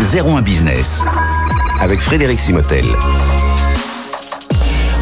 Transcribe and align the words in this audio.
01 0.00 0.40
Business 0.42 1.04
avec 1.78 2.00
Frédéric 2.00 2.40
Simotel. 2.40 2.86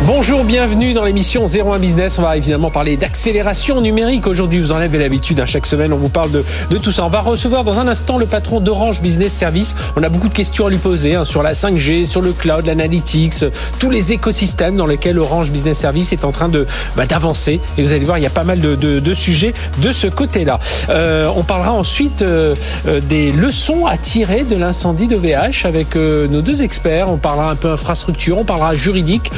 Bonjour, 0.06 0.44
bienvenue 0.44 0.94
dans 0.94 1.04
l'émission 1.04 1.46
01 1.46 1.80
Business. 1.80 2.18
On 2.18 2.22
va 2.22 2.37
évidemment 2.37 2.71
parler 2.71 2.96
d'accélération 2.96 3.80
numérique. 3.80 4.29
Aujourd'hui, 4.29 4.61
vous 4.61 4.71
en 4.71 4.77
avez 4.77 4.96
l'habitude, 4.96 5.40
hein, 5.40 5.45
chaque 5.45 5.66
semaine, 5.66 5.93
on 5.93 5.96
vous 5.96 6.09
parle 6.09 6.30
de, 6.30 6.45
de, 6.71 6.79
tout 6.79 6.93
ça. 6.93 7.04
On 7.04 7.09
va 7.09 7.21
recevoir 7.21 7.64
dans 7.64 7.80
un 7.80 7.88
instant 7.88 8.16
le 8.16 8.26
patron 8.26 8.61
d'Orange 8.61 9.03
Business 9.03 9.32
Service. 9.32 9.74
On 9.96 10.03
a 10.04 10.08
beaucoup 10.08 10.29
de 10.29 10.34
questions 10.34 10.66
à 10.66 10.71
lui 10.71 10.79
poser 10.79 11.16
hein, 11.16 11.24
sur 11.24 11.42
la 11.42 11.52
5G, 11.52 12.06
sur 12.06 12.23
le 12.23 12.32
cloud, 12.32 12.64
l'analytics, 12.64 13.45
tous 13.80 13.91
les 13.91 14.12
écosystèmes 14.12 14.77
dans 14.77 14.87
lesquels 14.87 15.19
Orange 15.19 15.50
Business 15.50 15.79
Service 15.79 16.12
est 16.12 16.24
en 16.24 16.30
train 16.30 16.48
de 16.48 16.65
bah, 16.96 17.05
d'avancer. 17.05 17.60
Et 17.77 17.83
vous 17.83 17.92
allez 17.92 18.05
voir, 18.05 18.19
il 18.19 18.23
y 18.23 18.27
a 18.27 18.30
pas 18.30 18.45
mal 18.45 18.60
de, 18.60 18.77
de, 18.77 19.15
sujets 19.15 19.52
de 19.78 19.91
ce 19.91 20.06
côté-là. 20.06 20.60
Euh, 20.91 21.28
on 21.37 21.42
parlera 21.42 21.73
ensuite 21.73 22.23
euh, 22.23 22.55
euh 22.87 23.01
des 23.01 23.33
leçons 23.33 23.87
à 23.87 23.96
tirer 23.96 24.45
de 24.45 24.55
l'incendie 24.55 25.09
de 25.09 25.16
VH 25.16 25.66
avec 25.66 25.96
nos 25.96 26.41
deux 26.41 26.62
experts. 26.62 27.10
On 27.12 27.16
parlera 27.16 27.51
un 27.51 27.56
peu 27.56 27.73
infrastructure, 27.73 28.38
on 28.38 28.45
parlera 28.45 28.74
juridique. 28.74 29.30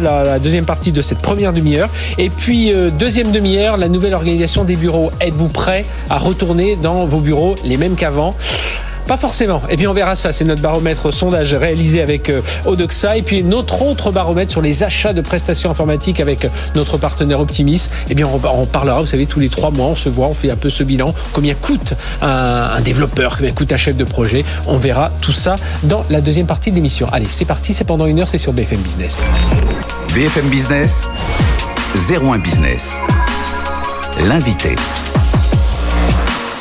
La, 0.00 0.38
deuxième 0.38 0.66
partie 0.66 0.92
de 0.92 1.00
cette 1.00 1.18
première 1.18 1.52
demi-heure. 1.52 1.88
Et 2.18 2.30
puis, 2.30 2.72
euh, 2.72 2.90
deuxième 2.90 3.32
demi-heure, 3.32 3.76
la 3.76 3.88
nouvelle 3.88 4.14
organisation 4.14 4.64
des 4.64 4.76
bureaux. 4.76 5.10
Êtes-vous 5.20 5.48
prêt 5.48 5.84
à 6.10 6.18
retourner 6.18 6.76
dans 6.76 7.06
vos 7.06 7.20
bureaux 7.20 7.54
les 7.64 7.76
mêmes 7.76 7.96
qu'avant? 7.96 8.30
Pas 9.08 9.16
forcément. 9.16 9.60
Et 9.70 9.76
puis 9.76 9.88
on 9.88 9.94
verra 9.94 10.14
ça. 10.14 10.32
C'est 10.32 10.44
notre 10.44 10.62
baromètre 10.62 11.12
sondage 11.12 11.54
réalisé 11.54 12.00
avec 12.02 12.28
euh, 12.28 12.42
Odoxa. 12.66 13.16
Et 13.16 13.22
puis 13.22 13.42
notre 13.42 13.82
autre 13.82 14.12
baromètre 14.12 14.52
sur 14.52 14.60
les 14.60 14.84
achats 14.84 15.14
de 15.14 15.22
prestations 15.22 15.70
informatiques 15.70 16.20
avec 16.20 16.44
euh, 16.44 16.48
notre 16.76 16.98
partenaire 16.98 17.40
Optimis. 17.40 17.88
Et 18.10 18.14
bien 18.14 18.26
on, 18.26 18.66
parlera, 18.66 19.00
vous 19.00 19.06
savez, 19.06 19.26
tous 19.26 19.40
les 19.40 19.48
trois 19.48 19.70
mois, 19.70 19.86
on 19.86 19.96
se 19.96 20.08
voit, 20.08 20.26
on 20.26 20.34
fait 20.34 20.50
un 20.50 20.56
peu 20.56 20.68
ce 20.68 20.84
bilan. 20.84 21.14
Combien 21.32 21.54
coûte 21.54 21.94
un, 22.20 22.70
un 22.74 22.80
développeur, 22.82 23.38
combien 23.38 23.52
coûte 23.52 23.72
un 23.72 23.76
chef 23.78 23.96
de 23.96 24.04
projet. 24.04 24.44
On 24.66 24.76
verra 24.76 25.10
tout 25.22 25.32
ça 25.32 25.56
dans 25.84 26.04
la 26.10 26.20
deuxième 26.20 26.46
partie 26.46 26.70
de 26.70 26.76
l'émission. 26.76 27.08
Allez, 27.10 27.26
c'est 27.28 27.46
parti. 27.46 27.72
C'est 27.72 27.84
pendant 27.84 28.06
une 28.06 28.20
heure. 28.20 28.28
C'est 28.28 28.38
sur 28.38 28.52
BFM 28.52 28.80
Business. 28.80 29.24
BFM 30.14 30.48
Business, 30.50 31.08
01 32.10 32.38
Business. 32.38 32.98
L'invité. 34.26 34.74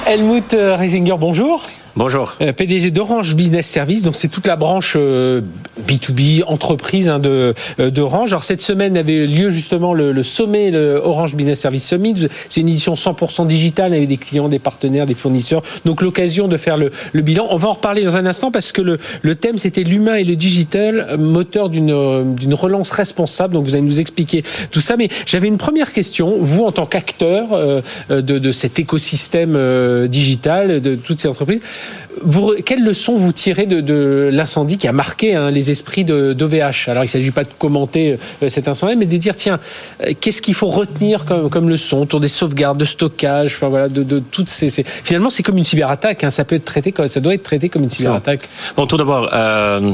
Helmut 0.05 0.53
euh, 0.53 0.77
Reisinger, 0.77 1.15
bonjour. 1.19 1.63
Bonjour. 1.97 2.35
Euh, 2.41 2.53
PDG 2.53 2.91
d'Orange 2.91 3.35
Business 3.35 3.65
Service, 3.65 4.03
donc 4.03 4.15
c'est 4.17 4.27
toute 4.27 4.45
la 4.45 4.55
branche 4.55 4.95
B2B 4.95 6.41
euh, 6.41 6.43
entreprise 6.45 7.09
hein, 7.09 7.17
de 7.17 7.55
euh, 7.79 7.89
d'Orange. 7.89 8.33
Alors 8.33 8.43
cette 8.43 8.61
semaine 8.61 8.95
avait 8.95 9.25
lieu 9.25 9.49
justement 9.49 9.95
le, 9.95 10.11
le 10.11 10.21
sommet 10.21 10.69
le 10.69 11.01
Orange 11.03 11.35
Business 11.35 11.59
Service 11.59 11.87
Summit. 11.87 12.27
C'est 12.49 12.61
une 12.61 12.69
édition 12.69 12.93
100% 12.93 13.47
digitale 13.47 13.95
avec 13.95 14.07
des 14.07 14.17
clients, 14.17 14.47
des 14.47 14.59
partenaires, 14.59 15.07
des 15.07 15.15
fournisseurs. 15.15 15.63
Donc 15.85 16.03
l'occasion 16.03 16.47
de 16.47 16.55
faire 16.57 16.77
le, 16.77 16.91
le, 17.13 17.21
bilan. 17.23 17.47
On 17.49 17.57
va 17.57 17.69
en 17.69 17.73
reparler 17.73 18.03
dans 18.03 18.15
un 18.15 18.27
instant 18.27 18.51
parce 18.51 18.71
que 18.71 18.83
le, 18.83 18.99
le 19.23 19.33
thème 19.33 19.57
c'était 19.57 19.81
l'humain 19.81 20.17
et 20.17 20.23
le 20.23 20.35
digital, 20.35 21.17
moteur 21.17 21.69
d'une 21.69 22.35
d'une 22.35 22.53
relance 22.53 22.91
responsable. 22.91 23.55
Donc 23.55 23.65
vous 23.65 23.73
allez 23.73 23.81
nous 23.81 23.99
expliquer 23.99 24.43
tout 24.69 24.81
ça. 24.81 24.97
Mais 24.97 25.09
j'avais 25.25 25.47
une 25.47 25.57
première 25.57 25.91
question. 25.91 26.35
Vous 26.41 26.63
en 26.63 26.71
tant 26.71 26.85
qu'acteur 26.85 27.47
de, 28.11 28.21
de 28.21 28.51
cet 28.51 28.77
écosystème 28.77 29.57
digital 30.07 30.79
de 30.79 30.93
toutes 30.93 31.19
ces 31.19 31.27
entreprises. 31.27 31.61
Vous, 32.23 32.55
quelles 32.65 32.83
leçons 32.83 33.15
vous 33.15 33.31
tirez 33.31 33.65
de, 33.67 33.79
de 33.79 34.29
l'incendie 34.33 34.77
qui 34.77 34.87
a 34.87 34.91
marqué 34.91 35.35
hein, 35.35 35.51
les 35.51 35.69
esprits 35.69 36.03
d'OVH 36.03 36.89
Alors, 36.89 37.03
il 37.03 37.07
ne 37.07 37.11
s'agit 37.11 37.31
pas 37.31 37.43
de 37.43 37.49
commenter 37.57 38.17
euh, 38.41 38.49
cet 38.49 38.67
incendie, 38.67 38.95
mais 38.95 39.05
de 39.05 39.17
dire, 39.17 39.35
tiens, 39.35 39.59
euh, 40.03 40.13
qu'est-ce 40.19 40.41
qu'il 40.41 40.55
faut 40.55 40.67
retenir 40.67 41.25
comme, 41.25 41.49
comme 41.49 41.69
leçon 41.69 41.97
autour 41.97 42.19
des 42.19 42.27
sauvegardes, 42.27 42.77
de 42.77 42.85
stockage, 42.85 43.55
enfin 43.55 43.69
voilà, 43.69 43.87
de, 43.89 44.03
de 44.03 44.19
toutes 44.19 44.49
ces, 44.49 44.69
ces... 44.69 44.83
Finalement, 44.83 45.29
c'est 45.29 45.43
comme 45.43 45.57
une 45.57 45.65
cyberattaque. 45.65 46.23
Hein, 46.23 46.29
ça 46.29 46.43
peut 46.43 46.55
être 46.55 46.65
traité, 46.65 46.91
comme, 46.91 47.07
ça 47.07 47.19
doit 47.19 47.33
être 47.33 47.43
traité 47.43 47.69
comme 47.69 47.83
une 47.83 47.91
cyberattaque. 47.91 48.49
Bon, 48.75 48.87
tout 48.87 48.97
d'abord. 48.97 49.29
Euh 49.33 49.93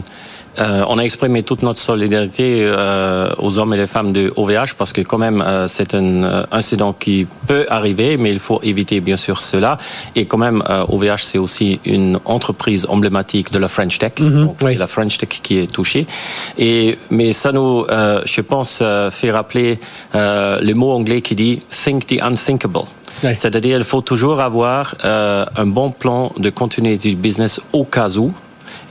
euh, 0.59 0.85
on 0.87 0.97
a 0.97 1.03
exprimé 1.03 1.43
toute 1.43 1.63
notre 1.63 1.79
solidarité 1.79 2.59
euh, 2.61 3.29
aux 3.39 3.57
hommes 3.59 3.73
et 3.73 3.77
les 3.77 3.87
femmes 3.87 4.13
de 4.13 4.31
OVH 4.35 4.73
parce 4.77 4.93
que 4.93 5.01
quand 5.01 5.17
même 5.17 5.41
euh, 5.41 5.67
c'est 5.67 5.93
un 5.95 6.23
euh, 6.23 6.43
incident 6.51 6.93
qui 6.93 7.27
peut 7.47 7.65
arriver, 7.69 8.17
mais 8.17 8.29
il 8.29 8.39
faut 8.39 8.59
éviter 8.63 8.99
bien 8.99 9.17
sûr 9.17 9.41
cela. 9.41 9.77
Et 10.15 10.25
quand 10.25 10.37
même 10.37 10.63
OVH 10.89 11.05
euh, 11.05 11.15
c'est 11.17 11.37
aussi 11.37 11.79
une 11.85 12.19
entreprise 12.25 12.85
emblématique 12.89 13.51
de 13.51 13.59
la 13.59 13.67
French 13.67 13.97
Tech, 13.97 14.13
mm 14.19 14.27
-hmm, 14.27 14.45
donc 14.45 14.57
oui. 14.61 14.75
la 14.75 14.87
French 14.87 15.17
Tech 15.17 15.29
qui 15.45 15.57
est 15.59 15.71
touchée. 15.71 16.05
Et 16.57 16.97
mais 17.09 17.29
ça 17.33 17.51
nous, 17.51 17.85
je 18.35 18.41
pense, 18.41 18.83
fait 19.17 19.31
rappeler 19.39 19.79
le 20.69 20.73
mot 20.73 20.91
anglais 20.99 21.21
qui 21.27 21.35
dit 21.35 21.55
think 21.83 21.99
the 22.07 22.17
unthinkable. 22.21 22.87
Oui. 23.23 23.31
C'est-à-dire 23.41 23.77
il 23.83 23.87
faut 23.93 24.01
toujours 24.11 24.39
avoir 24.49 24.83
un 25.63 25.67
bon 25.79 25.89
plan 26.01 26.21
de 26.45 26.49
continuité 26.61 27.09
du 27.09 27.15
business 27.27 27.53
au 27.79 27.83
cas 27.95 28.09
où 28.23 28.27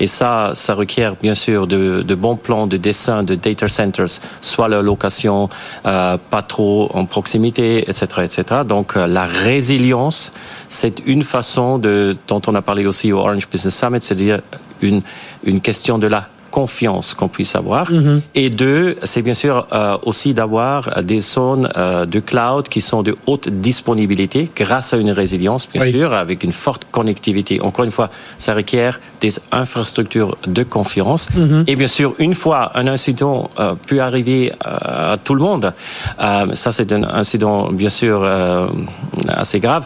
et 0.01 0.07
ça, 0.07 0.53
ça 0.55 0.75
requiert 0.75 1.17
bien 1.21 1.35
sûr 1.35 1.67
de, 1.67 2.03
de 2.03 2.15
bons 2.15 2.37
plans 2.37 2.67
de 2.67 2.77
dessin 2.77 3.23
de 3.23 3.35
data 3.35 3.69
centers, 3.69 4.21
soit 4.41 4.69
leur 4.69 4.83
location, 4.83 5.49
euh, 5.87 6.17
pas 6.31 6.43
trop 6.43 6.91
en 6.95 7.05
proximité, 7.05 7.79
etc., 7.89 8.07
etc. 8.25 8.45
Donc 8.67 8.97
euh, 8.97 9.07
la 9.07 9.25
résilience, 9.25 10.33
c'est 10.69 11.01
une 11.07 11.23
façon 11.23 11.79
de, 11.79 12.17
dont 12.29 12.43
on 12.47 12.55
a 12.55 12.63
parlé 12.63 12.87
aussi 12.87 13.13
au 13.13 13.19
Orange 13.19 13.49
Business 13.49 13.79
Summit, 13.79 13.99
c'est-à-dire 14.01 14.41
une, 14.81 15.03
une 15.45 15.61
question 15.61 15.99
de 15.99 16.07
la 16.07 16.29
confiance 16.59 17.07
qu'on 17.17 17.31
puisse 17.37 17.55
avoir. 17.63 17.85
Mm 17.91 17.95
-hmm. 18.03 18.19
Et 18.43 18.47
deux, 18.65 18.85
c'est 19.11 19.25
bien 19.29 19.39
sûr 19.45 19.55
euh, 19.61 20.09
aussi 20.09 20.31
d'avoir 20.39 20.81
des 21.13 21.21
zones 21.37 21.67
euh, 21.69 22.07
de 22.15 22.21
cloud 22.31 22.65
qui 22.73 22.81
sont 22.91 23.03
de 23.09 23.13
haute 23.29 23.47
disponibilité 23.71 24.41
grâce 24.63 24.89
à 24.95 24.97
une 25.05 25.13
résilience, 25.23 25.63
bien 25.73 25.83
oui. 25.83 25.91
sûr, 25.97 26.09
avec 26.25 26.39
une 26.49 26.57
forte 26.67 26.83
connectivité. 26.99 27.55
Encore 27.69 27.85
une 27.89 27.95
fois, 27.99 28.09
ça 28.45 28.53
requiert 28.61 28.95
des 29.25 29.35
infrastructures 29.63 30.33
de 30.59 30.63
confiance. 30.77 31.23
Mm 31.31 31.35
-hmm. 31.47 31.63
Et 31.71 31.75
bien 31.83 31.91
sûr, 31.99 32.09
une 32.27 32.37
fois 32.43 32.61
un 32.81 32.87
incident 32.97 33.37
euh, 33.43 33.75
peut 33.89 34.01
arriver 34.09 34.43
euh, 34.51 35.15
à 35.15 35.17
tout 35.25 35.37
le 35.39 35.43
monde, 35.49 35.67
ça 36.63 36.71
c'est 36.77 36.91
un 36.99 37.05
incident 37.23 37.59
bien 37.83 37.93
sûr 38.01 38.17
assez 39.43 39.61
grave, 39.67 39.85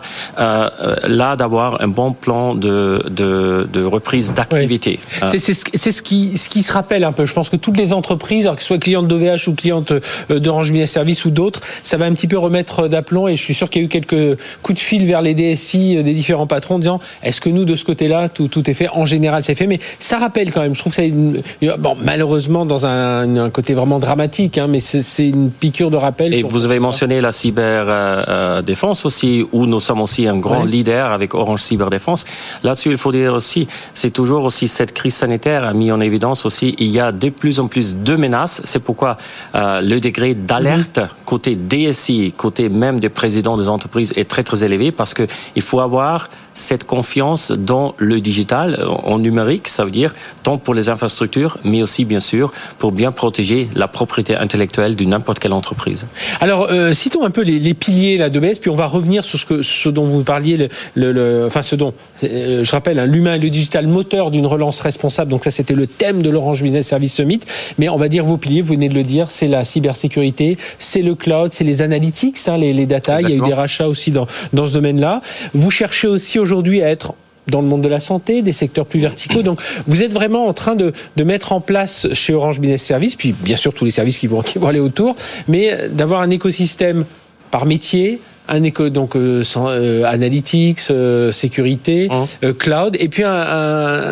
là 1.20 1.30
d'avoir 1.40 1.70
un 1.86 1.90
bon 2.00 2.10
plan 2.24 2.46
de, 2.66 2.76
de, 3.20 3.32
de 3.76 3.82
reprise 3.96 4.26
d'activité. 4.38 4.92
Oui. 5.22 5.38
C'est 5.82 5.94
ce 5.98 6.02
qui, 6.08 6.20
ce 6.42 6.48
qui 6.54 6.55
qui 6.56 6.62
se 6.62 6.72
rappelle 6.72 7.04
un 7.04 7.12
peu. 7.12 7.26
Je 7.26 7.34
pense 7.34 7.50
que 7.50 7.56
toutes 7.56 7.76
les 7.76 7.92
entreprises, 7.92 8.46
alors 8.46 8.56
que 8.56 8.62
soit 8.62 8.78
clientes 8.78 9.06
d'OVH 9.06 9.48
ou 9.48 9.54
clientes 9.54 9.92
euh, 9.92 10.38
d'Orange 10.38 10.70
Business 10.70 10.90
Service 10.90 11.26
ou 11.26 11.30
d'autres, 11.30 11.60
ça 11.84 11.98
va 11.98 12.06
un 12.06 12.14
petit 12.14 12.28
peu 12.28 12.38
remettre 12.38 12.88
d'aplomb. 12.88 13.28
Et 13.28 13.36
je 13.36 13.42
suis 13.42 13.52
sûr 13.52 13.68
qu'il 13.68 13.82
y 13.82 13.84
a 13.84 13.86
eu 13.86 13.88
quelques 13.90 14.38
coups 14.62 14.78
de 14.78 14.82
fil 14.82 15.04
vers 15.04 15.20
les 15.20 15.34
DSI 15.34 16.02
des 16.02 16.14
différents 16.14 16.46
patrons 16.46 16.76
en 16.76 16.78
disant 16.78 16.98
est-ce 17.22 17.42
que 17.42 17.50
nous, 17.50 17.66
de 17.66 17.76
ce 17.76 17.84
côté-là, 17.84 18.30
tout, 18.30 18.48
tout 18.48 18.70
est 18.70 18.72
fait? 18.72 18.88
En 18.88 19.04
général, 19.04 19.44
c'est 19.44 19.54
fait. 19.54 19.66
Mais 19.66 19.80
ça 20.00 20.16
rappelle 20.16 20.50
quand 20.50 20.62
même. 20.62 20.74
Je 20.74 20.80
trouve 20.80 20.92
que 20.92 20.96
ça 20.96 21.02
une, 21.02 21.42
bon, 21.78 21.94
malheureusement 22.02 22.64
dans 22.64 22.86
un, 22.86 23.36
un, 23.36 23.50
côté 23.50 23.74
vraiment 23.74 23.98
dramatique, 23.98 24.56
hein, 24.56 24.66
mais 24.66 24.80
c'est 24.80 25.28
une 25.28 25.50
piqûre 25.50 25.90
de 25.90 25.98
rappel. 25.98 26.32
Et 26.32 26.42
vous 26.42 26.64
avez 26.64 26.78
mentionné 26.78 27.20
la 27.20 27.32
cyber 27.32 27.84
euh, 27.86 28.22
euh, 28.28 28.62
défense 28.62 29.04
aussi, 29.04 29.44
où 29.52 29.66
nous 29.66 29.80
sommes 29.80 30.00
aussi 30.00 30.26
un 30.26 30.38
grand 30.38 30.62
ouais. 30.62 30.70
leader 30.70 31.12
avec 31.12 31.34
Orange 31.34 31.60
Cyber 31.60 31.90
Défense. 31.90 32.24
Là-dessus, 32.62 32.92
il 32.92 32.96
faut 32.96 33.12
dire 33.12 33.34
aussi, 33.34 33.68
c'est 33.92 34.10
toujours 34.10 34.44
aussi 34.44 34.68
cette 34.68 34.94
crise 34.94 35.16
sanitaire 35.16 35.64
a 35.64 35.74
mis 35.74 35.92
en 35.92 36.00
évidence 36.00 36.45
il 36.62 36.88
y 36.88 37.00
a 37.00 37.12
de 37.12 37.28
plus 37.28 37.60
en 37.60 37.66
plus 37.66 37.96
de 37.96 38.16
menaces. 38.16 38.60
C'est 38.64 38.82
pourquoi 38.82 39.16
euh, 39.54 39.80
le 39.80 40.00
degré 40.00 40.34
d'alerte 40.34 41.00
côté 41.24 41.56
DSI, 41.56 42.32
côté 42.36 42.68
même 42.68 43.00
des 43.00 43.08
présidents 43.08 43.56
des 43.56 43.68
entreprises 43.68 44.12
est 44.16 44.28
très 44.28 44.42
très 44.42 44.64
élevé 44.64 44.92
parce 44.92 45.14
que 45.14 45.26
il 45.54 45.62
faut 45.62 45.80
avoir 45.80 46.28
cette 46.56 46.84
confiance 46.84 47.52
dans 47.52 47.94
le 47.98 48.20
digital, 48.20 48.82
en 49.04 49.18
numérique, 49.18 49.68
ça 49.68 49.84
veut 49.84 49.90
dire 49.90 50.14
tant 50.42 50.56
pour 50.56 50.74
les 50.74 50.88
infrastructures, 50.88 51.58
mais 51.64 51.82
aussi 51.82 52.04
bien 52.04 52.20
sûr 52.20 52.52
pour 52.78 52.92
bien 52.92 53.12
protéger 53.12 53.68
la 53.74 53.88
propriété 53.88 54.34
intellectuelle 54.36 54.96
de 54.96 55.04
n'importe 55.04 55.38
quelle 55.38 55.52
entreprise. 55.52 56.06
Alors, 56.40 56.68
euh, 56.70 56.94
citons 56.94 57.24
un 57.24 57.30
peu 57.30 57.42
les, 57.42 57.58
les 57.58 57.74
piliers 57.74 58.16
là, 58.16 58.30
de 58.30 58.40
BS, 58.40 58.58
puis 58.60 58.70
on 58.70 58.76
va 58.76 58.86
revenir 58.86 59.24
sur 59.24 59.38
ce, 59.38 59.44
que, 59.44 59.62
ce 59.62 59.88
dont 59.88 60.04
vous 60.04 60.22
parliez, 60.22 60.56
le, 60.56 60.68
le, 60.94 61.12
le 61.12 61.44
enfin 61.46 61.62
ce 61.62 61.76
dont, 61.76 61.92
euh, 62.24 62.64
je 62.64 62.70
rappelle, 62.72 62.98
hein, 62.98 63.06
l'humain 63.06 63.34
et 63.34 63.38
le 63.38 63.50
digital 63.50 63.86
moteur 63.86 64.30
d'une 64.30 64.46
relance 64.46 64.80
responsable. 64.80 65.30
Donc 65.30 65.44
ça, 65.44 65.50
c'était 65.50 65.74
le 65.74 65.86
thème 65.86 66.22
de 66.22 66.30
l'Orange 66.30 66.62
Business 66.62 66.86
Service 66.86 67.14
Summit. 67.14 67.40
Mais 67.78 67.88
on 67.88 67.98
va 67.98 68.08
dire 68.08 68.24
vos 68.24 68.38
piliers, 68.38 68.62
vous 68.62 68.74
venez 68.74 68.88
de 68.88 68.94
le 68.94 69.02
dire, 69.02 69.30
c'est 69.30 69.48
la 69.48 69.64
cybersécurité, 69.64 70.56
c'est 70.78 71.02
le 71.02 71.14
cloud, 71.14 71.52
c'est 71.52 71.64
les 71.64 71.82
analytics, 71.82 72.38
hein, 72.46 72.56
les, 72.56 72.72
les 72.72 72.86
data. 72.86 73.16
Exactement. 73.16 73.36
Il 73.36 73.38
y 73.38 73.42
a 73.42 73.46
eu 73.46 73.48
des 73.50 73.54
rachats 73.54 73.88
aussi 73.88 74.10
dans, 74.10 74.26
dans 74.52 74.66
ce 74.66 74.72
domaine-là. 74.72 75.20
Vous 75.54 75.70
cherchez 75.70 76.08
aussi 76.08 76.38
aujourd'hui 76.46 76.82
à 76.82 76.88
être 76.88 77.14
dans 77.48 77.60
le 77.60 77.68
monde 77.68 77.82
de 77.82 77.88
la 77.88 78.00
santé, 78.00 78.42
des 78.42 78.52
secteurs 78.52 78.86
plus 78.86 79.00
verticaux. 79.00 79.42
Donc, 79.42 79.60
vous 79.86 80.02
êtes 80.02 80.12
vraiment 80.12 80.46
en 80.46 80.52
train 80.52 80.74
de, 80.74 80.92
de 81.16 81.24
mettre 81.24 81.52
en 81.52 81.60
place 81.60 82.08
chez 82.12 82.34
Orange 82.34 82.60
Business 82.60 82.82
Service, 82.82 83.14
puis 83.14 83.32
bien 83.32 83.56
sûr 83.56 83.72
tous 83.72 83.84
les 83.84 83.92
services 83.92 84.18
qui 84.18 84.26
vont, 84.26 84.42
qui 84.42 84.58
vont 84.58 84.66
aller 84.66 84.80
autour, 84.80 85.14
mais 85.46 85.88
d'avoir 85.90 86.22
un 86.22 86.30
écosystème 86.30 87.04
par 87.50 87.66
métier, 87.66 88.20
un 88.48 88.62
éco 88.62 88.88
donc 88.88 89.16
euh, 89.16 89.42
sans, 89.42 89.68
euh, 89.68 90.04
analytics, 90.04 90.80
euh, 90.90 91.32
sécurité, 91.32 92.08
mmh. 92.08 92.52
cloud, 92.54 92.96
et 92.98 93.08
puis 93.08 93.24
un, 93.24 93.34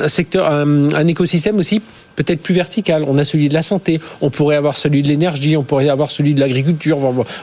un 0.04 0.08
secteur, 0.08 0.50
un, 0.50 0.92
un 0.92 1.06
écosystème 1.06 1.58
aussi 1.58 1.81
peut-être 2.16 2.42
plus 2.42 2.54
vertical. 2.54 3.04
On 3.08 3.19
a 3.19 3.25
celui 3.25 3.48
de 3.48 3.54
la 3.54 3.62
santé, 3.62 4.00
on 4.20 4.31
pourrait 4.31 4.56
avoir 4.56 4.76
celui 4.76 5.02
de 5.02 5.08
l'énergie, 5.08 5.56
on 5.56 5.62
pourrait 5.62 5.88
avoir 5.88 6.10
celui 6.10 6.34
de 6.34 6.40
l'agriculture. 6.40 6.98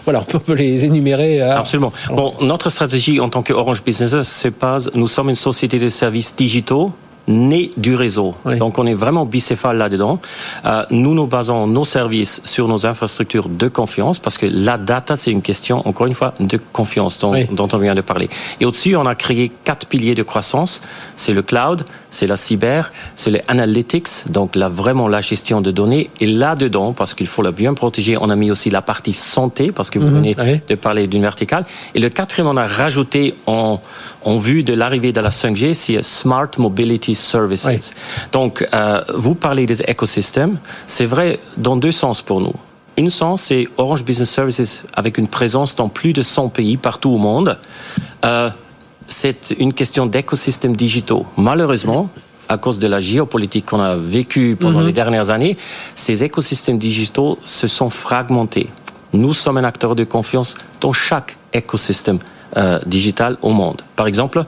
Voilà, 0.05 0.25
on 0.33 0.39
peut 0.39 0.53
les 0.53 0.85
énumérer. 0.85 1.41
À... 1.41 1.59
Absolument. 1.59 1.91
Bon, 2.09 2.33
notre 2.41 2.69
stratégie 2.69 3.19
en 3.19 3.29
tant 3.29 3.41
que 3.41 3.53
Orange 3.53 3.83
Business 3.83 4.21
se 4.21 4.47
base, 4.47 4.89
nous 4.93 5.07
sommes 5.07 5.29
une 5.29 5.35
société 5.35 5.77
de 5.77 5.89
services 5.89 6.35
digitaux 6.35 6.93
né 7.27 7.71
du 7.77 7.95
réseau. 7.95 8.35
Donc 8.59 8.79
on 8.79 8.85
est 8.85 8.93
vraiment 8.93 9.25
bicéphale 9.25 9.77
là-dedans. 9.77 10.19
Euh, 10.65 10.83
nous 10.89 11.13
nous 11.13 11.27
basons 11.27 11.67
nos 11.67 11.85
services 11.85 12.41
sur 12.45 12.67
nos 12.67 12.85
infrastructures 12.85 13.49
de 13.49 13.67
confiance 13.67 14.19
parce 14.19 14.37
que 14.37 14.45
la 14.45 14.77
data, 14.77 15.15
c'est 15.15 15.31
une 15.31 15.41
question, 15.41 15.87
encore 15.87 16.07
une 16.07 16.13
fois, 16.13 16.33
de 16.39 16.59
confiance 16.73 17.19
dont, 17.19 17.33
dont 17.51 17.67
on 17.73 17.77
vient 17.77 17.95
de 17.95 18.01
parler. 18.01 18.29
Et 18.59 18.65
au-dessus, 18.65 18.95
on 18.95 19.05
a 19.05 19.15
créé 19.15 19.51
quatre 19.63 19.87
piliers 19.87 20.15
de 20.15 20.23
croissance. 20.23 20.81
C'est 21.15 21.33
le 21.33 21.41
cloud, 21.41 21.85
c'est 22.09 22.27
la 22.27 22.37
cyber, 22.37 22.91
c'est 23.15 23.31
les 23.31 23.41
analytics, 23.47 24.29
donc 24.29 24.55
là 24.55 24.69
vraiment 24.69 25.07
la 25.07 25.21
gestion 25.21 25.61
de 25.61 25.71
données. 25.71 26.09
Et 26.19 26.25
là-dedans, 26.25 26.93
parce 26.93 27.13
qu'il 27.13 27.27
faut 27.27 27.41
la 27.41 27.51
bien 27.51 27.73
protéger, 27.73 28.17
on 28.19 28.29
a 28.29 28.35
mis 28.35 28.51
aussi 28.51 28.69
la 28.69 28.81
partie 28.81 29.13
santé, 29.13 29.71
parce 29.71 29.89
que 29.89 29.99
vous 29.99 30.07
mhm. 30.07 30.15
venez 30.15 30.61
de 30.67 30.75
parler 30.75 31.07
d'une 31.07 31.21
verticale. 31.21 31.65
Et 31.95 31.99
le 31.99 32.09
quatrième, 32.09 32.47
on 32.47 32.57
a 32.57 32.65
rajouté 32.65 33.35
en, 33.45 33.79
en 34.23 34.37
vue 34.37 34.63
de 34.63 34.73
l'arrivée 34.73 35.13
de 35.13 35.21
la 35.21 35.29
5G, 35.29 35.73
c'est 35.73 36.01
Smart 36.01 36.49
Mobility 36.57 37.10
Services. 37.15 37.93
Donc, 38.31 38.67
euh, 38.73 39.01
vous 39.15 39.35
parlez 39.35 39.65
des 39.65 39.81
écosystèmes. 39.81 40.59
C'est 40.87 41.05
vrai 41.05 41.39
dans 41.57 41.77
deux 41.77 41.91
sens 41.91 42.21
pour 42.21 42.41
nous. 42.41 42.53
Une 42.97 43.09
sens, 43.09 43.43
c'est 43.43 43.67
Orange 43.77 44.03
Business 44.03 44.29
Services 44.29 44.85
avec 44.93 45.17
une 45.17 45.27
présence 45.27 45.75
dans 45.75 45.89
plus 45.89 46.13
de 46.13 46.21
100 46.21 46.49
pays 46.49 46.77
partout 46.77 47.09
au 47.09 47.17
monde. 47.17 47.57
Euh, 48.25 48.49
c'est 49.07 49.55
une 49.59 49.73
question 49.73 50.05
d'écosystèmes 50.05 50.75
digitaux. 50.75 51.25
Malheureusement, 51.37 52.09
à 52.49 52.57
cause 52.57 52.79
de 52.79 52.87
la 52.87 52.99
géopolitique 52.99 53.65
qu'on 53.65 53.79
a 53.79 53.95
vécue 53.95 54.57
pendant 54.59 54.81
mhm. 54.81 54.87
les 54.87 54.93
dernières 54.93 55.29
années, 55.29 55.57
ces 55.95 56.23
écosystèmes 56.23 56.77
digitaux 56.77 57.39
se 57.43 57.67
sont 57.67 57.89
fragmentés. 57.89 58.69
Nous 59.13 59.33
sommes 59.33 59.57
un 59.57 59.63
acteur 59.63 59.95
de 59.95 60.03
confiance 60.03 60.55
dans 60.79 60.93
chaque 60.93 61.37
écosystème 61.53 62.19
euh, 62.57 62.79
au 63.41 63.51
monde. 63.51 63.81
Par 63.95 64.07
exemple, 64.07 64.45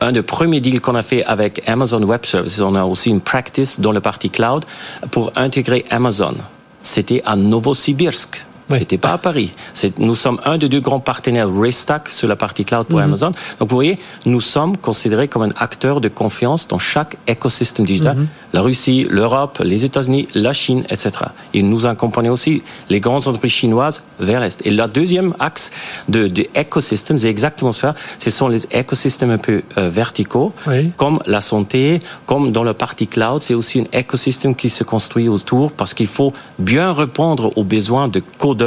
un 0.00 0.12
des 0.12 0.22
premiers 0.22 0.60
deals 0.60 0.80
qu'on 0.80 0.94
a 0.94 1.02
fait 1.02 1.24
avec 1.24 1.62
Amazon 1.68 2.02
Web 2.02 2.24
Services, 2.24 2.60
on 2.60 2.74
a 2.74 2.84
aussi 2.84 3.10
une 3.10 3.20
practice 3.20 3.80
dans 3.80 3.92
le 3.92 4.00
partie 4.00 4.30
cloud 4.30 4.64
pour 5.10 5.32
intégrer 5.36 5.84
Amazon. 5.90 6.34
C'était 6.82 7.22
à 7.26 7.36
Novosibirsk 7.36 8.46
c'était 8.78 8.98
pas 8.98 9.12
à 9.12 9.18
Paris. 9.18 9.52
Nous 9.98 10.14
sommes 10.14 10.38
un 10.44 10.58
des 10.58 10.68
deux 10.68 10.80
grands 10.80 11.00
partenaires 11.00 11.48
Restack 11.52 12.08
sur 12.08 12.28
la 12.28 12.36
partie 12.36 12.64
cloud 12.64 12.86
pour 12.86 12.98
mhm. 12.98 13.04
Amazon. 13.04 13.32
Donc 13.58 13.70
vous 13.70 13.76
voyez, 13.76 13.98
nous 14.26 14.40
sommes 14.40 14.76
considérés 14.76 15.28
comme 15.28 15.42
un 15.42 15.52
acteur 15.56 16.00
de 16.00 16.08
confiance 16.08 16.68
dans 16.68 16.78
chaque 16.78 17.16
écosystème 17.26 17.86
digital. 17.86 18.16
Mhm. 18.16 18.26
La 18.52 18.62
Russie, 18.62 19.06
l'Europe, 19.08 19.60
les 19.64 19.84
États-Unis, 19.84 20.28
la 20.34 20.52
Chine, 20.52 20.84
etc. 20.90 21.10
Et 21.54 21.62
nous 21.62 21.86
accompagnons 21.86 22.32
aussi 22.32 22.62
les 22.88 23.00
grandes 23.00 23.26
entreprises 23.28 23.52
chinoises 23.52 24.02
vers 24.18 24.40
l'Est. 24.40 24.64
Et 24.66 24.70
le 24.70 24.86
deuxième 24.86 25.34
axe 25.38 25.70
de, 26.08 26.26
de 26.28 26.46
écosystèmes, 26.54 27.18
c'est 27.18 27.28
exactement 27.28 27.72
ça. 27.72 27.94
Ce 28.18 28.30
sont 28.30 28.48
les 28.48 28.66
écosystèmes 28.72 29.30
un 29.30 29.38
peu 29.38 29.62
euh, 29.78 29.88
verticaux, 29.88 30.52
comme 30.96 31.20
la 31.26 31.40
santé, 31.40 32.00
comme 32.26 32.52
dans 32.52 32.64
la 32.64 32.74
partie 32.74 33.06
cloud. 33.06 33.42
C'est 33.42 33.54
aussi 33.54 33.80
un 33.80 33.98
écosystème 33.98 34.54
qui 34.54 34.68
se 34.68 34.84
construit 34.84 35.28
autour 35.28 35.72
parce 35.72 35.94
qu'il 35.94 36.06
faut 36.06 36.32
bien 36.58 36.92
répondre 36.92 37.52
aux 37.56 37.64
besoins 37.64 38.08
de 38.08 38.22
code 38.38 38.59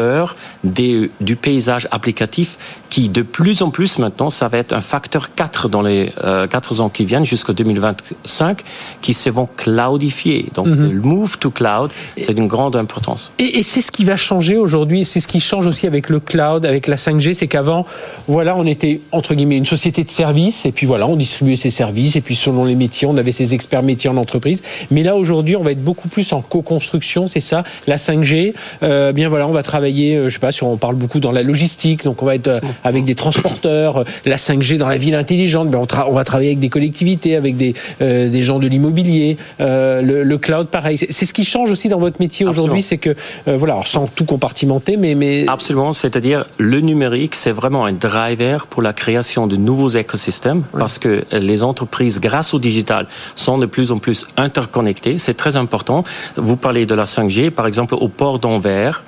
du 0.64 1.36
paysage 1.36 1.88
applicatif 1.92 2.58
qui, 2.90 3.10
de 3.10 3.22
plus 3.22 3.62
en 3.62 3.72
plus 3.72 3.98
maintenant, 3.98 4.30
ça 4.30 4.48
va 4.48 4.58
être 4.58 4.74
un 4.74 4.82
facteur 4.82 5.34
4 5.34 5.70
dans 5.70 5.82
les 5.82 6.12
euh, 6.24 6.48
4 6.48 6.82
ans 6.82 6.90
qui 6.90 7.06
viennent 7.06 7.26
jusqu'en 7.26 7.54
2025, 7.54 8.62
qui 9.02 9.14
se 9.14 9.30
vont 9.30 9.48
cloudifier. 9.56 10.46
Donc, 10.54 10.68
mhm. 10.68 10.92
le 10.92 11.02
move 11.02 11.38
to 11.38 11.50
cloud, 11.50 11.92
c'est 12.18 12.34
d'une 12.34 12.48
grande 12.48 12.76
importance. 12.76 13.32
Et, 13.40 13.60
et 13.60 13.64
c'est 13.64 13.82
ce 13.82 13.92
qui 13.92 14.06
va 14.06 14.16
changer 14.16 14.58
aujourd'hui, 14.58 15.06
c'est 15.06 15.20
ce 15.20 15.28
qui 15.28 15.40
change 15.40 15.66
aussi 15.66 15.88
avec 15.88 16.10
le 16.10 16.20
cloud, 16.20 16.66
avec 16.66 16.88
la 16.88 16.96
5G, 16.96 17.34
c'est 17.34 17.48
qu'avant, 17.48 17.86
voilà, 18.28 18.56
on 18.56 18.66
était, 18.66 19.02
entre 19.12 19.34
guillemets, 19.34 19.58
une 19.58 19.66
société 19.66 20.04
de 20.04 20.10
services, 20.10 20.66
et 20.66 20.72
puis 20.72 20.86
voilà, 20.86 21.08
on 21.08 21.16
distribuait 21.16 21.56
ses 21.56 21.72
services, 21.72 22.16
et 22.16 22.22
puis 22.22 22.36
selon 22.36 22.66
les 22.66 22.76
métiers, 22.76 23.08
on 23.08 23.18
avait 23.18 23.32
ses 23.32 23.54
experts 23.54 23.84
métiers 23.84 24.10
en 24.10 24.18
entreprise. 24.18 24.62
Mais 24.92 25.04
là, 25.04 25.16
aujourd'hui, 25.16 25.56
on 25.56 25.64
va 25.64 25.72
être 25.72 25.84
beaucoup 25.84 26.08
plus 26.08 26.32
en 26.34 26.42
co-construction, 26.42 27.28
c'est 27.28 27.40
ça, 27.40 27.64
la 27.88 27.98
5G. 27.98 28.54
Euh, 28.84 29.12
bien 29.12 29.30
voilà, 29.30 29.48
on 29.48 29.52
va 29.52 29.64
travailler 29.64 29.83
euh, 29.92 30.30
je 30.30 30.34
sais 30.34 30.40
pas, 30.40 30.52
si 30.52 30.64
on 30.64 30.78
parle 30.78 30.96
beaucoup 30.96 31.20
dans 31.20 31.32
la 31.32 31.44
logistique, 31.44 32.04
donc 32.04 32.22
on 32.22 32.26
va 32.26 32.36
être 32.36 32.48
euh, 32.48 32.60
avec 32.84 33.04
des 33.04 33.16
transporteurs, 33.16 33.98
euh, 33.98 34.04
la 34.26 34.38
5G 34.38 34.78
dans 34.78 34.88
la 34.88 34.98
ville 34.98 35.16
intelligente, 35.16 35.70
ben 35.70 35.80
on, 35.80 35.88
on 36.08 36.14
va 36.14 36.24
travailler 36.24 36.50
avec 36.50 36.60
des 36.60 36.70
collectivités, 36.70 37.36
avec 37.36 37.56
des, 37.58 37.74
des 38.00 38.44
gens 38.44 38.60
de 38.60 38.68
l'immobilier, 38.68 39.38
le, 39.60 40.36
cloud 40.38 40.68
pareil. 40.68 40.98
C'est 40.98 41.26
ce 41.26 41.34
qui 41.34 41.46
change 41.46 41.72
aussi 41.72 41.90
dans 41.90 42.00
votre 42.00 42.20
métier 42.20 42.46
aujourd'hui, 42.46 42.82
c'est 42.82 42.98
que 42.98 43.16
voilà, 43.46 43.80
sans 43.86 44.08
tout 44.08 44.26
compartimenter, 44.26 44.98
mais 44.98 45.16
mais 45.16 45.46
absolument, 45.48 45.94
c'est-à-dire 45.94 46.46
le 46.58 46.82
numérique, 46.82 47.36
c'est 47.36 47.52
vraiment 47.52 47.86
un 47.86 47.94
driver 47.94 48.68
pour 48.68 48.82
la 48.82 48.94
création 48.94 49.48
de 49.48 49.56
nouveaux 49.56 49.90
écosystèmes 49.90 50.64
parce 50.72 50.98
que 50.98 51.24
les 51.32 51.64
entreprises, 51.64 52.20
grâce 52.20 52.54
au 52.54 52.60
digital, 52.60 53.08
sont 53.36 53.58
de 53.58 53.66
plus 53.66 53.92
en 53.92 54.00
plus 54.00 54.28
interconnectées. 54.38 55.18
C'est 55.18 55.36
très 55.36 55.56
important. 55.56 56.04
Vous 56.36 56.58
parlez 56.58 56.86
de 56.86 56.96
la 56.96 57.06
5G, 57.06 57.52
par 57.52 57.68
exemple 57.68 57.96
au 57.96 58.08
port 58.08 58.40
d'Anvers 58.40 59.04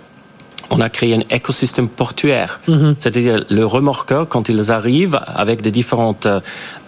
on 0.69 0.79
a 0.81 0.89
créé 0.89 1.15
un 1.15 1.21
écosystème 1.29 1.87
portuaire. 1.87 2.59
Mhm. 2.67 2.95
C'est-à-dire 2.97 3.43
le 3.49 3.65
remorqueur, 3.65 4.27
quand 4.27 4.49
ils 4.49 4.71
arrivent 4.71 5.19
avec 5.27 5.61
des 5.61 5.71
différents 5.71 6.15
euh, 6.25 6.39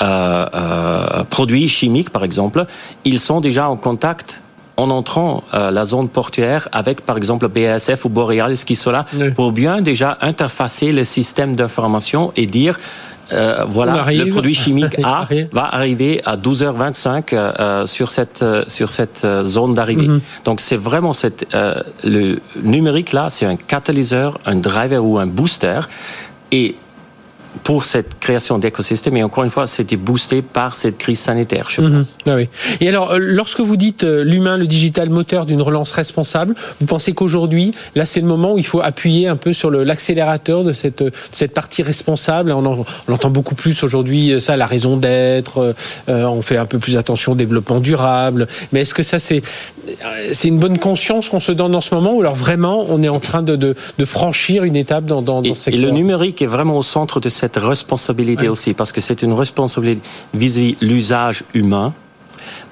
euh, 0.02 1.24
produits 1.30 1.70
chimiques, 1.70 2.10
par 2.10 2.24
exemple, 2.24 2.66
ils 3.06 3.20
sont 3.20 3.42
déjà 3.42 3.70
en 3.70 3.78
contact 3.78 4.42
en 4.78 4.92
entrant 4.92 5.44
euh, 5.54 5.72
la 5.72 5.86
zone 5.86 6.08
portuaire 6.08 6.70
avec, 6.72 7.02
par 7.02 7.18
exemple, 7.18 7.48
BASF 7.48 8.06
ou 8.06 8.10
Borealis 8.10 8.64
qui 8.64 8.76
sont 8.76 8.92
là 8.92 9.06
pour 9.36 9.52
bien 9.52 9.82
déjà 9.82 10.18
interfacer 10.22 10.92
le 10.92 11.04
système 11.04 11.56
d'information 11.56 12.32
et 12.36 12.46
dire 12.46 12.80
euh, 13.34 13.66
voilà, 13.68 14.06
le 14.10 14.30
produit 14.30 14.54
chimique 14.54 14.98
A 15.04 15.28
va 15.52 15.66
arriver 15.74 16.22
à 16.26 16.38
12h25 16.38 17.34
euh, 17.34 17.54
euh, 17.60 17.86
sur 17.86 18.10
cette 18.12 18.44
sur 18.68 18.90
cette 18.90 19.26
zone 19.44 19.74
d'arrivée. 19.74 20.08
Mhm. 20.08 20.22
Donc 20.46 20.62
c'est 20.62 20.78
vraiment 20.78 21.14
cette 21.14 21.46
le 22.04 22.40
numérique 22.62 23.14
là, 23.14 23.30
c'est 23.30 23.46
un 23.46 23.56
catalyseur, 23.56 24.38
un 24.46 24.56
driver 24.56 25.04
ou 25.04 25.18
un 25.18 25.28
booster 25.28 25.80
et 26.52 26.76
pour 27.64 27.86
cette 27.86 28.20
création 28.20 28.60
d'écosystème. 28.60 29.18
Et 29.18 29.24
encore 29.24 29.44
une 29.44 29.50
fois, 29.50 29.68
c'était 29.68 29.98
boosté 29.98 30.42
par 30.42 30.76
cette 30.76 30.98
crise 30.98 31.20
sanitaire, 31.20 31.68
je 31.70 31.82
mhm. 31.82 31.98
pense. 31.98 32.18
Ah 32.28 32.36
oui. 32.36 32.50
Et 32.82 32.90
alors, 32.90 33.12
euh, 33.12 33.18
lorsque 33.20 33.60
vous 33.60 33.76
dites 33.76 34.04
euh, 34.04 34.24
l'humain, 34.24 34.58
le 34.58 34.68
digital 34.68 35.10
moteur 35.10 35.46
d'une 35.46 35.62
relance 35.62 35.92
responsable, 35.92 36.56
vous 36.80 36.86
pensez 36.86 37.14
qu'aujourd'hui, 37.14 37.74
là, 37.96 38.06
c'est 38.06 38.22
le 38.22 38.28
moment 38.28 38.54
où 38.54 38.58
il 38.58 38.66
faut 38.66 38.82
appuyer 38.82 39.28
un 39.28 39.36
peu 39.36 39.54
sur 39.54 39.72
l'accélérateur 39.72 40.64
de 40.64 40.74
cette, 40.74 41.04
cette 41.32 41.54
partie 41.54 41.84
responsable? 41.84 42.52
On, 42.52 42.86
on 43.08 43.14
entend 43.14 43.30
beaucoup 43.30 43.56
plus 43.56 43.84
aujourd'hui 43.84 44.34
euh, 44.34 44.40
ça, 44.40 44.56
la 44.58 44.66
raison 44.66 44.98
d'être. 44.98 45.76
on 46.08 46.42
fait 46.42 46.58
un 46.58 46.66
peu 46.66 46.80
plus 46.80 46.98
attention 46.98 47.34
au 47.34 47.36
développement 47.36 47.80
durable. 47.80 48.48
Mais 48.72 48.82
est-ce 48.82 48.94
que 48.94 49.04
ça, 49.04 49.20
c'est 49.20 49.42
c'est 50.32 50.48
une 50.48 50.60
bonne 50.60 50.80
conscience 50.80 51.30
qu'on 51.30 51.40
se 51.40 51.52
donne 51.52 51.76
en 51.76 51.82
ce 51.82 51.94
moment, 51.96 52.14
ou 52.14 52.20
alors 52.22 52.36
vraiment, 52.36 52.86
on 52.90 53.02
est 53.04 53.10
en 53.10 53.20
train 53.20 53.42
de, 53.42 53.56
de, 53.56 53.76
de 53.98 54.06
franchir 54.06 54.64
une 54.64 54.76
étape 54.76 55.06
dans, 55.06 55.22
dans, 55.22 55.42
dans 55.42 55.56
ce 55.56 55.64
secteur 55.64 55.82
Et 55.82 55.86
le 55.86 55.92
numérique 55.92 56.42
est 56.42 56.48
vraiment 56.48 56.78
au 56.78 56.84
centre 56.84 57.20
de 57.20 57.30
cette 57.30 57.47
cette 57.48 57.64
responsabilité 57.64 58.50
aussi, 58.50 58.74
parce 58.74 58.92
que 58.92 59.00
c'est 59.00 59.22
une 59.22 59.34
responsabilité 59.34 60.02
vis-à-vis 60.34 60.76
l'usage 60.82 61.44
humain 61.54 61.94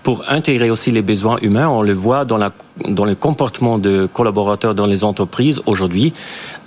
pour 0.03 0.23
intégrer 0.27 0.69
aussi 0.69 0.91
les 0.91 1.01
besoins 1.01 1.37
humains. 1.41 1.67
On 1.67 1.81
le 1.81 1.93
voit 1.93 2.25
dans, 2.25 2.37
la, 2.37 2.51
dans 2.87 3.05
le 3.05 3.15
comportement 3.15 3.79
de 3.79 4.07
collaborateurs 4.11 4.75
dans 4.75 4.85
les 4.85 5.03
entreprises 5.03 5.61
aujourd'hui. 5.65 6.13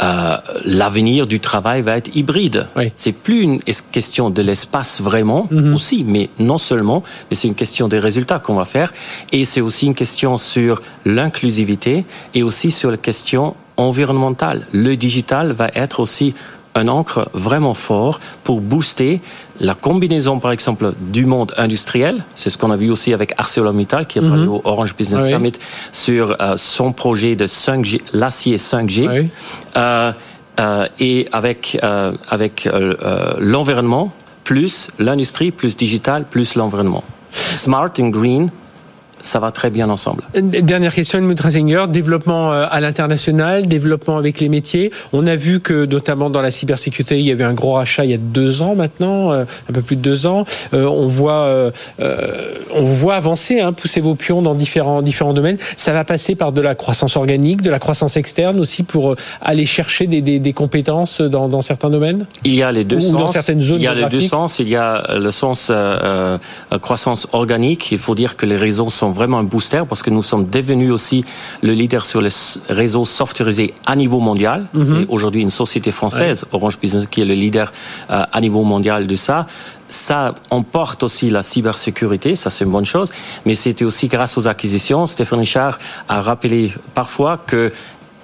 Euh, 0.03 0.37
L'avenir 0.65 1.27
du 1.27 1.39
travail 1.39 1.83
va 1.83 1.97
être 1.99 2.17
hybride. 2.17 2.67
Oui. 2.77 2.93
C'est 2.97 3.13
plus 3.13 3.43
une 3.43 3.61
question 3.93 4.31
de 4.31 4.43
l'espace 4.43 5.01
vraiment 5.01 5.47
mhm. 5.51 5.75
aussi, 5.75 6.03
mais 6.05 6.31
non 6.39 6.59
seulement, 6.59 7.05
mais 7.31 7.37
c'est 7.37 7.47
une 7.47 7.55
question 7.55 7.87
des 7.89 7.99
résultats 7.99 8.39
qu'on 8.39 8.57
va 8.57 8.65
faire. 8.65 8.93
Et 9.33 9.45
c'est 9.45 9.61
aussi 9.61 9.87
une 9.87 9.95
question 9.95 10.39
sur 10.39 10.81
l'inclusivité 11.05 12.05
et 12.35 12.43
aussi 12.43 12.71
sur 12.71 12.91
la 12.91 12.97
question 12.97 13.53
environnementale. 13.77 14.67
Le 14.73 14.97
digital 14.97 15.53
va 15.53 15.71
être 15.75 16.01
aussi 16.01 16.35
un 16.75 16.89
encre 16.89 17.29
vraiment 17.35 17.75
fort 17.75 18.21
pour 18.45 18.61
booster 18.61 19.21
la 19.61 19.75
combinaison, 19.75 20.39
par 20.39 20.53
exemple, 20.53 20.93
du 21.01 21.27
monde 21.27 21.53
industriel. 21.57 22.25
C'est 22.35 22.51
ce 22.51 22.59
qu'on 22.59 22.71
a 22.71 22.77
vu 22.77 22.91
aussi 22.91 23.13
avec 23.13 23.35
ArcelorMittal, 23.39 24.07
qui 24.07 24.19
a 24.19 24.23
parlé 24.23 24.45
mhm. 24.45 24.49
au 24.49 24.61
Orange 24.65 24.95
Business 24.95 25.29
Summit 25.29 25.55
sur 25.91 26.37
euh, 26.41 26.57
son 26.57 26.93
projet 26.93 27.35
de 27.35 27.47
5G, 27.47 28.01
l'acier 28.13 28.57
5G. 28.57 29.29
Euh, 29.77 30.13
euh, 30.61 30.89
et 30.99 31.29
avec, 31.31 31.79
avec 32.29 32.69
l'environnement, 33.39 34.13
plus 34.43 34.91
l'industrie, 34.99 35.53
plus 35.53 35.77
digital, 35.77 36.25
plus 36.25 36.57
l'environnement. 36.57 37.05
Smart 37.31 37.91
and 38.01 38.09
green, 38.09 38.51
ça 39.23 39.39
va 39.41 39.51
très 39.51 39.71
bien 39.71 39.91
ensemble. 39.91 40.23
Dernière 40.35 40.95
question, 40.95 41.19
Helmut 41.19 41.41
Rasinger, 41.41 41.85
développement 41.89 42.53
euh, 42.53 42.67
à 42.71 42.81
l'international, 42.81 43.67
développement 43.67 44.17
avec 44.17 44.41
les 44.41 44.49
métiers. 44.49 44.91
On 45.13 45.27
a 45.27 45.37
vu 45.37 45.61
que 45.61 45.87
notamment 45.87 46.31
dans 46.31 46.41
la 46.41 46.51
cybersécurité, 46.51 47.19
il 47.19 47.27
y 47.27 47.33
avait 47.33 47.45
un 47.45 47.55
gros 47.55 47.75
rachat 47.75 48.05
il 48.05 48.11
y 48.11 48.15
a 48.15 48.19
deux 48.19 48.63
ans 48.63 48.75
maintenant, 48.75 49.33
euh, 49.33 49.45
un 49.69 49.73
peu 49.73 49.83
plus 49.83 49.97
de 49.97 50.03
deux 50.03 50.27
ans. 50.27 50.45
Euh, 50.75 50.87
on 50.87 51.09
voit, 51.09 51.49
on 52.75 52.85
voit 52.85 53.15
avancer, 53.15 53.61
hein, 53.61 53.73
pousser 53.73 54.01
vos 54.01 54.15
pions 54.15 54.43
dans 54.43 54.55
différents 54.55 55.03
différents 55.03 55.33
domaines. 55.33 55.59
Ça 55.77 55.93
va 55.93 56.05
passer 56.05 56.35
par 56.35 56.53
de 56.53 56.61
la 56.61 56.75
croissance 56.75 57.17
organique, 57.17 57.63
de 57.63 57.71
la 57.71 57.79
croissance 57.79 58.17
externe 58.17 58.59
aussi 58.61 58.83
pour 58.83 59.17
aller 59.41 59.67
chercher 59.67 60.07
des, 60.07 60.21
des, 60.21 60.39
des 60.39 60.53
compétences 60.53 61.21
dans, 61.21 61.49
dans, 61.49 61.63
certains 61.63 61.91
domaines? 61.91 62.27
Il 62.45 62.55
y 62.55 62.63
a 62.63 62.73
les 62.73 62.85
deux 62.85 62.97
Ou 62.97 63.01
sens. 63.01 63.13
dans 63.13 63.29
certaines 63.29 63.61
zones 63.61 63.79
il 63.81 63.85
y 63.85 63.89
a 63.89 63.95
les 63.95 64.07
deux 64.07 64.21
sens. 64.21 64.59
Il 64.59 64.69
y 64.69 64.77
a 64.77 65.03
le 65.17 65.31
sens 65.31 65.73
croissance 66.81 67.29
organique. 67.33 67.93
Il 67.93 67.99
faut 67.99 68.15
dire 68.15 68.37
que 68.37 68.47
les 68.47 68.57
réseaux 68.57 68.91
sont 68.91 69.08
vraiment 69.11 69.39
un 69.39 69.45
booster 69.45 69.83
parce 69.89 70.03
que 70.03 70.11
nous 70.11 70.23
sommes 70.23 70.47
devenus 70.47 70.93
aussi 70.93 71.25
le 71.63 71.73
leader 71.73 72.05
sur 72.05 72.21
les 72.21 72.31
réseaux 72.69 73.07
softwarisés 73.07 73.75
à 73.87 73.97
niveau 73.97 74.21
mondial. 74.21 74.61
Mm 74.73 74.83
-hmm. 74.83 74.87
C'est 74.87 75.07
aujourd'hui 75.09 75.43
une 75.43 75.51
société 75.51 75.91
française, 75.93 76.39
ouais. 76.43 76.57
Orange 76.57 76.79
Business, 76.83 77.07
qui 77.11 77.21
est 77.23 77.29
le 77.35 77.39
leader 77.45 77.67
euh, 78.11 78.37
à 78.37 78.41
niveau 78.41 78.63
mondial 78.65 79.07
de 79.07 79.17
ça 79.17 79.45
ça 79.89 80.35
emporte 80.51 81.03
aussi 81.03 81.31
la 81.31 81.43
cybersécurité, 81.43 82.35
ça 82.35 82.51
c'est 82.51 82.65
une 82.65 82.71
bonne 82.71 82.85
chose, 82.85 83.11
mais 83.47 83.55
c'était 83.55 83.85
aussi 83.85 84.09
grâce 84.09 84.37
aux 84.39 84.47
acquisitions. 84.47 85.07
Stéphane 85.07 85.41
Richard 85.41 85.79
a 86.09 86.21
rappelé 86.21 86.73
parfois 86.95 87.39
que 87.51 87.73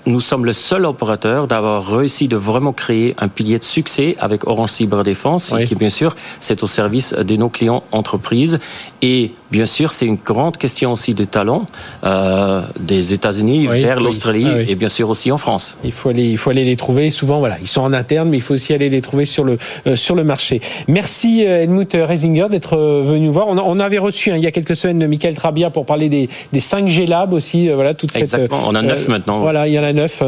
nous 0.06 0.20
sommes 0.20 0.44
le 0.44 0.52
seul 0.52 0.84
opérateur 0.84 1.46
d'avoir 1.46 1.86
réussi 1.86 2.28
de 2.28 2.36
vraiment 2.36 2.72
créer 2.72 3.14
un 3.18 3.28
pilier 3.28 3.58
de 3.58 3.64
succès 3.64 4.16
avec 4.20 4.46
Orange 4.46 4.72
Cyberdéfense, 4.72 5.52
oui. 5.54 5.64
qui 5.64 5.74
bien 5.74 5.90
sûr, 5.90 6.14
c'est 6.40 6.62
au 6.62 6.66
service 6.66 7.14
de 7.14 7.36
nos 7.36 7.48
clients 7.48 7.82
entreprises. 7.92 8.58
Et 9.06 9.32
bien 9.50 9.66
sûr, 9.66 9.92
c'est 9.92 10.06
une 10.06 10.16
grande 10.16 10.56
question 10.56 10.90
aussi 10.90 11.12
de 11.12 11.24
talent 11.24 11.66
euh, 12.04 12.62
des 12.80 13.12
États-Unis 13.12 13.68
oui, 13.70 13.82
vers 13.82 14.00
l'Australie 14.00 14.46
ah, 14.48 14.54
oui. 14.56 14.64
et 14.66 14.74
bien 14.76 14.88
sûr 14.88 15.10
aussi 15.10 15.30
en 15.30 15.36
France. 15.36 15.76
Il 15.84 15.92
faut 15.92 16.08
aller, 16.08 16.24
il 16.24 16.38
faut 16.38 16.48
aller 16.48 16.64
les 16.64 16.76
trouver. 16.76 17.10
Souvent, 17.10 17.38
voilà, 17.38 17.58
ils 17.60 17.66
sont 17.66 17.82
en 17.82 17.92
interne, 17.92 18.30
mais 18.30 18.38
il 18.38 18.40
faut 18.40 18.54
aussi 18.54 18.72
aller 18.72 18.88
les 18.88 19.02
trouver 19.02 19.26
sur 19.26 19.44
le 19.44 19.58
euh, 19.86 19.94
sur 19.94 20.14
le 20.14 20.24
marché. 20.24 20.62
Merci 20.88 21.44
euh, 21.46 21.64
Helmut 21.64 21.92
Reisinger 21.92 22.46
d'être 22.50 22.78
venu 22.78 23.28
voir. 23.28 23.48
On, 23.48 23.58
on, 23.58 23.78
avait 23.78 23.98
reçu 23.98 24.32
hein, 24.32 24.36
il 24.38 24.42
y 24.42 24.46
a 24.46 24.50
quelques 24.50 24.74
semaines 24.74 25.06
Michael 25.06 25.34
Trabia 25.34 25.68
pour 25.68 25.84
parler 25.84 26.08
des, 26.08 26.30
des 26.54 26.60
5G 26.60 27.06
Labs 27.06 27.34
aussi. 27.34 27.68
voilà, 27.68 27.92
toute 27.92 28.16
Exactement. 28.16 28.58
cette. 28.58 28.68
on 28.70 28.74
a 28.74 28.80
neuf 28.80 29.06
maintenant. 29.08 29.40
Voilà, 29.40 29.68
il 29.68 29.74
y 29.74 29.78
en 29.78 29.84
a 29.84 29.92
neuf 29.92 30.22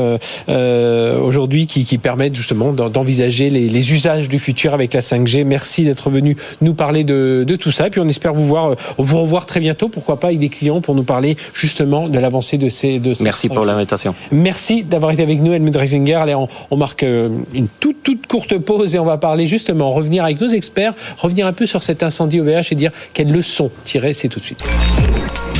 aujourd'hui 0.46 1.66
qui, 1.66 1.86
qui, 1.86 1.96
permettent 1.96 2.36
justement 2.36 2.72
d'envisager 2.72 3.48
les, 3.48 3.70
les, 3.70 3.92
usages 3.94 4.28
du 4.28 4.38
futur 4.38 4.74
avec 4.74 4.92
la 4.92 5.00
5G. 5.00 5.44
Merci 5.44 5.84
d'être 5.84 6.10
venu 6.10 6.36
nous 6.60 6.74
parler 6.74 7.04
de, 7.04 7.42
de, 7.46 7.56
tout 7.56 7.70
ça. 7.70 7.86
Et 7.86 7.90
puis 7.90 8.00
on 8.00 8.08
espère 8.08 8.34
vous 8.34 8.44
voir, 8.44 8.65
vous 8.98 9.20
revoir 9.20 9.46
très 9.46 9.60
bientôt. 9.60 9.88
Pourquoi 9.88 10.18
pas 10.18 10.28
avec 10.28 10.38
des 10.38 10.48
clients 10.48 10.80
pour 10.80 10.94
nous 10.94 11.02
parler 11.02 11.36
justement 11.54 12.08
de 12.08 12.18
l'avancée 12.18 12.58
de 12.58 12.68
ces. 12.68 12.98
De 12.98 13.14
Merci 13.20 13.48
pour 13.48 13.64
l'invitation. 13.64 14.14
Merci 14.30 14.82
d'avoir 14.82 15.12
été 15.12 15.22
avec 15.22 15.40
nous, 15.40 15.52
Helmut 15.52 15.76
Reisinger. 15.76 16.14
Allez, 16.14 16.34
on, 16.34 16.48
on, 16.70 16.76
marque 16.76 17.02
une 17.02 17.68
toute 17.80 18.02
toute 18.02 18.26
courte 18.26 18.56
pause 18.58 18.94
et 18.94 18.98
on 18.98 19.04
va 19.04 19.18
parler 19.18 19.46
justement 19.46 19.92
revenir 19.92 20.24
avec 20.24 20.40
nos 20.40 20.48
experts, 20.48 20.94
revenir 21.18 21.46
un 21.46 21.52
peu 21.52 21.66
sur 21.66 21.82
cet 21.82 22.02
incendie 22.02 22.40
OVH 22.40 22.72
et 22.72 22.74
dire 22.74 22.90
quelles 23.12 23.32
leçons 23.32 23.70
tirer. 23.84 24.12
C'est 24.12 24.28
tout 24.28 24.40
de 24.40 24.44
suite. 24.44 24.62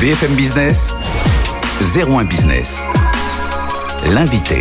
BFM 0.01 0.35
Business, 0.35 0.95
01 1.81 2.25
Business 2.25 2.83
l'invité. 4.05 4.61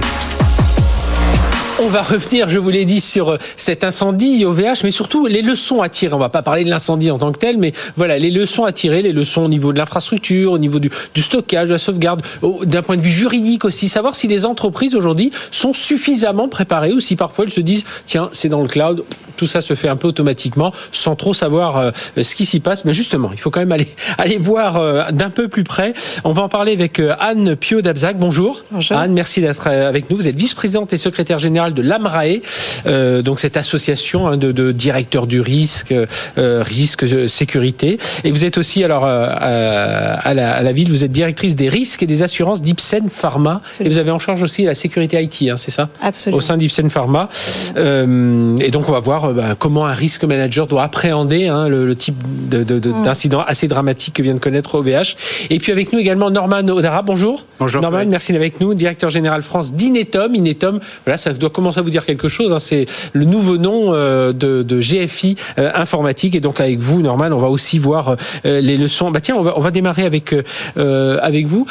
On 1.85 1.89
va 1.89 2.01
revenir, 2.01 2.49
je 2.49 2.57
vous 2.57 2.71
l'ai 2.71 2.83
dit, 2.83 2.99
sur 2.99 3.37
cet 3.57 3.83
incendie 3.83 4.43
OVH, 4.43 4.83
mais 4.83 4.89
surtout 4.89 5.27
les 5.27 5.43
leçons 5.43 5.83
à 5.83 5.89
tirer. 5.89 6.15
On 6.15 6.17
va 6.17 6.29
pas 6.29 6.41
parler 6.41 6.63
de 6.63 6.69
l'incendie 6.71 7.11
en 7.11 7.19
tant 7.19 7.31
que 7.31 7.37
tel, 7.37 7.59
mais 7.59 7.73
voilà, 7.95 8.17
les 8.17 8.31
leçons 8.31 8.63
à 8.63 8.71
tirer, 8.71 9.03
les 9.03 9.13
leçons 9.13 9.43
au 9.43 9.47
niveau 9.47 9.71
de 9.71 9.77
l'infrastructure, 9.77 10.53
au 10.53 10.57
niveau 10.57 10.79
du, 10.79 10.89
du, 11.13 11.21
stockage, 11.21 11.67
de 11.67 11.73
la 11.73 11.77
sauvegarde, 11.77 12.23
d'un 12.63 12.81
point 12.81 12.97
de 12.97 13.03
vue 13.03 13.11
juridique 13.11 13.65
aussi, 13.65 13.87
savoir 13.87 14.15
si 14.15 14.27
les 14.27 14.47
entreprises 14.47 14.95
aujourd'hui 14.95 15.29
sont 15.51 15.75
suffisamment 15.75 16.49
préparées 16.49 16.91
ou 16.91 16.99
si 16.99 17.15
parfois 17.15 17.45
elles 17.45 17.53
se 17.53 17.61
disent, 17.61 17.85
tiens, 18.07 18.29
c'est 18.33 18.49
dans 18.49 18.63
le 18.63 18.67
cloud, 18.67 19.03
tout 19.35 19.47
ça 19.47 19.61
se 19.61 19.75
fait 19.75 19.87
un 19.87 19.95
peu 19.95 20.07
automatiquement, 20.07 20.73
sans 20.91 21.15
trop 21.15 21.33
savoir 21.33 21.77
euh, 21.77 21.91
ce 22.19 22.35
qui 22.35 22.45
s'y 22.45 22.59
passe. 22.59 22.85
Mais 22.85 22.93
justement, 22.93 23.29
il 23.31 23.39
faut 23.39 23.51
quand 23.51 23.59
même 23.59 23.71
aller, 23.71 23.87
aller 24.17 24.37
voir 24.37 24.77
euh, 24.77 25.11
d'un 25.11 25.29
peu 25.29 25.47
plus 25.47 25.63
près. 25.63 25.93
On 26.23 26.33
va 26.33 26.43
en 26.43 26.49
parler 26.49 26.73
avec 26.73 26.99
euh, 26.99 27.13
Anne 27.19 27.55
Pio 27.55 27.81
d'Abzac. 27.81 28.17
Bonjour. 28.17 28.63
Bonjour. 28.71 28.97
Anne, 28.97 29.13
merci 29.13 29.41
d'être 29.41 29.67
avec 29.67 30.09
nous. 30.09 30.17
Vous 30.17 30.27
êtes 30.27 30.35
vice-présidente 30.35 30.93
et 30.93 30.97
secrétaire 30.97 31.37
générale 31.37 31.73
de 31.75 31.81
l'AMRAE, 31.81 32.41
euh, 32.87 33.21
donc 33.21 33.39
cette 33.39 33.57
association 33.57 34.27
hein, 34.27 34.37
de, 34.37 34.51
de, 34.51 34.71
directeurs 34.71 35.27
du 35.27 35.41
risque, 35.41 35.93
euh, 36.37 36.63
risque, 36.63 37.05
sécurité. 37.29 37.99
Et 38.23 38.31
vous 38.31 38.45
êtes 38.45 38.57
aussi, 38.57 38.83
alors, 38.83 39.03
euh, 39.05 39.27
à, 39.29 40.33
la, 40.33 40.53
à, 40.53 40.61
la, 40.61 40.73
ville, 40.73 40.89
vous 40.89 41.03
êtes 41.03 41.11
directrice 41.11 41.55
des 41.55 41.69
risques 41.69 42.03
et 42.03 42.07
des 42.07 42.23
assurances 42.23 42.61
d'Ipsen 42.61 43.09
Pharma. 43.09 43.61
Absolument. 43.63 43.89
Et 43.89 43.93
vous 43.93 43.99
avez 43.99 44.11
en 44.11 44.19
charge 44.19 44.41
aussi 44.43 44.63
la 44.63 44.75
sécurité 44.75 45.21
IT, 45.21 45.49
hein, 45.49 45.57
c'est 45.57 45.71
ça 45.71 45.89
Absolument. 46.01 46.37
Au 46.37 46.41
sein 46.41 46.57
d'Ipsen 46.57 46.89
Pharma. 46.89 47.29
et 47.75 48.71
donc, 48.71 48.89
on 48.89 48.91
va 48.91 48.99
voir 48.99 49.33
bah, 49.33 49.55
comment 49.57 49.85
un 49.85 49.93
risque 49.93 50.23
manager 50.23 50.67
doit 50.67 50.83
appréhender 50.83 51.47
hein, 51.47 51.67
le, 51.67 51.85
le, 51.85 51.95
type 51.95 52.15
d'incident 52.49 52.75
de, 52.75 52.79
de, 52.79 52.89
mmh. 52.89 53.43
assez 53.47 53.67
dramatique 53.67 54.15
que 54.15 54.21
vient 54.21 54.33
de 54.33 54.39
connaître 54.39 54.75
OVH. 54.75 55.15
Et 55.49 55.59
puis 55.59 55.71
avec 55.71 55.91
nous 55.93 55.99
également 55.99 56.29
Norman 56.29 56.67
Odara. 56.67 57.01
Bonjour. 57.01 57.45
Bonjour. 57.59 57.81
Norman, 57.81 57.99
oui. 57.99 58.05
merci 58.07 58.31
d'être 58.31 58.41
avec 58.41 58.61
nous, 58.61 58.73
directeur 58.73 59.09
général 59.09 59.41
France 59.41 59.73
d'Inetom. 59.73 60.33
Inetom, 60.35 60.79
voilà, 61.05 61.17
ça 61.17 61.33
doit 61.33 61.49
commencer 61.49 61.64
à 61.69 61.81
vous 61.81 61.89
dire 61.89 62.05
quelque 62.05 62.27
chose. 62.27 62.53
Hein, 62.53 62.59
c'est 62.59 62.85
le 63.13 63.25
nouveau 63.25 63.57
nom 63.57 63.93
euh, 63.93 64.33
de, 64.33 64.79
GFI 64.79 65.35
euh, 65.57 65.71
informatique. 65.73 66.35
Et 66.35 66.39
donc 66.39 66.59
avec 66.59 66.79
vous, 66.79 67.01
Norman, 67.01 67.29
on 67.31 67.39
va 67.39 67.49
aussi 67.49 67.79
voir 67.79 68.15
euh, 68.45 68.61
les 68.61 68.77
leçons. 68.77 69.11
Bah 69.11 69.21
tiens, 69.21 69.35
on 69.35 69.43
va, 69.43 69.57
on 69.57 69.61
va 69.61 69.71
démarrer 69.71 70.05
avec 70.05 70.35
avec 70.75 71.47
vous 71.47 71.65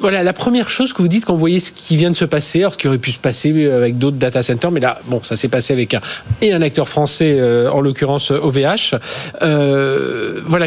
voilà, 0.00 0.22
la 0.22 0.32
première 0.32 0.68
chose 0.70 0.92
que 0.92 1.02
vous 1.02 1.08
dites 1.08 1.24
quand 1.24 1.34
vous 1.34 1.40
voyez 1.40 1.60
ce 1.60 1.72
qui 1.72 1.96
vient 1.96 2.10
de 2.10 2.16
se 2.16 2.24
passer, 2.24 2.60
alors 2.60 2.74
ce 2.74 2.78
qui 2.78 2.88
aurait 2.88 2.98
pu 2.98 3.12
se 3.12 3.18
passer 3.18 3.70
avec 3.70 3.98
d'autres 3.98 4.16
data 4.16 4.42
centers, 4.42 4.70
mais 4.70 4.80
là, 4.80 5.00
bon, 5.06 5.20
ça 5.22 5.36
s'est 5.36 5.48
passé 5.48 5.72
avec 5.72 5.94
un 5.94 6.00
et 6.42 6.52
un 6.52 6.62
acteur 6.62 6.88
français, 6.88 7.36
euh, 7.38 7.70
en 7.70 7.80
l'occurrence 7.80 8.30
OVH. 8.30 8.96
Euh, 9.42 10.40
voilà, 10.46 10.66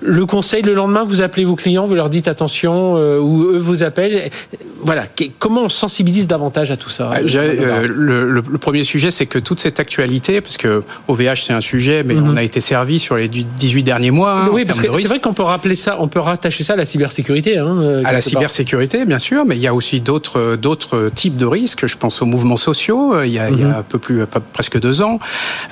le 0.00 0.26
conseil, 0.26 0.62
le 0.62 0.74
lendemain, 0.74 1.04
vous 1.04 1.20
appelez 1.20 1.44
vos 1.44 1.56
clients, 1.56 1.84
vous 1.84 1.94
leur 1.94 2.10
dites 2.10 2.28
attention, 2.28 2.96
euh, 2.96 3.18
ou 3.18 3.44
eux 3.44 3.58
vous 3.58 3.82
appellent. 3.82 4.30
Voilà, 4.82 5.06
comment 5.38 5.62
on 5.62 5.68
sensibilise 5.70 6.26
davantage 6.26 6.70
à 6.70 6.76
tout 6.76 6.90
ça 6.90 7.10
euh, 7.14 7.86
le, 7.88 8.30
le, 8.30 8.42
le, 8.46 8.58
premier 8.58 8.84
sujet, 8.84 9.10
c'est 9.10 9.24
que 9.24 9.38
toute 9.38 9.60
cette 9.60 9.80
actualité, 9.80 10.42
parce 10.42 10.58
que 10.58 10.82
OVH 11.08 11.42
c'est 11.46 11.54
un 11.54 11.62
sujet, 11.62 12.02
mais 12.02 12.14
mm 12.14 12.24
-hmm. 12.24 12.32
on 12.32 12.36
a 12.36 12.42
été 12.42 12.60
servi 12.60 12.98
sur 12.98 13.16
les 13.16 13.28
18 13.28 13.82
derniers 13.82 14.10
mois. 14.10 14.42
Hein, 14.42 14.48
oui, 14.52 14.64
parce 14.66 14.80
que 14.80 14.88
c'est 14.94 15.08
vrai 15.08 15.20
qu'on 15.20 15.32
peut 15.32 15.42
rappeler 15.42 15.76
ça, 15.76 15.96
on 16.00 16.08
peut 16.08 16.20
rattacher 16.20 16.64
ça 16.64 16.74
à 16.74 16.76
la 16.76 16.84
cybersécurité. 16.84 17.56
Hein, 17.56 18.02
à 18.04 18.12
la 18.12 18.20
cybersécurité, 18.20 18.33
bien 19.06 19.18
sûr, 19.18 19.44
mais 19.46 19.56
il 19.56 19.62
y 19.62 19.66
a 19.66 19.74
aussi 19.74 20.00
d'autres 20.00 20.56
d'autres 20.56 21.10
types 21.14 21.36
de 21.36 21.46
risques. 21.46 21.86
Je 21.86 21.96
pense 21.96 22.22
aux 22.22 22.26
mouvements 22.26 22.56
sociaux. 22.56 23.22
Il 23.22 23.32
y 23.32 23.38
a, 23.38 23.50
mm 23.50 23.54
-hmm. 23.54 23.58
il 23.58 23.60
y 23.60 23.64
a 23.64 23.78
un 23.78 23.82
peu 23.82 23.98
plus 23.98 24.18
presque 24.52 24.78
deux 24.80 25.02
ans. 25.02 25.18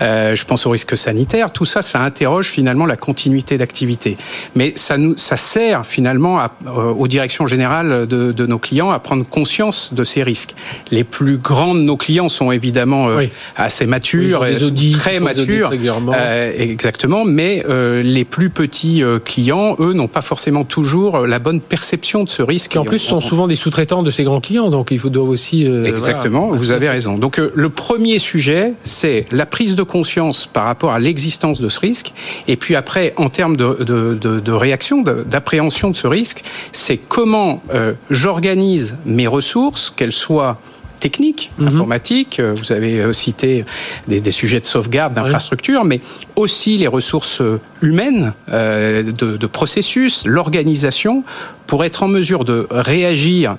Euh, 0.00 0.34
je 0.34 0.44
pense 0.44 0.66
aux 0.66 0.70
risques 0.70 0.96
sanitaires. 0.96 1.52
Tout 1.52 1.68
ça, 1.74 1.82
ça 1.82 2.00
interroge 2.00 2.48
finalement 2.48 2.86
la 2.86 2.96
continuité 2.96 3.58
d'activité. 3.58 4.16
Mais 4.54 4.72
ça 4.76 4.96
nous 4.98 5.14
ça 5.16 5.36
sert 5.36 5.80
finalement 5.86 6.38
à, 6.38 6.46
euh, 6.66 7.02
aux 7.02 7.08
directions 7.08 7.46
générales 7.46 8.06
de, 8.06 8.32
de, 8.32 8.46
nos 8.46 8.58
clients 8.58 8.90
à 8.90 8.98
prendre 8.98 9.24
conscience 9.38 9.94
de 9.94 10.04
ces 10.04 10.22
risques. 10.22 10.54
Les 10.90 11.04
plus 11.04 11.36
grands 11.38 11.74
de 11.74 11.80
nos 11.80 11.96
clients 11.96 12.28
sont 12.28 12.50
évidemment 12.52 13.08
euh, 13.08 13.18
oui. 13.18 13.28
assez 13.56 13.86
matures, 13.86 14.40
oui, 14.42 14.62
audits, 14.62 14.92
très 14.92 15.20
matures, 15.20 15.70
euh, 15.72 16.52
exactement. 16.58 17.24
Mais 17.24 17.64
euh, 17.68 18.02
les 18.02 18.24
plus 18.24 18.50
petits 18.50 19.02
clients, 19.24 19.76
eux, 19.78 19.92
n'ont 19.92 20.08
pas 20.08 20.22
forcément 20.22 20.64
toujours 20.64 21.26
la 21.26 21.38
bonne 21.38 21.60
perception 21.60 22.24
de 22.24 22.28
ce 22.28 22.42
risque 22.42 22.51
qui 22.58 22.78
en 22.78 22.84
plus 22.84 22.98
sont 22.98 23.20
souvent 23.20 23.46
des 23.46 23.56
sous-traitants 23.56 24.02
de 24.02 24.10
ces 24.10 24.24
grands 24.24 24.40
clients, 24.40 24.70
donc 24.70 24.90
il 24.90 24.98
faut 24.98 25.08
doivent 25.10 25.28
aussi. 25.28 25.66
Euh, 25.66 25.84
Exactement, 25.84 26.46
voilà. 26.46 26.58
vous 26.58 26.72
avez 26.72 26.88
raison. 26.88 27.18
Donc 27.18 27.38
euh, 27.38 27.50
le 27.54 27.68
premier 27.68 28.18
sujet, 28.18 28.74
c'est 28.82 29.24
la 29.32 29.46
prise 29.46 29.76
de 29.76 29.82
conscience 29.82 30.46
par 30.46 30.64
rapport 30.64 30.92
à 30.92 30.98
l'existence 30.98 31.60
de 31.60 31.68
ce 31.68 31.80
risque, 31.80 32.12
et 32.48 32.56
puis 32.56 32.74
après, 32.76 33.14
en 33.16 33.28
termes 33.28 33.56
de, 33.56 33.78
de, 33.84 34.14
de, 34.14 34.40
de 34.40 34.52
réaction, 34.52 35.02
d'appréhension 35.02 35.90
de, 35.90 35.96
ce 35.96 36.06
risque, 36.06 36.42
c'est 36.72 36.96
comment 36.96 37.62
euh, 37.74 37.92
j'organise 38.10 38.96
mes 39.04 39.26
ressources, 39.26 39.90
qu'elles 39.90 40.12
soient 40.12 40.58
techniques, 41.00 41.50
mm 41.58 41.64
-hmm. 41.64 41.68
informatiques. 41.68 42.40
Vous 42.60 42.70
avez 42.78 43.12
cité 43.12 43.64
des, 44.06 44.20
des 44.20 44.34
sujets 44.40 44.60
de 44.60 44.66
sauvegarde, 44.66 45.12
d'infrastructure, 45.14 45.80
oui. 45.82 45.88
mais 45.90 46.00
aussi 46.36 46.78
les 46.78 46.86
ressources 46.86 47.42
humaines, 47.82 48.32
euh, 48.52 49.02
de, 49.02 49.36
de, 49.36 49.46
processus, 49.46 50.24
l'organisation, 50.24 51.24
pour 51.72 51.86
être 51.86 52.02
en 52.02 52.08
mesure 52.08 52.44
de 52.44 52.66
réagir 52.70 53.56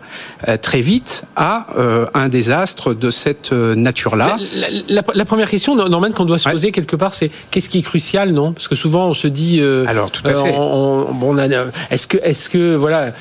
très 0.61 0.81
vite 0.81 1.23
à 1.35 1.65
un 2.13 2.29
désastre 2.29 2.93
de 2.93 3.09
cette 3.09 3.51
nature-là. 3.51 4.37
La, 4.87 5.25
première 5.25 5.49
question, 5.49 5.75
Norman, 5.75 6.11
qu'on 6.11 6.25
doit 6.25 6.37
se 6.37 6.47
poser 6.47 6.71
quelque 6.71 6.95
part, 6.95 7.15
c'est 7.15 7.31
qu'est-ce 7.49 7.69
qui 7.69 7.79
est 7.79 7.81
crucial, 7.81 8.31
non? 8.31 8.53
Parce 8.53 8.67
que 8.67 8.75
souvent 8.75 9.07
on 9.07 9.15
se 9.15 9.27
dit, 9.27 9.63
alors 9.87 10.11
tout 10.11 10.21
à 10.27 10.33
fait. 10.35 10.53
est-ce 11.89 12.05
que, 12.05 12.17
est-ce 12.17 12.51
que, 12.51 12.75
voilà, 12.75 13.13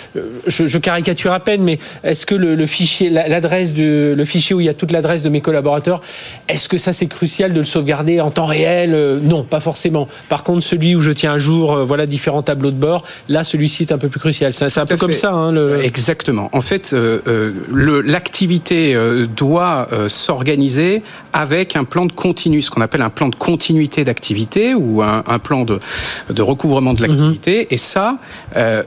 je, 0.47 0.67
je, 0.67 0.79
caricature 0.79 1.33
à 1.33 1.41
peine, 1.41 1.63
mais 1.63 1.79
est-ce 2.05 2.27
que 2.27 2.35
le, 2.35 2.55
le 2.55 2.67
fichier, 2.67 3.09
l'adresse 3.09 3.73
de, 3.73 4.13
le 4.15 4.25
fichier 4.27 4.55
où 4.55 4.61
il 4.61 4.67
y 4.67 4.69
a 4.69 4.75
toute 4.75 4.93
l'adresse 4.93 5.23
de 5.23 5.31
mes 5.31 5.41
collaborateurs, 5.41 6.03
est-ce 6.49 6.69
que 6.69 6.77
ça 6.77 6.93
c'est 6.93 7.07
crucial 7.07 7.55
de 7.55 7.61
le 7.61 7.65
sauvegarder 7.65 8.21
en 8.21 8.31
temps 8.31 8.45
réel? 8.45 8.93
Euh, 8.93 9.21
Non, 9.23 9.43
pas 9.43 9.61
forcément. 9.61 10.07
Par 10.29 10.45
contre, 10.45 10.63
celui 10.63 10.95
où 10.95 11.01
je 11.01 11.13
tiens 11.13 11.33
un 11.33 11.39
jour, 11.39 11.73
euh, 11.73 11.83
voilà, 11.83 12.05
différents 12.05 12.43
tableaux 12.43 12.71
de 12.71 12.77
bord, 12.77 13.05
là, 13.31 13.43
celui-ci 13.43 13.85
est 13.85 13.93
un 13.93 13.99
peu 13.99 14.09
plus 14.09 14.21
crucial. 14.21 14.53
C'est 14.53 14.82
un 14.83 14.87
peu 14.87 14.97
comme 14.97 15.13
ça. 15.13 15.33
Hein, 15.33 15.53
le... 15.53 15.83
Exactement. 15.83 16.51
En 16.53 16.61
fait, 16.61 16.93
euh, 16.93 17.53
l'activité 18.05 18.97
doit 19.37 19.89
s'organiser 20.09 21.03
avec 21.33 21.77
un 21.77 21.85
plan 21.85 22.05
de 22.05 22.13
continu, 22.13 22.63
ce 22.63 22.71
qu'on 22.71 22.81
appelle 22.81 23.03
un 23.03 23.11
plan 23.11 23.29
de 23.29 23.35
continuité 23.35 24.05
d'activité 24.05 24.75
ou 24.75 25.03
un, 25.03 25.25
un, 25.27 25.39
plan 25.39 25.65
de, 25.65 25.81
de 26.31 26.43
recouvrement 26.43 26.95
de 26.95 27.03
l'activité. 27.03 27.63
Mm-hmm. 27.63 27.75
Et 27.75 27.79
ça, 27.79 28.19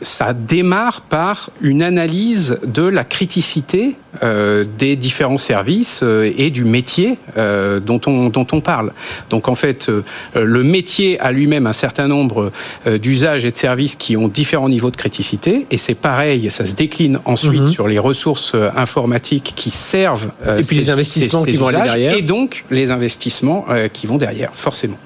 ça 0.01 0.33
démarre 0.33 1.01
par 1.01 1.49
une 1.61 1.81
analyse 1.81 2.59
de 2.65 2.83
la 2.83 3.03
criticité 3.03 3.95
des 4.21 4.95
différents 4.95 5.37
services 5.37 6.03
et 6.03 6.49
du 6.49 6.65
métier 6.65 7.17
dont 7.35 8.01
on 8.07 8.29
dont 8.29 8.47
on 8.51 8.61
parle. 8.61 8.91
Donc 9.29 9.47
en 9.47 9.55
fait, 9.55 9.89
euh, 9.89 10.03
le 10.35 10.63
métier 10.63 11.19
a 11.19 11.31
lui-même 11.31 11.67
un 11.67 11.73
certain 11.73 12.07
nombre 12.07 12.51
euh, 12.87 12.97
d'usages 12.97 13.45
et 13.45 13.51
de 13.51 13.57
services 13.57 13.95
qui 13.95 14.17
ont 14.17 14.27
différents 14.27 14.69
niveaux 14.69 14.91
de 14.91 14.95
criticité, 14.95 15.65
et 15.71 15.77
c'est 15.77 15.95
pareil, 15.95 16.49
ça 16.49 16.65
se 16.65 16.73
décline 16.73 17.19
ensuite 17.25 17.61
mhm. 17.61 17.67
sur 17.67 17.87
les 17.87 17.99
ressources 17.99 18.53
euh, 18.55 18.69
informatiques 18.75 19.53
qui 19.55 19.69
servent. 19.69 20.31
et 20.57 20.63
puis 20.63 20.77
les 20.77 20.89
investissements 20.89 21.43
qui 21.43 21.53
vont 21.53 21.67
aller 21.67 21.81
derrière. 21.81 22.13
Et 22.15 22.21
donc 22.21 22.65
les 22.71 22.91
investissements 22.91 23.65
qui 23.93 24.07
vont 24.07 24.17
derrière, 24.17 24.51
forcément. 24.53 24.97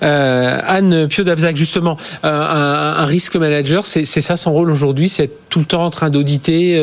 Anne 0.00 1.08
Pio-Dabzac, 1.08 1.56
justement, 1.56 1.96
un, 2.22 3.04
risque 3.04 3.36
manager, 3.36 3.86
c'est 3.86 4.04
ça 4.04 4.36
son 4.36 4.52
rôle 4.52 4.70
aujourd'hui, 4.70 5.08
c'est 5.08 5.30
tout 5.48 5.60
le 5.60 5.64
temps 5.64 5.84
en 5.84 5.90
train 5.90 6.10
d'auditer 6.10 6.80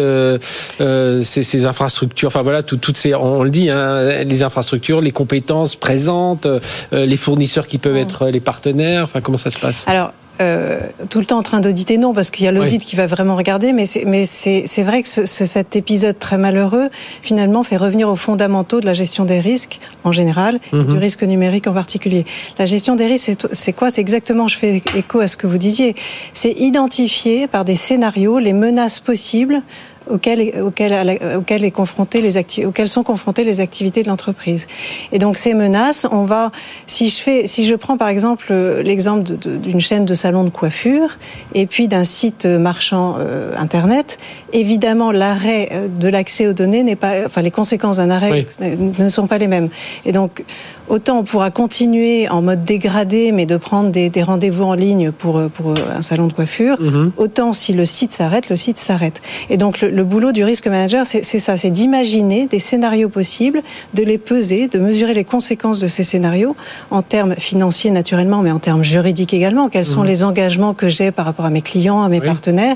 ces, 0.79 1.65
infrastructures, 1.75 2.27
enfin 2.27 2.41
voilà, 2.41 2.63
toutes 2.63 2.98
ces, 2.98 3.13
on 3.13 3.44
le 3.44 3.50
dit, 3.50 3.70
hein, 3.70 4.24
les 4.24 4.44
infrastructures, 4.44 5.01
les 5.01 5.12
compétences 5.12 5.75
présentes, 5.75 6.46
euh, 6.46 6.60
les 6.91 7.17
fournisseurs 7.17 7.67
qui 7.67 7.77
peuvent 7.77 7.98
être 7.98 8.27
les 8.27 8.39
partenaires 8.39 9.03
Enfin, 9.03 9.22
comment 9.22 9.38
ça 9.38 9.50
se 9.50 9.60
passe? 9.60 9.84
Alors, 9.88 10.13
euh, 10.41 10.82
tout 11.10 11.20
le 11.20 11.25
temps 11.25 11.38
en 11.38 11.44
train 11.44 11.62
d'auditer, 11.62 11.98
non, 11.98 12.13
parce 12.13 12.29
qu'il 12.29 12.46
y 12.46 12.48
a 12.48 12.51
l'audit 12.51 12.84
qui 12.84 12.98
va 12.98 13.08
vraiment 13.08 13.38
regarder, 13.38 13.72
mais 13.72 13.86
c'est, 13.86 14.03
mais 14.05 14.25
c'est, 14.25 14.84
vrai 14.84 15.01
que 15.01 15.08
ce, 15.08 15.25
cet 15.25 15.75
épisode 15.75 16.20
très 16.20 16.38
malheureux, 16.38 16.89
finalement, 17.22 17.63
fait 17.63 17.77
revenir 17.77 18.10
aux 18.10 18.17
fondamentaux 18.17 18.82
de 18.82 18.86
la 18.86 18.94
gestion 18.94 19.24
des 19.24 19.39
risques 19.39 19.79
en 20.03 20.12
général, 20.12 20.60
et 20.74 20.77
du 20.77 20.94
mhm. 20.94 20.98
risque 20.98 21.24
numérique 21.24 21.67
en 21.67 21.74
particulier. 21.74 22.25
La 22.58 22.65
gestion 22.65 22.96
des 22.96 23.08
risques, 23.08 23.32
c'est 23.53 23.74
quoi? 23.74 23.91
C'est 23.91 24.01
exactement, 24.01 24.48
je 24.50 24.58
fais 24.58 24.82
écho 24.96 25.20
à 25.20 25.27
ce 25.27 25.38
que 25.38 25.48
vous 25.48 25.58
disiez, 25.58 25.96
c'est 26.34 26.51
identifier 26.51 27.48
par 27.48 27.63
des 27.63 27.75
scénarios 27.75 28.39
les 28.39 28.53
menaces 28.53 29.00
possibles 29.00 29.62
auxquelles, 30.09 30.62
auxquelles, 30.62 31.19
auxquelles, 31.38 31.63
est 31.63 31.71
confronté 31.71 32.21
les 32.21 32.38
auxquelles 32.38 32.88
sont 32.88 33.03
confrontées 33.03 33.43
les 33.43 33.59
activités 33.59 34.03
de 34.03 34.07
l'entreprise. 34.07 34.67
Et 35.12 35.19
donc 35.19 35.38
ces 35.38 35.53
menaces, 35.53 36.07
on 36.12 36.25
va, 36.25 36.51
si 36.88 37.09
je 37.09 37.21
fais, 37.21 37.47
si 37.47 37.65
je 37.65 37.75
prends 37.75 37.97
par 37.97 38.09
exemple 38.09 38.53
l'exemple 38.53 39.24
d'une 39.24 39.81
chaîne 39.81 40.05
de 40.05 40.13
salons 40.13 40.43
de 40.43 40.50
coiffure 40.50 41.17
et 41.53 41.65
puis 41.65 41.88
d'un 41.88 42.03
site 42.03 42.45
marchand 42.45 43.15
euh, 43.19 43.53
internet, 43.57 44.17
évidemment 44.53 45.12
l'arrêt 45.12 45.69
euh, 45.71 45.88
de 45.88 46.07
l'accès 46.07 46.47
aux 46.47 46.53
données 46.53 46.83
n'est 46.83 46.95
pas, 46.95 47.25
enfin 47.25 47.41
les 47.41 47.51
conséquences 47.51 47.97
d'un 47.97 48.09
arrêt 48.09 48.45
ne 48.59 49.09
sont 49.09 49.27
pas 49.27 49.38
les 49.38 49.47
mêmes. 49.47 49.69
Et 50.05 50.12
donc 50.12 50.43
autant 50.89 51.19
on 51.19 51.23
pourra 51.23 51.51
continuer 51.51 52.29
en 52.29 52.41
mode 52.41 52.63
dégradé, 52.63 53.31
mais 53.31 53.45
de 53.45 53.57
prendre 53.57 53.89
des, 53.89 54.09
des 54.09 54.23
rendez-vous 54.23 54.63
en 54.63 54.73
ligne 54.73 55.11
pour 55.11 55.41
pour 55.53 55.73
un 55.77 56.01
salon 56.01 56.27
de 56.27 56.33
coiffure, 56.33 56.77
mm-hmm. 56.81 57.11
autant 57.17 57.53
si 57.53 57.73
le 57.73 57.85
site 57.85 58.11
s'arrête, 58.11 58.49
le 58.49 58.55
site 58.55 58.77
s'arrête. 58.77 59.21
Et 59.49 59.57
donc 59.57 59.81
le, 59.81 59.89
le 59.89 60.03
boulot 60.03 60.31
du 60.31 60.43
risque 60.43 60.67
manager, 60.67 61.05
c'est 61.05 61.23
ça, 61.23 61.57
c'est 61.57 61.69
d'imaginer 61.69 62.47
des 62.47 62.59
scénarios 62.59 63.09
possibles, 63.09 63.61
de 63.93 64.03
les 64.03 64.17
peser, 64.17 64.67
de 64.67 64.79
mesurer 64.79 65.13
les 65.13 65.23
conséquences 65.23 65.79
de 65.79 65.87
ces 65.87 66.03
scénarios 66.03 66.55
en 66.91 67.01
termes 67.01 67.35
financiers 67.35 67.91
naturellement, 67.91 68.41
mais 68.41 68.51
en 68.51 68.59
termes 68.59 68.83
juridiques 68.83 69.33
également. 69.33 69.69
Quels 69.69 69.85
sont 69.85 70.01
mhm. 70.01 70.07
les 70.07 70.23
engagements 70.23 70.73
que 70.73 70.89
j'ai 70.89 71.11
par 71.11 71.25
rapport 71.25 71.45
à 71.45 71.49
mes 71.49 71.61
clients, 71.61 72.03
à 72.03 72.09
mes 72.09 72.21
partenaires 72.21 72.75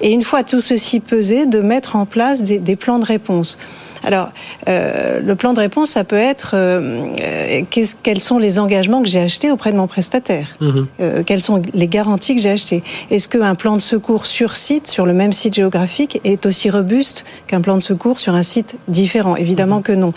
Et 0.00 0.10
une 0.12 0.22
fois 0.22 0.42
tout 0.42 0.60
ceci 0.60 1.00
pesé, 1.00 1.46
de 1.46 1.60
mettre 1.60 1.96
en 1.96 2.06
place 2.06 2.42
des, 2.42 2.58
des 2.58 2.76
plans 2.76 2.98
de 2.98 3.04
réponse. 3.04 3.58
Alors, 4.02 4.30
euh, 4.68 5.20
le 5.20 5.34
plan 5.34 5.52
de 5.52 5.60
réponse, 5.60 5.90
ça 5.90 6.04
peut 6.04 6.16
être 6.16 6.52
euh, 6.54 7.06
euh 7.22 7.62
quels 8.02 8.20
sont 8.20 8.38
les 8.38 8.58
engagements 8.58 9.02
que 9.02 9.08
j'ai 9.08 9.20
achetés 9.20 9.50
auprès 9.50 9.72
de 9.72 9.76
mon 9.76 9.86
prestataire 9.86 10.56
mhm. 10.60 10.86
euh, 11.00 11.22
Quelles 11.24 11.40
sont 11.40 11.62
les 11.74 11.88
garanties 11.88 12.34
que 12.34 12.40
j'ai 12.40 12.50
achetées 12.50 12.82
Est-ce 13.10 13.28
qu'un 13.28 13.54
plan 13.54 13.76
de 13.76 13.80
secours 13.80 14.26
sur 14.26 14.56
site, 14.56 14.86
sur 14.88 15.06
le 15.06 15.12
même 15.12 15.32
site 15.32 15.54
géographique, 15.54 16.20
est 16.24 16.46
aussi 16.46 16.70
robuste 16.70 17.24
qu'un 17.46 17.60
plan 17.60 17.76
de 17.76 17.82
secours 17.82 18.20
sur 18.20 18.34
un 18.34 18.42
site 18.42 18.76
différent? 18.88 19.36
Évidemment 19.36 19.82
que 19.82 19.92
non. 19.92 20.12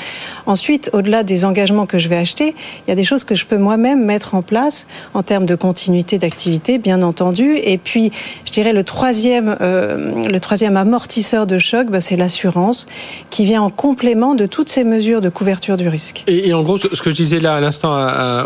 Ensuite, 0.46 0.90
au-delà 0.94 1.24
des 1.24 1.46
engagements 1.46 1.86
que 1.86 1.98
je 1.98 2.10
vais 2.10 2.18
acheter, 2.18 2.56
il 2.88 2.90
y 2.90 2.94
a 2.94 2.96
des 2.96 3.04
choses 3.04 3.24
que 3.24 3.36
je 3.36 3.46
peux 3.46 3.58
moi-même 3.58 4.04
mettre 4.04 4.36
en 4.36 4.42
place 4.42 4.88
en 5.13 5.24
termes 5.24 5.46
de 5.46 5.56
continuité 5.56 6.18
d'activité, 6.18 6.78
bien 6.78 7.02
entendu. 7.02 7.58
Et 7.63 7.78
puis, 7.78 8.12
je 8.46 8.52
dirais 8.52 8.74
le 8.74 8.84
troisième, 8.84 9.56
euh, 9.62 10.28
le 10.28 10.40
troisième 10.40 10.78
amortisseur 10.78 11.48
de 11.48 11.60
choc, 11.60 11.90
bah, 11.90 12.02
c'est 12.02 12.16
l'assurance 12.16 12.88
qui 13.30 13.46
vient 13.46 13.62
en 13.62 13.69
complément 13.76 14.36
de 14.36 14.46
toutes 14.46 14.70
ces 14.70 14.84
mesures 14.84 15.22
de 15.22 15.30
couverture 15.30 15.78
du 15.78 15.88
risque. 15.88 16.24
Et, 16.28 16.54
en 16.54 16.64
gros, 16.64 16.78
ce 16.78 17.02
que 17.02 17.10
je 17.10 17.16
disais 17.16 17.40
là 17.40 17.56
à 17.56 17.60
l'instant 17.60 17.94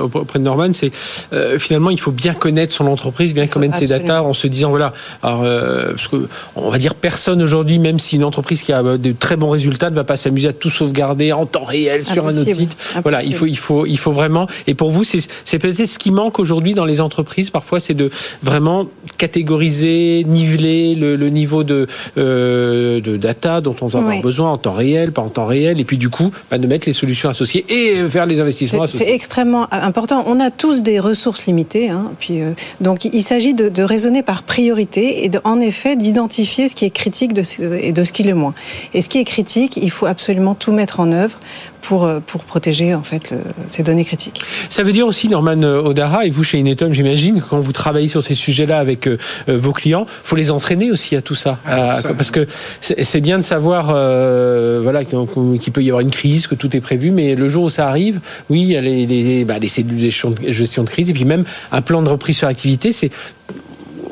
auprès 0.01 0.39
de 0.39 0.43
Norman, 0.43 0.73
c'est 0.73 0.91
euh, 1.33 1.59
finalement 1.59 1.89
il 1.89 1.99
faut 1.99 2.11
bien 2.11 2.33
connaître 2.33 2.73
son 2.73 2.87
entreprise, 2.87 3.33
bien 3.33 3.47
connaître 3.47 3.77
ses 3.77 3.87
data, 3.87 4.23
en 4.23 4.33
se 4.33 4.47
disant 4.47 4.69
voilà, 4.69 4.93
alors 5.23 5.41
euh, 5.43 5.91
parce 5.91 6.07
que 6.07 6.27
on 6.55 6.69
va 6.69 6.77
dire 6.77 6.95
personne 6.95 7.41
aujourd'hui, 7.41 7.79
même 7.79 7.99
si 7.99 8.15
une 8.15 8.23
entreprise 8.23 8.63
qui 8.63 8.73
a 8.73 8.83
de 8.83 9.11
très 9.11 9.37
bons 9.37 9.49
résultats, 9.49 9.89
ne 9.89 9.95
va 9.95 10.03
pas 10.03 10.17
s'amuser 10.17 10.49
à 10.49 10.53
tout 10.53 10.69
sauvegarder 10.69 11.31
en 11.33 11.45
temps 11.45 11.63
réel 11.63 12.05
sur 12.05 12.25
un 12.25 12.37
autre 12.37 12.53
site. 12.53 12.77
Voilà, 13.01 13.23
il 13.23 13.33
faut 13.33 13.45
il 13.45 13.57
faut 13.57 13.85
il 13.85 13.97
faut 13.97 14.11
vraiment. 14.11 14.47
Et 14.67 14.73
pour 14.73 14.91
vous, 14.91 15.03
c'est 15.03 15.59
peut-être 15.59 15.85
ce 15.85 15.99
qui 15.99 16.11
manque 16.11 16.39
aujourd'hui 16.39 16.73
dans 16.73 16.85
les 16.85 17.01
entreprises. 17.01 17.49
Parfois, 17.49 17.79
c'est 17.79 17.93
de 17.93 18.09
vraiment 18.43 18.87
catégoriser, 19.17 20.23
niveler 20.27 20.95
le, 20.95 21.29
niveau 21.29 21.63
de 21.63 21.87
euh, 22.17 23.01
de 23.01 23.17
data 23.17 23.61
dont 23.61 23.75
on 23.81 23.87
va 23.87 23.99
avoir 23.99 24.21
besoin 24.21 24.51
en 24.51 24.57
temps 24.57 24.73
réel 24.73 25.11
en 25.21 25.29
temps 25.29 25.45
réel, 25.45 25.79
et 25.79 25.83
puis 25.83 25.97
du 25.97 26.09
coup, 26.09 26.31
bah, 26.49 26.57
de 26.57 26.67
mettre 26.67 26.87
les 26.87 26.93
solutions 26.93 27.29
associées 27.29 27.65
et 27.69 28.07
faire 28.09 28.25
les 28.25 28.39
investissements 28.39 28.83
associés. 28.83 29.07
C'est 29.07 29.13
extrêmement 29.13 29.67
important. 29.71 30.23
On 30.27 30.39
a 30.39 30.51
tous 30.51 30.83
des 30.83 30.99
ressources 30.99 31.45
limitées, 31.45 31.89
hein, 31.89 32.11
puis, 32.19 32.41
euh, 32.41 32.51
donc 32.81 33.05
il 33.05 33.23
s'agit 33.23 33.53
de, 33.53 33.69
de, 33.69 33.83
raisonner 33.83 34.23
par 34.23 34.43
priorité 34.43 35.25
et 35.25 35.29
de, 35.29 35.39
en 35.43 35.59
effet 35.59 35.95
d'identifier 35.95 36.69
ce 36.69 36.75
qui 36.75 36.85
est 36.85 36.89
critique 36.89 37.33
de, 37.33 37.43
et 37.81 37.91
de 37.91 38.03
ce 38.03 38.11
qui 38.11 38.23
l'est 38.23 38.33
moins. 38.33 38.53
Et 38.93 39.01
ce 39.01 39.09
qui 39.09 39.19
est 39.19 39.23
critique, 39.23 39.77
il 39.77 39.91
faut 39.91 40.05
absolument 40.05 40.55
tout 40.55 40.71
mettre 40.71 40.99
en 40.99 41.11
œuvre 41.11 41.39
pour, 41.87 42.03
euh, 42.03 42.19
pour 42.19 42.43
protéger 42.43 42.93
en 42.93 43.01
fait 43.01 43.31
le, 43.31 43.37
ces 43.67 43.81
données 43.81 44.03
critiques. 44.03 44.41
Ça 44.69 44.83
veut 44.83 44.91
dire 44.91 45.07
aussi, 45.07 45.29
Norman 45.29 45.63
Odara, 45.63 46.25
et 46.25 46.29
vous 46.29 46.43
chez 46.43 46.57
Inetum, 46.57 46.91
j'imagine, 46.91 47.41
quand 47.41 47.61
vous 47.61 47.71
travaillez 47.71 48.09
sur 48.09 48.21
ces 48.21 48.35
sujets-là 48.35 48.77
avec 48.77 49.07
euh, 49.07 49.17
vos 49.47 49.71
clients, 49.71 50.05
faut 50.25 50.35
les 50.35 50.51
entraîner 50.51 50.91
aussi 50.91 51.15
à 51.15 51.21
tout 51.21 51.35
ça, 51.35 51.59
ah, 51.65 51.97
parce 52.17 52.31
que 52.31 52.45
c'est 52.81 53.21
bien 53.21 53.37
de 53.37 53.43
savoir, 53.43 53.93
euh, 53.93 54.81
voilà, 54.83 55.05
qu'il 55.05 55.71
peut 55.71 55.81
y 55.81 55.89
avoir 55.89 56.01
une 56.01 56.11
crise, 56.11 56.47
que 56.47 56.55
tout 56.55 56.75
est 56.75 56.81
prévu, 56.81 57.11
mais 57.11 57.35
le 57.35 57.47
jour 57.47 57.65
où 57.65 57.69
ça 57.69 57.87
arrive, 57.87 58.19
oui, 58.49 58.63
il 58.63 58.71
y 58.71 58.75
a 58.75 58.81
les, 58.81 59.05
les, 59.05 59.45
bah, 59.45 59.57
les 59.57 59.69
cellules 59.69 60.01
de 60.01 60.51
gestion 60.51 60.83
de 60.83 60.89
crise, 60.89 61.09
et 61.09 61.13
puis 61.13 61.23
même 61.23 61.45
un 61.71 61.81
plan 61.81 62.01
de 62.01 62.09
reprise 62.09 62.37
sur 62.37 62.49
activité, 62.49 62.91
c'est 62.91 63.11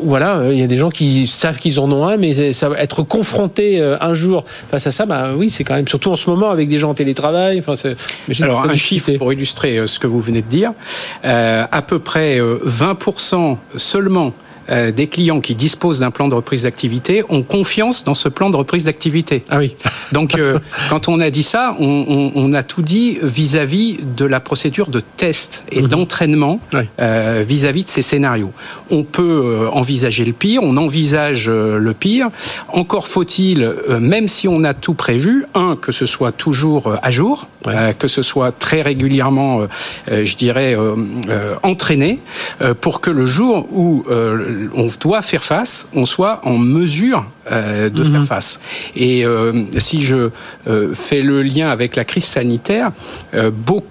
voilà, 0.02 0.38
euh, 0.38 0.54
il 0.54 0.60
y 0.60 0.64
a 0.64 0.68
des 0.68 0.78
gens 0.78 0.90
qui 0.90 1.28
savent 1.28 1.58
qu'ils 1.58 1.80
en 1.80 1.92
ont 1.92 2.08
un, 2.08 2.18
mais 2.18 2.54
ça 2.54 2.70
être 2.78 3.04
confronté 3.04 3.80
euh, 3.80 3.98
un 4.02 4.14
jour 4.14 4.46
face 4.70 4.88
à 4.88 4.92
ça, 4.92 5.06
bah 5.06 5.30
oui, 5.36 5.50
c'est 5.50 5.64
quand 5.64 5.76
même 5.76 5.88
surtout 5.88 6.12
en 6.12 6.16
ce 6.16 6.30
moment 6.30 6.50
avec 6.50 6.70
des 6.70 6.80
gens 6.80 6.92
en 6.92 6.94
télétravail. 6.94 7.60
Enfin, 7.60 7.74
Alors 8.42 8.64
un 8.64 8.76
chiffre 8.76 9.12
pour 9.18 9.32
illustrer 9.34 9.78
euh, 9.78 9.88
ce 9.88 10.00
que 10.00 10.08
vous 10.08 10.20
venez 10.20 10.42
de 10.42 10.48
dire, 10.48 10.74
à 11.24 11.82
peu 11.82 12.00
près 12.00 12.40
20% 12.40 13.58
seulement 13.76 14.34
euh, 14.70 14.92
des 14.92 15.08
clients 15.08 15.42
qui 15.42 15.54
disposent 15.54 16.00
d'un 16.00 16.10
plan 16.10 16.28
de 16.28 16.34
reprise 16.34 16.64
d'activité 16.64 17.24
ont 17.30 17.44
confiance 17.44 18.04
dans 18.04 18.16
ce 18.16 18.30
plan 18.30 18.50
de 18.50 18.58
reprise 18.58 18.86
d'activité. 18.86 19.44
Ah 19.50 19.60
oui. 19.60 19.76
Donc, 20.12 20.38
euh, 20.38 20.60
quand 20.90 21.08
on 21.08 21.20
a 21.20 21.30
dit 21.30 21.44
ça, 21.44 21.76
on, 21.80 21.86
on, 21.86 22.32
on 22.34 22.54
a 22.54 22.64
tout 22.64 22.82
dit 22.82 23.20
vis-à-vis 23.22 23.98
de 24.16 24.26
la 24.26 24.40
procédure 24.40 24.88
de 24.88 25.02
test 25.18 25.64
et 25.72 25.82
mhm. 25.82 25.88
d'entraînement 25.88 26.60
euh, 27.00 27.44
vis-à-vis 27.48 27.84
de 27.84 27.90
ces 27.90 28.02
scénarios. 28.02 28.52
On 28.90 29.04
peut 29.04 29.70
envisager 29.72 30.26
le 30.26 30.34
pire, 30.34 30.62
on 30.64 30.78
envisage 30.78 31.50
le 31.50 31.94
pire. 31.94 32.30
Encore 32.70 33.08
faut-il, 33.08 33.72
même 34.00 34.28
si 34.28 34.48
on 34.48 34.64
a 34.64 34.74
tout 34.74 34.94
prévu, 34.94 35.46
un 35.54 35.76
que 35.76 35.92
ce 35.92 36.06
soit 36.06 36.32
toujours 36.32 36.96
à 37.02 37.12
jour, 37.12 37.48
que 38.00 38.08
ce 38.08 38.22
soit 38.22 38.52
très 38.52 38.82
régulièrement, 38.82 39.62
je 40.08 40.36
dirais, 40.36 40.76
entraîné, 41.64 42.20
pour 42.82 43.02
que 43.02 43.12
le 43.12 43.26
jour 43.26 43.68
où 43.72 44.06
on 44.76 44.90
doit 45.00 45.22
faire 45.22 45.44
face, 45.44 45.88
on 45.94 46.06
soit 46.06 46.42
en 46.44 46.58
mesure 46.58 47.26
de 47.52 47.90
mhm. 47.90 48.12
faire 48.12 48.26
face. 48.26 48.60
Et 48.96 49.26
si 49.78 50.02
je 50.02 50.30
fais 50.94 51.22
le 51.22 51.44
lien 51.44 51.70
avec 51.70 51.96
la 51.96 52.04
crise 52.04 52.26
sanitaire, 52.26 52.92
beaucoup 53.52 53.86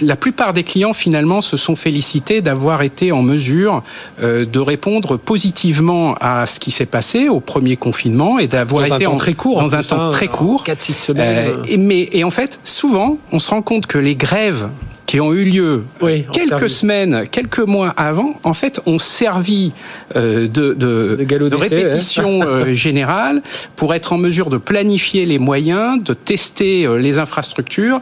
la 0.00 0.16
plupart 0.16 0.52
des 0.52 0.64
clients 0.64 0.92
finalement 0.92 1.40
se 1.40 1.56
sont 1.56 1.74
félicités 1.74 2.40
d'avoir 2.40 2.82
été 2.82 3.12
en 3.12 3.22
mesure 3.22 3.82
euh, 4.22 4.44
de 4.44 4.58
répondre 4.58 5.16
positivement 5.16 6.14
à 6.20 6.46
ce 6.46 6.60
qui 6.60 6.70
s'est 6.70 6.86
passé 6.86 7.28
au 7.28 7.40
premier 7.40 7.76
confinement 7.76 8.38
et 8.38 8.46
d'avoir 8.46 8.84
été 8.84 9.06
en, 9.06 9.16
très 9.16 9.34
court, 9.34 9.60
dans 9.60 9.74
un 9.74 9.82
temps 9.82 10.10
très 10.10 10.28
court, 10.28 10.64
4-6 10.64 10.92
semaines. 10.92 11.48
Euh, 11.48 11.64
et, 11.68 11.76
mais 11.76 12.08
et 12.12 12.24
en 12.24 12.30
fait, 12.30 12.60
souvent, 12.64 13.18
on 13.32 13.38
se 13.38 13.50
rend 13.50 13.62
compte 13.62 13.86
que 13.86 13.98
les 13.98 14.16
grèves 14.16 14.68
qui 15.06 15.20
ont 15.20 15.32
eu 15.32 15.44
lieu 15.44 15.84
quelques 16.32 16.68
semaines, 16.68 17.26
quelques 17.30 17.60
mois 17.60 17.90
avant, 17.90 18.34
en 18.42 18.54
fait, 18.54 18.80
ont 18.86 18.98
servi 18.98 19.72
euh, 20.16 20.48
de, 20.48 20.74
de, 20.74 21.24
de 21.24 21.54
répétition 21.54 22.42
euh, 22.42 22.74
générale 22.74 23.42
pour 23.76 23.94
être 23.94 24.12
en 24.12 24.18
mesure 24.18 24.50
de 24.50 24.58
planifier 24.58 25.24
les 25.24 25.38
moyens, 25.38 26.02
de 26.02 26.12
tester 26.12 26.84
euh, 26.84 26.96
les 26.96 27.18
infrastructures. 27.18 28.00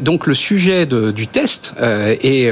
donc 0.00 0.26
le 0.26 0.34
sujet 0.34 0.86
de, 0.86 1.10
du 1.10 1.26
test 1.26 1.74
et, 2.22 2.50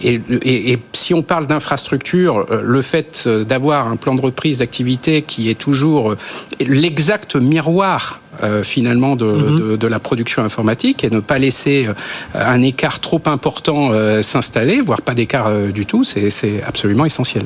et, 0.00 0.20
et, 0.42 0.78
si 0.92 1.14
on 1.14 1.22
parle 1.22 1.46
d'infrastructure, 1.46 2.46
le 2.50 2.82
fait 2.82 3.28
d'avoir 3.28 3.86
un 3.88 3.96
plan 3.96 4.14
de 4.14 4.20
reprise 4.20 4.58
d'activité 4.58 5.22
qui 5.22 5.50
est 5.50 5.58
toujours 5.58 6.16
l'exact 6.60 7.36
miroir 7.36 8.20
euh, 8.42 8.62
finalement 8.62 9.16
de, 9.16 9.24
mhm. 9.24 9.58
de, 9.58 9.76
de, 9.76 9.86
la 9.88 9.98
production 9.98 10.44
informatique 10.44 11.02
et 11.02 11.10
ne 11.10 11.18
pas 11.18 11.38
laisser 11.38 11.86
euh, 11.86 11.92
un 12.34 12.62
écart 12.62 13.00
trop 13.00 13.20
important 13.26 13.90
euh, 13.92 14.22
s'installer, 14.22 14.80
voire 14.80 15.02
pas 15.02 15.14
d'écart 15.14 15.50
du 15.74 15.86
tout, 15.86 16.04
c'est 16.04 16.30
absolument 16.66 17.04
essentiel. 17.04 17.44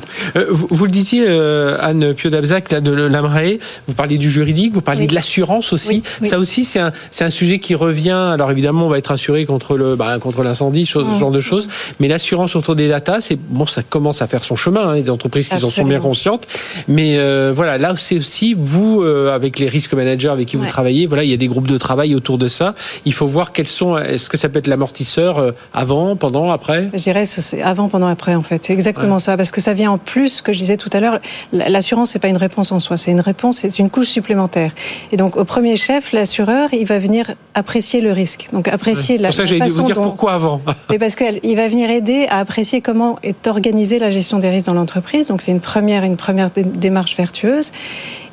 Vous, 0.49 0.67
vous, 0.69 0.85
le 0.85 0.91
disiez, 0.91 1.27
Anne 1.27 2.13
Piodabzac, 2.13 2.71
là, 2.71 2.81
de 2.81 2.91
l'AMRAE, 2.91 3.57
vous 3.87 3.93
parliez 3.93 4.17
du 4.17 4.29
juridique, 4.29 4.73
vous 4.73 4.81
parliez 4.81 5.07
de 5.07 5.15
l'assurance 5.15 5.73
aussi. 5.73 6.03
Ça 6.21 6.37
aussi, 6.39 6.63
c'est 6.63 6.79
un, 6.79 6.91
un 7.21 7.29
sujet 7.29 7.59
qui 7.59 7.75
revient. 7.75 8.11
Alors 8.11 8.51
évidemment, 8.51 8.85
on 8.85 8.89
va 8.89 8.97
être 8.97 9.11
assuré 9.11 9.45
contre 9.45 9.77
bah, 9.97 10.17
l'incendie, 10.43 10.85
ce 10.85 10.99
genre 11.19 11.31
de 11.31 11.39
choses. 11.39 11.69
Mais 11.99 12.07
l'assurance 12.07 12.55
autour 12.55 12.75
des 12.75 12.87
datas, 12.87 13.21
c'est 13.21 13.37
bon, 13.37 13.65
ça 13.65 13.83
commence 13.83 14.21
à 14.21 14.27
faire 14.27 14.43
son 14.43 14.55
chemin. 14.55 14.87
Hein, 14.87 15.01
des 15.01 15.09
entreprises 15.09 15.49
qui 15.49 15.63
en 15.63 15.67
sont 15.67 15.85
bien 15.85 15.99
conscientes. 15.99 16.47
Mais 16.87 17.17
voilà, 17.51 17.77
là, 17.77 17.93
c'est 17.97 18.17
aussi 18.17 18.53
vous, 18.57 19.01
avec 19.03 19.59
les 19.59 19.67
risques 19.67 19.93
managers 19.93 20.29
avec 20.29 20.47
qui 20.47 20.57
vous 20.57 20.65
travaillez 20.65 20.82
voilà, 21.07 21.23
il 21.23 21.29
y 21.29 21.33
a 21.33 21.37
des 21.37 21.47
groupes 21.47 21.67
de 21.67 21.77
travail 21.77 22.15
autour 22.15 22.37
de 22.37 22.47
ça. 22.47 22.75
Il 23.05 23.13
faut 23.13 23.27
voir 23.27 23.51
quels 23.51 23.67
sont. 23.67 23.97
Est-ce 23.97 24.29
que 24.29 24.37
ça 24.37 24.49
peut 24.49 24.59
être 24.59 24.67
l'amortisseur 24.67 25.37
euh, 25.37 25.51
avant, 25.73 26.15
pendant, 26.15 26.51
après? 26.51 26.89
Je 26.93 27.03
dirais 27.03 27.25
avant, 27.63 27.89
pendant, 27.89 28.07
après 28.07 28.35
en 28.35 28.43
fait. 28.43 28.65
C'est 28.65 28.73
exactement 28.73 29.19
ça, 29.19 29.37
parce 29.37 29.51
que 29.51 29.61
ça 29.61 29.73
vient 29.73 29.91
en 29.91 29.97
plus. 29.97 30.41
Que 30.41 30.53
je 30.53 30.59
disais 30.59 30.77
tout 30.77 30.89
à 30.93 30.99
l'heure, 30.99 31.19
l'assurance 31.51 32.11
c'est 32.11 32.19
pas 32.19 32.27
une 32.27 32.37
réponse 32.37 32.71
en 32.71 32.79
soi, 32.79 32.97
c'est 32.97 33.11
une 33.11 33.21
réponse, 33.21 33.59
c'est 33.59 33.79
une 33.79 33.89
couche 33.89 34.07
supplémentaire. 34.07 34.71
Et 35.11 35.17
donc 35.17 35.37
au 35.37 35.45
premier 35.45 35.77
chef, 35.77 36.11
l'assureur, 36.11 36.69
il 36.73 36.85
va 36.85 36.99
venir 36.99 37.31
apprécier 37.53 38.01
le 38.01 38.11
risque. 38.11 38.47
Donc 38.51 38.67
apprécier 38.67 39.17
la, 39.17 39.29
Pour 39.29 39.35
ça, 39.35 39.45
façon 39.45 39.81
vous 39.81 39.87
dire 39.87 39.95
pourquoi 39.95 40.33
avant. 40.33 40.61
Mais 40.89 40.99
parce 40.99 41.15
qu'il 41.15 41.55
va 41.55 41.67
venir 41.67 41.89
aider 41.89 42.27
à 42.29 42.39
apprécier 42.39 42.81
comment 42.81 43.17
est 43.23 43.47
organisée 43.47 43.99
la 43.99 44.11
gestion 44.11 44.39
des 44.39 44.49
risques 44.49 44.67
dans 44.67 44.73
l'entreprise. 44.73 45.27
Donc 45.27 45.41
c'est 45.41 45.51
une 45.51 45.59
première, 45.59 46.03
une 46.03 46.17
première 46.17 46.49
démarche 46.55 47.15
vertueuse. 47.15 47.71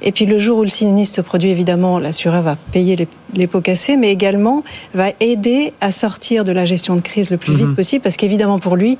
Et 0.03 0.13
puis 0.13 0.27
le 0.27 0.39
jour 0.39 0.59
où 0.59 0.63
le 0.63 0.69
sinistre 0.69 1.17
se 1.17 1.21
produit, 1.21 1.51
évidemment, 1.51 1.99
l'assureur 1.99 2.43
va 2.43 2.57
payer 2.73 2.97
les, 2.97 3.09
les, 3.35 3.47
pots 3.47 3.61
cassés, 3.61 3.97
mais 3.97 4.11
également 4.11 4.65
va 4.95 5.11
aider 5.21 5.73
à 5.81 5.91
sortir 5.91 6.45
de 6.45 6.53
la 6.53 6.65
gestion 6.65 6.97
de 6.97 7.01
crise 7.01 7.31
le 7.31 7.37
plus 7.37 7.55
vite 7.55 7.67
mhm. 7.67 7.75
possible, 7.75 8.03
parce 8.03 8.17
qu'évidemment 8.17 8.59
pour 8.59 8.77
lui, 8.77 8.99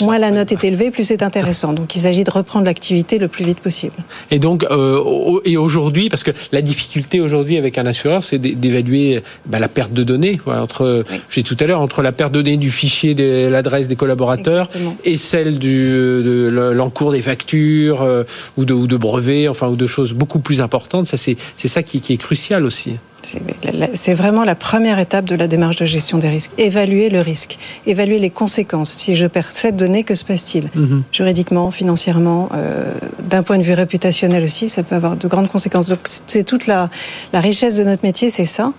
moins 0.00 0.18
la 0.18 0.30
note 0.30 0.52
est 0.52 0.64
élevée, 0.64 0.90
plus 0.90 1.04
c'est 1.04 1.22
intéressant. 1.22 1.72
Donc 1.72 1.94
il 1.96 2.00
s'agit 2.00 2.24
de 2.24 2.30
reprendre 2.30 2.64
l'activité 2.64 3.18
le 3.18 3.28
plus 3.28 3.44
vite 3.44 3.60
possible. 3.60 3.94
Et 4.30 4.38
donc, 4.38 4.64
euh, 4.70 5.40
et 5.44 5.56
aujourd'hui, 5.56 6.08
parce 6.08 6.24
que 6.24 6.30
la 6.52 6.62
difficulté 6.62 7.20
aujourd'hui 7.20 7.56
avec 7.58 7.78
un 7.78 7.86
assureur, 7.86 8.24
c'est 8.24 8.38
d'évaluer 8.38 9.22
bah, 9.46 9.58
la 9.58 9.68
perte 9.68 9.92
de 9.92 10.02
données, 10.02 10.40
entre, 10.46 11.04
j'ai 11.28 11.42
tout 11.42 11.56
à 11.60 11.64
l'heure, 11.64 11.80
entre 11.80 12.02
la 12.02 12.12
perte 12.12 12.32
de 12.32 12.42
données 12.42 12.56
du 12.56 12.70
fichier 12.70 13.14
de 13.14 13.48
l'adresse 13.48 13.88
des 13.88 13.96
collaborateurs 13.96 14.68
et 15.04 15.16
celle 15.16 15.58
du, 15.58 15.88
de 15.88 16.70
l'encours 16.74 17.12
des 17.12 17.22
factures 17.22 18.02
euh, 18.02 18.24
ou, 18.56 18.64
de, 18.64 18.74
ou 18.74 18.86
de 18.86 18.96
brevets, 18.96 19.48
enfin, 19.48 19.68
ou 19.68 19.76
de 19.76 19.86
choses 19.86 20.12
beaucoup 20.12 20.29
beaucoup 20.30 20.38
plus 20.38 20.60
importante. 20.60 21.06
Ça, 21.06 21.16
c'est 21.16 21.36
ça 21.68 21.82
qui, 21.82 22.00
qui 22.00 22.12
est 22.12 22.16
crucial 22.16 22.64
aussi. 22.64 22.98
C'est 23.94 24.14
vraiment 24.14 24.44
la 24.44 24.54
première 24.54 24.98
étape 24.98 25.24
de 25.24 25.34
la 25.34 25.46
démarche 25.46 25.76
de 25.76 25.86
gestion 25.86 26.18
des 26.18 26.28
risques. 26.28 26.52
Évaluer 26.58 27.10
le 27.10 27.20
risque, 27.20 27.58
évaluer 27.86 28.18
les 28.18 28.30
conséquences. 28.30 28.90
Si 28.90 29.16
je 29.16 29.26
perds 29.26 29.50
cette 29.52 29.76
donnée, 29.76 30.04
que 30.04 30.14
se 30.14 30.24
passe-t-il 30.24 30.68
mhm. 30.74 31.02
Juridiquement, 31.12 31.70
financièrement, 31.70 32.48
euh, 32.54 32.92
d'un 33.28 33.42
point 33.42 33.58
de 33.58 33.62
vue 33.62 33.74
réputationnel 33.74 34.44
aussi, 34.44 34.68
ça 34.68 34.82
peut 34.82 34.94
avoir 34.94 35.16
de 35.16 35.28
grandes 35.28 35.48
conséquences. 35.48 35.88
Donc 35.88 36.00
c'est 36.04 36.44
toute 36.44 36.66
la, 36.66 36.90
la, 37.32 37.40
richesse 37.40 37.74
de 37.74 37.84
notre 37.84 38.04
métier, 38.04 38.30
c'est 38.30 38.44
ça. 38.44 38.72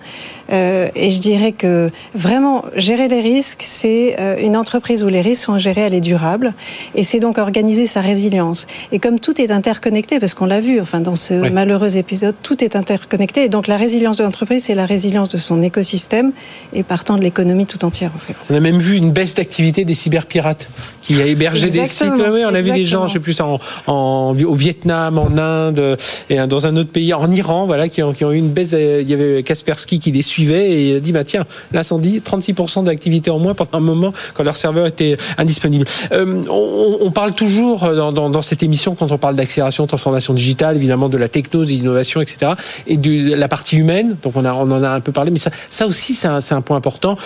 Euh, 0.52 0.88
et 0.94 1.10
je 1.10 1.20
dirais 1.20 1.52
que 1.52 1.90
vraiment, 2.14 2.64
gérer 2.76 3.08
les 3.08 3.20
risques, 3.20 3.62
c'est 3.62 4.16
euh, 4.20 4.36
une 4.40 4.56
entreprise 4.56 5.02
où 5.04 5.08
les 5.08 5.20
risques 5.20 5.44
sont 5.44 5.58
gérés, 5.58 5.82
elle 5.82 5.94
est 5.94 6.00
durable. 6.00 6.54
Et 6.94 7.04
c'est 7.04 7.20
donc 7.20 7.38
organiser 7.38 7.86
sa 7.86 8.00
résilience. 8.00 8.66
Et 8.90 8.98
comme 8.98 9.18
tout 9.18 9.40
est 9.40 9.50
interconnecté, 9.50 10.18
parce 10.18 10.34
qu'on 10.34 10.46
l'a 10.46 10.60
vu, 10.60 10.80
enfin 10.80 11.00
dans 11.00 11.16
ce 11.16 11.34
malheureux 11.34 11.96
épisode, 11.96 12.34
tout 12.42 12.62
est 12.62 12.76
interconnecté. 12.76 13.44
Et 13.44 13.48
donc 13.48 13.66
la 13.66 13.76
résilience 13.76 14.18
de 14.18 14.24
l'entreprise, 14.32 14.64
c'est 14.64 14.74
la 14.74 14.86
résilience 14.86 15.28
de 15.28 15.36
son 15.36 15.60
écosystème 15.60 16.32
et 16.72 16.82
partant 16.82 17.18
de 17.18 17.22
l'économie 17.22 17.66
tout 17.66 17.84
entière, 17.84 18.12
en 18.14 18.18
fait. 18.18 18.34
On 18.48 18.54
a 18.54 18.60
même 18.60 18.78
vu 18.78 18.96
une 18.96 19.10
baisse 19.10 19.34
d'activité 19.34 19.84
des 19.84 19.92
cyberpirates 19.92 20.68
qui 21.02 21.20
a 21.20 21.26
hébergé 21.26 21.68
des 21.68 21.86
sites. 21.86 22.14
Oui, 22.16 22.42
on 22.46 22.54
a 22.54 22.60
vu 22.62 22.72
des 22.72 22.86
gens, 22.86 23.06
je 23.06 23.12
sais 23.14 23.20
plus, 23.20 23.38
en, 23.42 23.60
en, 23.86 24.34
au 24.34 24.54
Vietnam, 24.54 25.18
en 25.18 25.36
Inde 25.36 25.98
et 26.30 26.38
dans 26.46 26.66
un 26.66 26.76
autre 26.76 26.88
pays, 26.88 27.12
en 27.12 27.30
Iran, 27.30 27.66
voilà, 27.66 27.90
qui 27.90 28.02
ont, 28.02 28.14
qui 28.14 28.24
ont 28.24 28.32
eu 28.32 28.38
une 28.38 28.48
baisse. 28.48 28.72
Il 28.72 29.10
y 29.10 29.12
avait 29.12 29.42
Kaspersky 29.42 29.98
qui 29.98 30.12
les 30.12 30.22
suivait 30.22 30.70
et 30.70 30.88
il 30.88 30.96
a 30.96 31.00
dit, 31.00 31.12
bah 31.12 31.24
tiens, 31.24 31.44
l'incendie, 31.72 32.22
36% 32.24 32.84
d'activité 32.84 33.30
en 33.30 33.38
moins 33.38 33.52
pendant 33.52 33.76
un 33.76 33.80
moment 33.80 34.14
quand 34.32 34.44
leur 34.44 34.56
serveur 34.56 34.86
était 34.86 35.18
indisponible. 35.36 35.84
Euh, 36.12 36.42
on, 36.48 36.98
on, 37.02 37.10
parle 37.10 37.34
toujours 37.34 37.80
dans, 37.94 38.12
dans, 38.12 38.30
dans, 38.30 38.42
cette 38.42 38.62
émission, 38.62 38.94
quand 38.94 39.12
on 39.12 39.18
parle 39.18 39.36
d'accélération, 39.36 39.86
transformation 39.86 40.32
digitale, 40.32 40.76
évidemment 40.76 41.10
de 41.10 41.18
la 41.18 41.28
techno, 41.28 41.66
des 41.66 41.80
innovations, 41.80 42.22
etc., 42.22 42.52
et 42.86 42.96
de 42.96 43.34
la 43.34 43.48
partie 43.48 43.76
humaine. 43.76 44.16
Donc 44.22 44.36
on, 44.36 44.44
a, 44.44 44.52
on 44.52 44.70
en 44.70 44.82
a 44.82 44.90
un 44.90 45.00
peu 45.00 45.12
parlé, 45.12 45.30
mais 45.30 45.38
ça, 45.38 45.50
ça 45.70 45.86
aussi, 45.86 46.14
c'est 46.14 46.28
un, 46.28 46.38
un, 46.50 46.60
point 46.60 46.76
important 46.76 47.16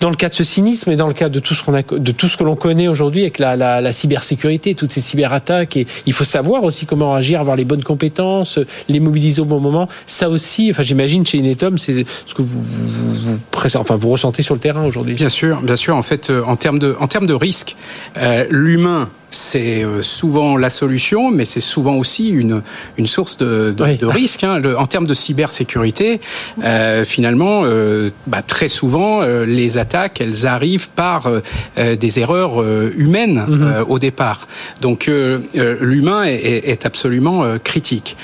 dans 0.00 0.10
le 0.10 0.16
cas 0.16 0.28
de 0.28 0.34
ce 0.34 0.44
cynisme 0.44 0.90
et 0.90 0.96
dans 0.96 1.08
le 1.08 1.14
cas 1.14 1.28
de 1.28 1.40
tout 1.40 1.54
ce 1.54 1.62
qu'on 1.64 1.72
de 1.72 2.12
tout 2.12 2.28
ce 2.28 2.36
que 2.36 2.44
l'on 2.44 2.56
connaît 2.56 2.88
aujourd'hui 2.88 3.22
avec 3.22 3.38
la, 3.38 3.56
la, 3.56 3.92
cybersécurité, 3.92 4.74
toutes 4.74 4.92
ces 4.92 5.00
cyberattaques. 5.00 5.76
Et 5.76 5.86
il 6.06 6.12
faut 6.12 6.24
savoir 6.24 6.64
aussi 6.64 6.86
comment 6.86 7.14
agir, 7.14 7.40
avoir 7.40 7.56
les 7.56 7.64
bonnes 7.64 7.82
compétences, 7.82 8.58
les 8.88 9.00
mobiliser 9.00 9.40
au 9.40 9.46
bon 9.46 9.60
moment. 9.60 9.88
Ça 10.06 10.28
aussi, 10.28 10.70
enfin, 10.70 10.82
j'imagine 10.82 11.24
chez 11.24 11.38
Inetom, 11.38 11.78
c'est 11.78 12.04
ce 12.26 12.34
que 12.34 12.42
vous, 12.42 12.62
vous 12.62 14.08
ressentez 14.10 14.42
sur 14.42 14.54
le 14.54 14.60
terrain 14.60 14.84
aujourd'hui. 14.84 15.14
Bien 15.14 15.28
sûr, 15.28 15.60
bien 15.62 15.76
sûr. 15.76 15.96
En 15.96 16.02
fait, 16.02 16.30
euh, 16.30 16.42
en 16.46 16.56
termes 16.56 16.78
de, 16.78 16.96
en 17.00 17.08
termes 17.08 17.26
de 17.26 17.34
risque, 17.34 17.76
euh, 18.16 18.46
l'humain 18.50 19.08
c'est 19.34 19.82
euh, 19.82 20.02
souvent 20.02 20.56
la 20.56 20.70
solution, 20.70 21.30
mais 21.30 21.44
c'est 21.44 21.60
souvent 21.60 21.94
aussi 21.96 22.28
une, 22.28 22.62
une 22.96 23.06
source 23.06 23.36
de, 23.36 23.74
de, 23.76 23.96
de 23.96 24.06
risque. 24.06 24.44
Hein. 24.44 24.58
Le, 24.58 24.78
en 24.78 24.86
termes 24.86 25.06
de 25.06 25.14
cybersécurité, 25.14 26.20
euh, 26.62 27.04
finalement, 27.04 27.62
euh, 27.64 28.10
bah, 28.26 28.42
très 28.42 28.68
souvent, 28.68 29.22
euh, 29.22 29.44
les 29.44 29.78
attaques, 29.78 30.20
elles 30.20 30.46
arrivent 30.46 30.88
par 30.90 31.26
euh, 31.26 31.96
des 31.96 32.20
erreurs 32.20 32.62
humaines 32.96 33.44
mhm. 33.48 33.84
au 33.88 33.98
départ. 33.98 34.46
Donc, 34.80 35.10
l'humain 35.54 36.24
est, 36.24 36.68
est, 36.68 36.86
absolument 36.86 37.44
critique. 37.62 38.16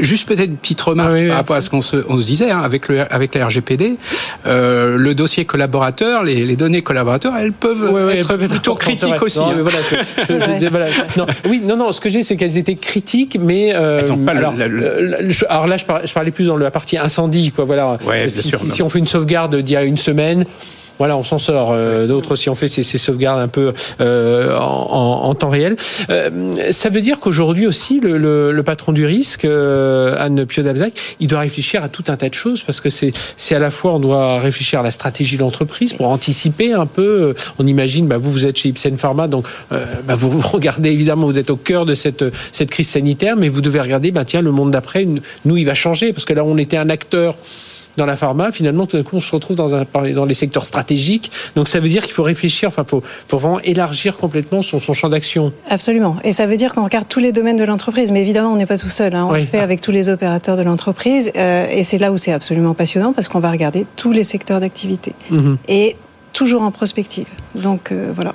juste 0.00 0.28
peut-être 0.28 0.50
une 0.50 0.56
petite 0.56 0.80
remarque 0.80 1.18
ah 1.24 1.28
par 1.28 1.36
rapport 1.36 1.56
à 1.56 1.60
ce 1.60 1.70
qu'on 1.70 1.80
se, 1.80 1.96
on 2.08 2.20
se 2.20 2.26
disait 2.26 2.50
hein, 2.50 2.60
avec, 2.60 2.88
le, 2.88 3.12
avec 3.12 3.34
la 3.34 3.46
RGPD. 3.46 3.96
le 4.44 5.12
dossier 5.12 5.44
collaborateur, 5.44 6.24
les, 6.24 6.44
les 6.44 6.56
données 6.56 6.82
collaborateurs, 6.82 7.34
elles 7.36 7.52
peuvent 7.52 8.10
être 8.10 8.36
plutôt 8.36 8.74
critiques 8.74 9.22
aussi. 9.22 9.40
Hein. 9.40 9.56
voilà, 9.62 10.51
non, 11.16 11.26
oui, 11.48 11.60
non, 11.64 11.76
non. 11.76 11.92
Ce 11.92 12.00
que 12.00 12.10
j'ai, 12.10 12.22
c'est 12.22 12.36
qu'elles 12.36 12.58
étaient 12.58 12.76
critiques, 12.76 13.38
mais 13.40 13.74
euh, 13.74 14.00
alors, 14.26 14.54
alors, 15.48 15.66
là, 15.66 15.76
je 15.76 16.12
parlais, 16.12 16.30
plus 16.30 16.46
dans 16.46 16.56
la 16.56 16.70
partie 16.70 16.98
incendie, 16.98 17.52
quoi. 17.52 17.64
Voilà. 17.64 17.98
si, 18.28 18.52
si, 18.70 18.82
on 18.82 18.88
fait 18.88 18.98
une 18.98 19.06
sauvegarde 19.06 19.56
d'il 19.56 19.74
y 19.74 19.76
a 19.76 19.82
une 19.82 19.96
semaine 19.96 20.44
voilà, 20.98 21.16
on 21.16 21.24
s'en 21.24 21.38
sort. 21.38 21.70
Euh, 21.72 22.06
d'autres 22.06 22.36
si 22.36 22.48
on 22.48 22.54
fait 22.54 22.68
ces, 22.68 22.82
sauvegardes 22.82 23.40
un 23.40 23.48
peu 23.48 23.72
euh, 24.00 24.56
en, 24.56 25.34
temps 25.34 25.48
réel. 25.48 25.76
Euh, 26.10 26.30
ça 26.70 26.90
veut 26.90 27.00
dire 27.00 27.20
qu'aujourd'hui 27.20 27.66
aussi, 27.66 28.00
le, 28.00 28.62
patron 28.64 28.92
du 28.92 29.04
risque, 29.04 29.44
Anne 29.44 30.46
Piodabzac, 30.46 30.92
il 31.18 31.26
doit 31.26 31.40
réfléchir 31.40 31.82
à 31.82 31.88
tout 31.88 32.04
un 32.08 32.16
tas 32.16 32.28
de 32.28 32.34
choses 32.34 32.62
parce 32.62 32.80
que 32.80 32.88
c'est 32.90 33.54
à 33.54 33.58
la 33.58 33.70
fois 33.70 33.94
on 33.94 33.98
doit 33.98 34.38
réfléchir 34.38 34.80
à 34.80 34.82
la 34.82 34.92
stratégie 34.92 35.36
de 35.36 35.42
l'entreprise 35.42 35.92
pour 35.94 36.08
anticiper 36.08 36.72
un 36.72 36.86
peu. 36.86 37.34
On 37.58 37.66
imagine, 37.66 38.06
bah, 38.06 38.18
vous 38.18 38.30
vous 38.30 38.46
êtes 38.46 38.56
chez 38.56 38.68
Ipsen 38.68 38.98
Pharma, 38.98 39.26
donc 39.26 39.46
bah, 39.70 39.80
vous 40.16 40.40
regardez 40.40 40.90
évidemment, 40.90 41.26
vous 41.26 41.38
êtes 41.38 41.50
au 41.50 41.56
cœur 41.56 41.86
de 41.86 41.94
cette 41.94 42.24
cette 42.52 42.70
crise 42.70 42.88
sanitaire, 42.88 43.36
mais 43.36 43.48
vous 43.48 43.60
devez 43.60 43.80
regarder, 43.80 44.12
bah, 44.12 44.24
tiens, 44.24 44.42
le 44.42 44.52
monde 44.52 44.70
d'après, 44.70 45.06
nous, 45.44 45.56
il 45.56 45.64
va 45.64 45.74
changer 45.74 46.12
parce 46.12 46.24
que 46.24 46.32
là, 46.32 46.44
on 46.44 46.56
était 46.58 46.76
un 46.76 46.90
acteur 46.90 47.36
dans 47.96 48.06
la 48.06 48.16
pharma, 48.16 48.52
finalement, 48.52 48.86
tout 48.86 48.96
d'un 48.96 49.02
coup, 49.02 49.16
on 49.16 49.20
se 49.20 49.32
retrouve 49.32 49.56
dans, 49.56 49.74
un, 49.74 49.84
dans 50.14 50.24
les 50.24 50.34
secteurs 50.34 50.64
stratégiques. 50.64 51.30
Donc 51.56 51.68
ça 51.68 51.80
veut 51.80 51.88
dire 51.88 52.04
qu'il 52.04 52.12
faut 52.12 52.22
réfléchir, 52.22 52.68
enfin, 52.68 52.82
il 52.86 52.88
faut, 52.88 53.02
faut, 53.28 53.38
vraiment 53.38 53.60
élargir 53.60 54.16
complètement 54.16 54.62
son, 54.62 54.80
son 54.80 54.94
champ 54.94 55.08
d'action. 55.08 55.52
Absolument. 55.68 56.16
Et 56.24 56.32
ça 56.32 56.46
veut 56.46 56.56
dire 56.56 56.72
qu'on 56.72 56.84
regarde 56.84 57.08
tous 57.08 57.20
les 57.20 57.32
domaines 57.32 57.56
de 57.56 57.64
l'entreprise. 57.64 58.10
Mais 58.10 58.22
évidemment, 58.22 58.52
on 58.52 58.56
n'est 58.56 58.66
pas 58.66 58.78
tout 58.78 58.88
seul. 58.88 59.14
Hein. 59.14 59.26
On 59.28 59.32
le 59.32 59.44
fait 59.44 59.58
avec 59.60 59.80
tous 59.80 59.92
les 59.92 60.08
opérateurs 60.08 60.56
de 60.56 60.62
l'entreprise. 60.62 61.30
Euh, 61.36 61.66
et 61.70 61.84
c'est 61.84 61.98
là 61.98 62.12
où 62.12 62.16
c'est 62.16 62.32
absolument 62.32 62.74
passionnant 62.74 63.12
parce 63.12 63.28
qu'on 63.28 63.40
va 63.40 63.50
regarder 63.50 63.86
tous 63.96 64.12
les 64.12 64.24
secteurs 64.24 64.60
d'activité. 64.60 65.14
Mhm. 65.30 65.58
Et 65.68 65.96
toujours 66.32 66.62
en 66.62 66.70
prospective. 66.70 67.28
Donc 67.54 67.92
euh, 67.92 68.12
voilà. 68.14 68.34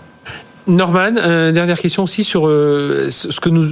Norman, 0.67 1.13
euh, 1.17 1.51
dernière 1.53 1.79
question 1.79 2.03
aussi 2.03 2.23
sur 2.23 2.47
euh, 2.47 3.07
ce 3.09 3.39
que 3.39 3.49
nous 3.49 3.65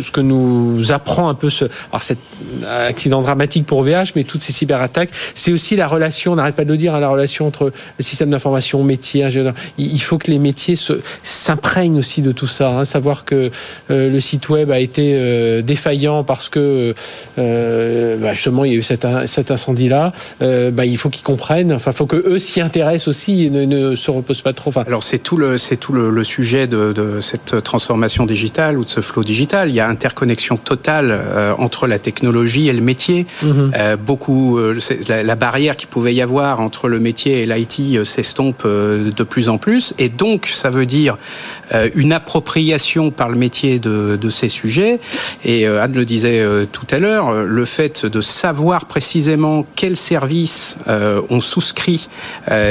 ce 0.00 0.10
que 0.10 0.22
nous 0.22 0.90
apprend 0.90 1.28
un 1.28 1.34
peu 1.34 1.50
ce 1.50 1.66
alors 1.90 2.02
cet 2.02 2.18
accident 2.66 3.20
dramatique 3.20 3.66
pour 3.66 3.80
OVH, 3.80 4.12
mais 4.16 4.24
toutes 4.24 4.42
ces 4.42 4.52
cyberattaques, 4.52 5.10
c'est 5.34 5.52
aussi 5.52 5.76
la 5.76 5.86
relation, 5.86 6.32
on 6.32 6.36
n'arrête 6.36 6.56
pas 6.56 6.64
de 6.64 6.70
le 6.70 6.76
dire, 6.76 6.94
hein, 6.94 7.00
la 7.00 7.08
relation 7.08 7.46
entre 7.46 7.72
le 7.98 8.02
système 8.02 8.30
d'information, 8.30 8.82
métier, 8.82 9.24
ingénieur. 9.24 9.54
Il 9.78 10.00
faut 10.00 10.18
que 10.18 10.30
les 10.30 10.38
métiers 10.38 10.76
s'imprègnent 11.22 11.98
aussi 11.98 12.22
de 12.22 12.32
tout 12.32 12.46
ça, 12.46 12.70
hein, 12.70 12.84
savoir 12.84 13.24
que 13.24 13.50
euh, 13.90 14.10
le 14.10 14.20
site 14.20 14.48
web 14.48 14.70
a 14.70 14.80
été 14.80 15.62
défaillant 15.62 16.24
parce 16.24 16.48
que 16.48 16.94
bah, 17.36 18.34
justement 18.34 18.64
il 18.64 18.72
y 18.72 18.74
a 18.74 18.78
eu 18.78 18.82
cet, 18.82 19.06
cet 19.26 19.50
incendie-là. 19.50 20.12
Bah, 20.40 20.86
il 20.86 20.96
faut 20.96 21.10
qu'ils 21.10 21.24
comprennent, 21.24 21.72
enfin, 21.72 21.92
faut 21.92 22.06
que 22.06 22.16
eux 22.16 22.38
s'y 22.38 22.60
intéressent 22.60 23.08
aussi 23.08 23.44
et 23.44 23.50
ne, 23.50 23.94
se 23.94 24.10
reposent 24.10 24.42
pas 24.42 24.52
trop. 24.52 24.70
Alors 24.86 25.02
c'est 25.02 25.18
tout 25.18 25.36
le 25.36 25.58
c'est 25.58 25.76
tout 25.76 25.92
sujet 26.30 26.66
de, 26.66 26.92
de, 26.92 27.20
cette 27.20 27.62
transformation 27.64 28.24
digitale 28.24 28.78
ou 28.78 28.84
de 28.84 28.88
ce 28.88 29.00
flow 29.00 29.24
digital. 29.24 29.68
Il 29.68 29.74
y 29.74 29.80
a 29.80 29.88
interconnexion 29.88 30.56
totale 30.56 31.10
euh, 31.10 31.52
entre 31.58 31.88
la 31.88 31.98
technologie 31.98 32.68
et 32.68 32.72
le 32.72 32.80
métier. 32.80 33.26
Mhm. 33.42 33.72
Euh, 33.76 33.96
beaucoup, 33.96 34.58
euh, 34.58 34.78
la, 35.08 35.22
la, 35.24 35.34
barrière 35.34 35.76
qui 35.76 35.86
pouvait 35.86 36.14
y 36.14 36.22
avoir 36.22 36.60
entre 36.60 36.88
le 36.88 37.00
métier 37.00 37.42
et 37.42 37.46
l'IT 37.46 38.04
s'estompe 38.04 38.64
de 38.66 39.24
plus 39.24 39.48
en 39.48 39.58
plus. 39.58 39.94
Et 39.98 40.08
donc, 40.08 40.46
ça 40.52 40.70
veut 40.70 40.86
dire 40.86 41.16
une 41.94 42.12
appropriation 42.12 43.10
par 43.10 43.28
le 43.28 43.36
métier 43.36 43.78
de, 43.78 44.18
de 44.20 44.30
ces 44.30 44.48
sujets. 44.48 45.00
Et 45.44 45.66
Anne 45.66 45.94
le 45.94 46.04
disait 46.04 46.44
tout 46.70 46.86
à 46.90 46.98
l'heure, 46.98 47.32
le 47.32 47.64
fait 47.64 48.06
de 48.06 48.20
savoir 48.20 48.84
précisément 48.84 49.64
quels 49.76 49.96
services 49.96 50.76
on 50.86 51.40
souscrit, 51.40 52.08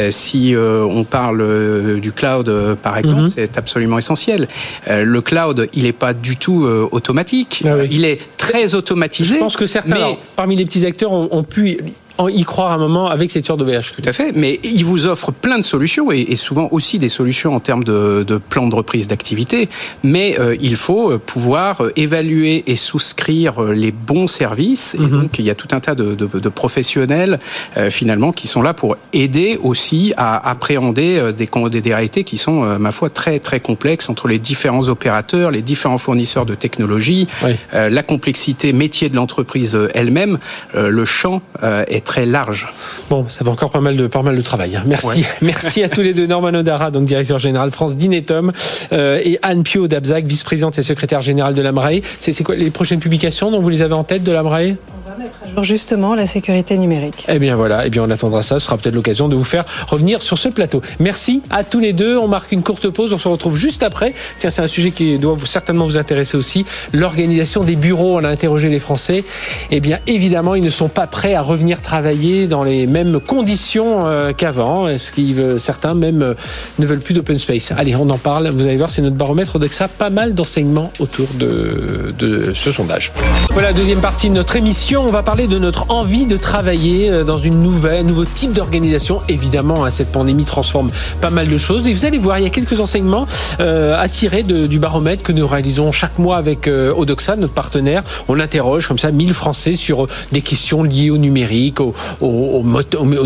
si 0.10 0.54
on 0.58 1.04
parle 1.04 2.00
du 2.00 2.12
cloud 2.12 2.78
par 2.84 2.98
exemple, 2.98 3.30
c'est 3.30 3.49
est 3.52 3.58
absolument 3.58 3.98
essentiel. 3.98 4.48
Euh, 4.88 5.04
le 5.04 5.22
cloud, 5.22 5.68
il 5.74 5.84
n'est 5.84 5.92
pas 5.92 6.14
du 6.14 6.38
tout 6.38 6.66
euh, 6.66 6.88
automatique. 6.92 7.64
Ah 7.66 7.84
il 7.90 8.06
est 8.06 8.20
très 8.38 8.76
automatisé. 8.76 9.36
Je 9.36 9.40
pense 9.40 9.58
que 9.58 9.68
certains, 9.68 10.16
parmi 10.36 10.56
les 10.56 10.66
petits 10.66 10.86
acteurs, 10.86 11.12
ont 11.12 11.44
pu 11.44 11.80
y 12.28 12.44
croire 12.44 12.74
un 12.74 12.78
moment 12.78 13.08
avec 13.08 13.32
cette 13.32 13.46
sorte 13.46 13.60
d'OVH. 13.60 13.94
Tout 13.96 14.02
à 14.06 14.12
fait, 14.12 14.34
mais 14.36 14.60
il 14.64 14.84
vous 14.84 15.06
offre 15.06 15.32
plein 15.32 15.58
de 15.58 15.64
solutions 15.64 16.12
et, 16.12 16.36
souvent 16.36 16.68
aussi 16.72 17.00
des 17.00 17.10
solutions 17.10 17.56
en 17.56 17.60
termes 17.60 17.84
de, 17.84 18.26
de 18.28 18.38
plan 18.38 18.68
de 18.68 18.76
reprise 18.76 19.08
d'activité. 19.08 19.70
Mais 20.04 20.38
euh, 20.40 20.56
il 20.60 20.76
faut 20.76 21.18
pouvoir 21.20 21.82
évaluer 21.96 22.64
et 22.68 22.76
souscrire 22.76 23.62
les 23.62 23.92
bons 23.92 24.28
services. 24.28 24.96
Et 24.96 25.00
mhm. 25.00 25.22
donc 25.22 25.40
il 25.40 25.46
y 25.46 25.50
a 25.50 25.56
tout 25.56 25.70
un 25.72 25.80
tas 25.80 25.96
de, 25.96 26.16
de, 26.16 26.28
de 26.28 26.50
professionnels 26.50 27.40
euh, 27.78 27.90
finalement 27.90 28.32
qui 28.32 28.48
sont 28.48 28.62
là 28.62 28.74
pour 28.74 28.98
aider 29.14 29.58
aussi 29.62 30.14
à 30.18 30.50
appréhender 30.50 31.18
euh, 31.18 31.32
des, 31.32 31.50
des, 31.70 31.82
des 31.82 31.94
réalités 31.94 32.24
qui 32.24 32.38
sont, 32.38 32.80
ma 32.80 32.92
foi, 32.92 33.10
très 33.10 33.40
très 33.40 33.60
complexes 33.60 34.10
entre 34.10 34.28
les 34.28 34.40
différents 34.40 34.90
opérateurs, 34.90 35.52
les 35.52 35.62
différents 35.62 35.98
fournisseurs 35.98 36.46
de 36.46 36.56
technologies, 36.56 37.28
la 37.74 38.04
complexité 38.04 38.74
métier 38.74 39.10
de 39.10 39.16
l'entreprise 39.16 39.78
elle-même. 39.94 40.40
le 40.76 41.06
champ 41.06 41.42
est 41.62 42.06
très 42.10 42.26
large. 42.26 42.68
Bon, 43.12 43.28
ça 43.30 43.44
va 43.44 43.52
encore 43.52 43.70
pas 43.70 43.82
mal 43.82 43.96
de, 43.96 44.08
pas 44.08 44.24
mal 44.24 44.36
de 44.36 44.42
travail. 44.42 44.76
Hein. 44.76 44.82
Merci. 44.88 45.24
Merci 45.44 45.84
à 45.84 45.90
tous 45.90 46.02
les 46.02 46.16
deux. 46.16 46.26
Norman 46.26 46.48
Odara, 46.56 46.90
donc 46.90 47.06
directeur 47.06 47.38
général 47.38 47.70
France 47.70 47.98
d'Inetom, 47.98 48.52
euh, 48.92 49.22
et 49.24 49.38
Anne 49.44 49.62
Pio 49.62 49.88
d'Abzac, 49.88 50.26
vice-présidente 50.26 50.80
et 50.80 50.82
secrétaire 50.82 51.22
générale 51.22 51.54
de 51.54 51.62
l'AMRAE. 51.62 52.02
C'est 52.20 52.44
quoi 52.44 52.56
les 52.56 52.72
prochaines 52.72 53.00
publications 53.00 53.52
dont 53.52 53.62
vous 53.62 53.70
les 53.70 53.84
avez 53.84 53.94
en 53.94 54.04
tête 54.04 54.24
de 54.24 54.32
l'AMRAE? 54.32 54.72
On 55.06 55.10
va 55.12 55.18
mettre 55.20 55.34
à 55.46 55.54
jour 55.54 55.64
justement 55.64 56.16
la 56.16 56.26
sécurité 56.26 56.80
numérique. 56.80 57.26
Eh 57.28 57.38
bien 57.38 57.56
voilà, 57.56 57.86
eh 57.86 57.92
bien 57.92 58.02
on 58.02 58.10
attendra 58.10 58.42
ça. 58.42 58.58
Ce 58.58 58.66
sera 58.66 58.80
peut-être 58.80 58.96
l'occasion 58.96 59.28
de 59.28 59.36
vous 59.36 59.44
faire 59.44 59.66
revenir 59.86 60.24
sur 60.24 60.40
ce 60.40 60.50
plateau. 60.50 60.82
Merci 61.00 61.44
à 61.52 61.64
tous 61.64 61.80
les 61.80 61.94
deux. 61.94 62.18
On 62.18 62.28
marque 62.28 62.52
une 62.52 62.64
courte 62.64 62.90
pause. 62.90 63.14
On 63.14 63.20
se 63.20 63.28
retrouve 63.28 63.56
juste 63.56 63.84
après. 63.84 64.16
Tiens, 64.40 64.50
c'est 64.50 64.64
un 64.64 64.68
sujet 64.68 64.90
qui 64.90 65.20
doit 65.20 65.36
vous, 65.36 65.46
certainement 65.46 65.86
vous 65.86 65.98
intéresser 65.98 66.38
aussi. 66.38 66.66
L'organisation 66.92 67.64
des 67.64 67.76
bureaux. 67.76 68.18
On 68.20 68.24
a 68.24 68.30
interrogé 68.30 68.70
les 68.70 68.80
Français. 68.80 69.24
Eh 69.70 69.80
bien 69.80 70.00
évidemment, 70.08 70.56
ils 70.56 70.64
ne 70.64 70.72
sont 70.72 70.90
pas 70.90 71.06
prêts 71.06 71.36
à 71.36 71.44
revenir 71.44 71.82
travailler 71.84 71.99
travailler 72.00 72.48
dans 72.48 72.64
les 72.64 72.88
mêmes 72.88 73.20
conditions 73.20 74.08
euh, 74.08 74.32
qu'avant 74.32 74.88
Est-ce 74.88 75.12
qu'ils 75.12 75.60
certains 75.60 75.94
même 75.94 76.22
euh, 76.22 76.34
ne 76.80 76.86
veulent 76.86 77.02
plus 77.02 77.14
d'open 77.14 77.38
space 77.38 77.74
Allez, 77.76 77.94
on 77.98 78.10
en 78.10 78.18
parle. 78.18 78.48
Vous 78.52 78.64
allez 78.64 78.78
voir, 78.78 78.90
c'est 78.90 79.02
notre 79.02 79.18
baromètre 79.18 79.60
d'EXA. 79.60 79.90
Pas 79.90 80.10
mal 80.10 80.34
d'enseignements 80.34 80.94
autour 81.00 81.28
de, 81.38 82.16
de 82.18 82.54
ce 82.54 82.72
sondage. 82.72 83.12
Voilà, 83.52 83.74
deuxième 83.74 84.00
partie 84.00 84.30
de 84.30 84.36
notre 84.36 84.56
émission. 84.56 85.04
On 85.04 85.12
va 85.12 85.24
parler 85.24 85.48
de 85.48 85.60
notre 85.60 85.92
envie 85.92 86.26
de 86.26 86.38
travailler 86.38 87.10
euh, 87.10 87.26
dans 87.26 87.38
une 87.38 87.60
nouvelle, 87.60 88.06
nouveau 88.06 88.24
type 88.24 88.54
d'organisation. 88.54 89.20
Évidemment, 89.28 89.84
hein, 89.84 89.92
cette 89.92 90.14
pandémie 90.14 90.46
transforme 90.46 90.92
pas 91.20 91.32
mal 91.32 91.50
de 91.50 91.58
choses. 91.58 91.86
Et 91.86 91.94
vous 91.94 92.06
allez 92.06 92.18
voir, 92.18 92.40
il 92.40 92.44
y 92.44 92.48
a 92.48 92.50
quelques 92.50 92.80
enseignements 92.80 93.28
à 93.60 94.08
tirer 94.08 94.44
de, 94.44 94.68
du 94.68 94.80
baromètre 94.80 95.22
que 95.22 95.34
nous 95.34 95.46
réalisons 95.46 95.92
chaque 95.92 96.18
mois 96.18 96.38
avec 96.38 96.68
Odoxa, 96.70 97.36
notre 97.36 97.54
partenaire. 97.54 98.04
On 98.30 98.40
interroge 98.40 98.88
comme 98.88 98.98
ça 98.98 99.12
1000 99.12 99.34
Français 99.34 99.74
sur 99.74 100.08
des 100.32 100.42
questions 100.42 100.84
liées 100.84 101.10
au 101.10 101.18
numérique, 101.18 101.82
aux, 102.22 102.64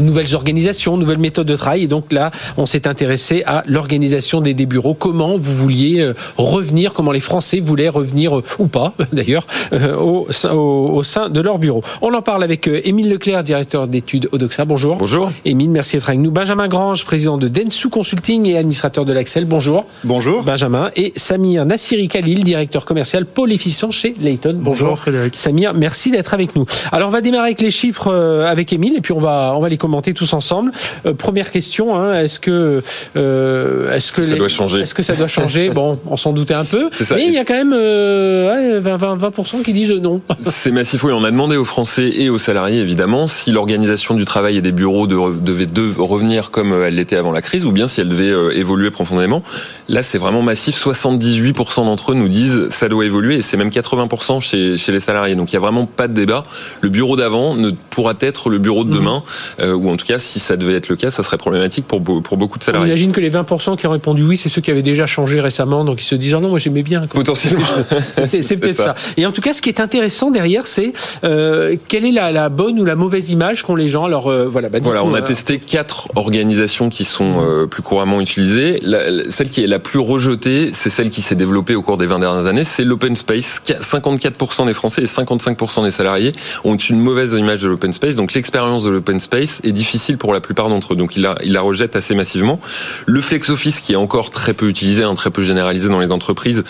nouvelles 0.01 0.35
organisations, 0.35 0.93
aux 0.93 0.97
nouvelles 0.97 1.17
méthodes 1.17 1.47
de 1.47 1.55
travail. 1.55 1.83
Et 1.83 1.87
donc 1.87 2.11
là, 2.11 2.31
on 2.57 2.65
s'est 2.65 2.87
intéressé 2.87 3.43
à 3.45 3.63
l'organisation 3.67 4.41
des, 4.41 4.53
bureaux. 4.63 4.93
Comment 4.93 5.37
vous 5.37 5.53
vouliez 5.53 5.99
euh, 5.99 6.13
revenir, 6.37 6.93
comment 6.93 7.11
les 7.11 7.19
Français 7.19 7.59
voulaient 7.59 7.89
revenir, 7.89 8.37
euh, 8.37 8.43
ou 8.59 8.67
pas 8.67 8.93
d'ailleurs, 9.13 9.45
euh, 9.73 9.95
au, 9.95 10.27
au, 10.51 11.03
sein 11.03 11.29
de 11.29 11.41
leur 11.41 11.59
bureau. 11.59 11.83
On 12.01 12.13
en 12.13 12.21
parle 12.21 12.43
avec 12.43 12.67
Émile 12.67 13.09
Leclerc, 13.09 13.43
directeur 13.43 13.87
d'études 13.87 14.29
Odoxa. 14.31 14.65
Bonjour. 14.65 14.95
Bonjour. 14.95 15.31
Émile, 15.43 15.69
merci 15.69 15.97
d'être 15.97 16.09
avec 16.09 16.21
nous. 16.21 16.31
Benjamin 16.31 16.67
Grange, 16.67 17.03
président 17.05 17.37
de 17.37 17.47
Densu 17.47 17.89
Consulting 17.89 18.47
et 18.47 18.57
administrateur 18.57 19.05
de 19.05 19.13
l'Axel. 19.13 19.45
Bonjour. 19.45 19.85
Bonjour. 20.03 20.43
Benjamin. 20.43 20.91
Et 20.95 21.13
Samir 21.15 21.65
Nassiri 21.65 22.07
Khalil, 22.07 22.43
directeur 22.43 22.85
commercial 22.85 23.25
pôle 23.25 23.51
efficient 23.51 23.91
chez 23.91 24.13
Layton. 24.21 24.55
Bonjour. 24.57 24.97
Frédéric. 24.97 25.37
Samir, 25.37 25.73
merci 25.73 26.11
d'être 26.11 26.33
avec 26.33 26.55
nous. 26.55 26.65
Alors 26.91 27.09
on 27.09 27.11
va 27.11 27.21
démarrer 27.21 27.47
avec 27.47 27.61
les 27.61 27.71
chiffres 27.71 28.11
avec 28.53 28.71
Émile 28.71 28.95
et 28.95 29.01
puis 29.01 29.11
on 29.11 29.19
va 29.19 29.53
on 29.55 29.59
va 29.59 29.67
les 29.67 29.77
commenter 29.77 30.13
tous 30.13 30.33
ensemble. 30.33 30.71
Euh, 31.05 31.13
première 31.13 31.51
question, 31.51 31.97
hein, 31.97 32.19
est-ce 32.19 32.39
que 32.39 32.81
euh, 33.17 33.93
est-ce 33.93 34.11
que, 34.11 34.23
ça 34.23 34.35
doit 34.35 34.47
changer 34.47 34.79
Est-ce 34.79 34.93
que 34.93 35.03
ça 35.03 35.15
doit 35.15 35.27
changer 35.27 35.69
Bon, 35.73 35.99
on 36.07 36.17
s'en 36.17 36.33
doutait 36.33 36.53
un 36.53 36.65
peu, 36.65 36.89
mais 37.15 37.25
il 37.27 37.33
y 37.33 37.39
a 37.39 37.45
quand 37.45 37.55
même 37.55 37.73
euh, 37.75 38.79
20, 38.81 39.15
20, 39.15 39.31
qui 39.65 39.73
disent 39.73 39.91
non. 39.91 40.21
C'est 40.39 40.71
massif. 40.71 41.03
Oui, 41.03 41.11
on 41.13 41.23
a 41.23 41.31
demandé 41.31 41.57
aux 41.57 41.65
Français 41.65 42.11
et 42.15 42.29
aux 42.29 42.37
salariés 42.37 42.79
évidemment 42.79 43.27
si 43.27 43.51
l'organisation 43.51 44.15
du 44.15 44.25
travail 44.25 44.57
et 44.57 44.61
des 44.61 44.71
bureaux 44.71 45.07
devait 45.07 45.67
revenir 45.97 46.51
comme 46.51 46.73
elle 46.83 46.95
l'était 46.95 47.15
avant 47.15 47.31
la 47.31 47.41
crise 47.41 47.65
ou 47.65 47.71
bien 47.71 47.87
si 47.87 48.01
elle 48.01 48.09
devait 48.09 48.57
évoluer 48.57 48.91
profondément. 48.91 49.43
Là, 49.89 50.03
c'est 50.03 50.19
vraiment 50.19 50.41
massif. 50.41 50.77
78% 50.77 51.85
d'entre 51.85 52.11
eux 52.11 52.15
nous 52.15 52.27
disent 52.27 52.67
ça 52.69 52.87
doit 52.87 53.05
évoluer 53.05 53.37
et 53.37 53.41
c'est 53.41 53.57
même 53.57 53.69
80% 53.69 54.41
chez, 54.41 54.77
chez 54.77 54.91
les 54.91 54.99
salariés. 54.99 55.35
Donc 55.35 55.51
il 55.51 55.55
y 55.55 55.57
a 55.57 55.61
vraiment 55.61 55.85
pas 55.85 56.07
de 56.07 56.13
débat. 56.13 56.43
Le 56.81 56.89
bureau 56.89 57.15
d'avant 57.15 57.55
ne 57.55 57.71
pourra 57.89 58.13
être 58.19 58.32
le 58.49 58.57
bureau 58.57 58.83
de 58.83 58.89
mhm. 58.89 58.97
demain, 58.97 59.23
euh, 59.59 59.73
ou 59.73 59.89
en 59.89 59.97
tout 59.97 60.05
cas, 60.05 60.19
si 60.19 60.39
ça 60.39 60.55
devait 60.55 60.75
être 60.75 60.89
le 60.89 60.95
cas, 60.95 61.11
ça 61.11 61.23
serait 61.23 61.37
problématique 61.37 61.87
pour, 61.87 62.01
pour 62.01 62.37
beaucoup 62.37 62.59
de 62.59 62.63
salariés. 62.63 62.85
On 62.85 62.87
imagine 62.87 63.11
que 63.11 63.21
les 63.21 63.31
20% 63.31 63.77
qui 63.77 63.87
ont 63.87 63.91
répondu 63.91 64.23
oui, 64.23 64.37
c'est 64.37 64.49
ceux 64.49 64.61
qui 64.61 64.71
avaient 64.71 64.81
déjà 64.81 65.05
changé 65.05 65.39
récemment, 65.39 65.83
donc 65.83 66.01
ils 66.01 66.05
se 66.05 66.15
disent 66.15 66.33
oh 66.35 66.39
non, 66.39 66.49
moi 66.49 66.59
j'aimais 66.59 66.83
bien. 66.83 67.07
Potentiellement. 67.07 67.65
C'est 68.41 68.57
peut-être 68.57 68.75
ça. 68.75 68.95
Et 69.17 69.25
en 69.25 69.31
tout 69.31 69.41
cas, 69.41 69.53
ce 69.53 69.61
qui 69.61 69.69
est 69.69 69.79
intéressant 69.79 70.31
derrière, 70.31 70.65
c'est 70.67 70.93
euh, 71.23 71.75
quelle 71.87 72.05
est 72.05 72.11
la, 72.11 72.31
la, 72.31 72.49
bonne 72.49 72.79
ou 72.79 72.85
la 72.85 72.95
mauvaise 72.95 73.29
image 73.29 73.63
qu'ont 73.63 73.75
les 73.75 73.87
gens? 73.87 74.05
Alors 74.05 74.27
euh, 74.27 74.47
voilà. 74.47 74.69
Bah, 74.69 74.79
voilà, 74.81 75.03
on 75.03 75.13
a 75.13 75.21
testé 75.21 75.59
quatre 75.59 76.09
organisations 76.15 76.89
qui 76.89 77.05
sont 77.05 77.67
plus 77.69 77.81
couramment 77.81 78.21
utilisées. 78.21 78.79
La, 78.81 79.29
celle 79.29 79.49
qui 79.49 79.63
est 79.63 79.67
la 79.67 79.79
plus 79.79 79.99
rejetée, 79.99 80.71
c'est 80.73 80.89
celle 80.89 81.09
qui 81.09 81.21
s'est 81.21 81.35
développée 81.35 81.75
au 81.75 81.81
cours 81.81 81.97
des 81.97 82.05
20 82.05 82.19
dernières 82.19 82.45
années, 82.45 82.63
c'est 82.63 82.83
l'open 82.83 83.15
space. 83.15 83.61
54% 83.65 84.65
des 84.65 84.73
Français 84.73 85.03
et 85.03 85.05
55% 85.05 85.83
des 85.83 85.91
salariés 85.91 86.31
ont 86.63 86.75
une 86.75 86.99
mauvaise 86.99 87.33
image 87.33 87.61
de 87.61 87.67
l'open 87.67 87.93
space. 87.93 88.15
Donc 88.15 88.22
l'expérience 88.31 88.83
de 88.83 88.89
l'open 88.89 89.19
space 89.19 89.59
est 89.63 89.71
difficile 89.71 90.17
pour 90.17 90.33
la 90.33 90.39
plupart 90.39 90.69
d'entre 90.69 90.93
eux. 90.93 90.95
Donc 90.95 91.15
il 91.15 91.23
la, 91.23 91.35
il 91.43 91.57
rejette 91.57 91.95
assez 91.95 92.15
massivement. 92.15 92.59
Le 93.05 93.19
flex 93.19 93.49
office 93.49 93.81
qui 93.81 93.93
est 93.93 93.97
encore 93.97 94.31
très 94.31 94.53
peu 94.53 94.69
utilisé, 94.69 95.03
hein, 95.03 95.15
très 95.15 95.31
peu 95.31 95.43
généralisé 95.43 95.89
dans 95.89 95.99
les 95.99 96.11
entreprises, 96.11 96.63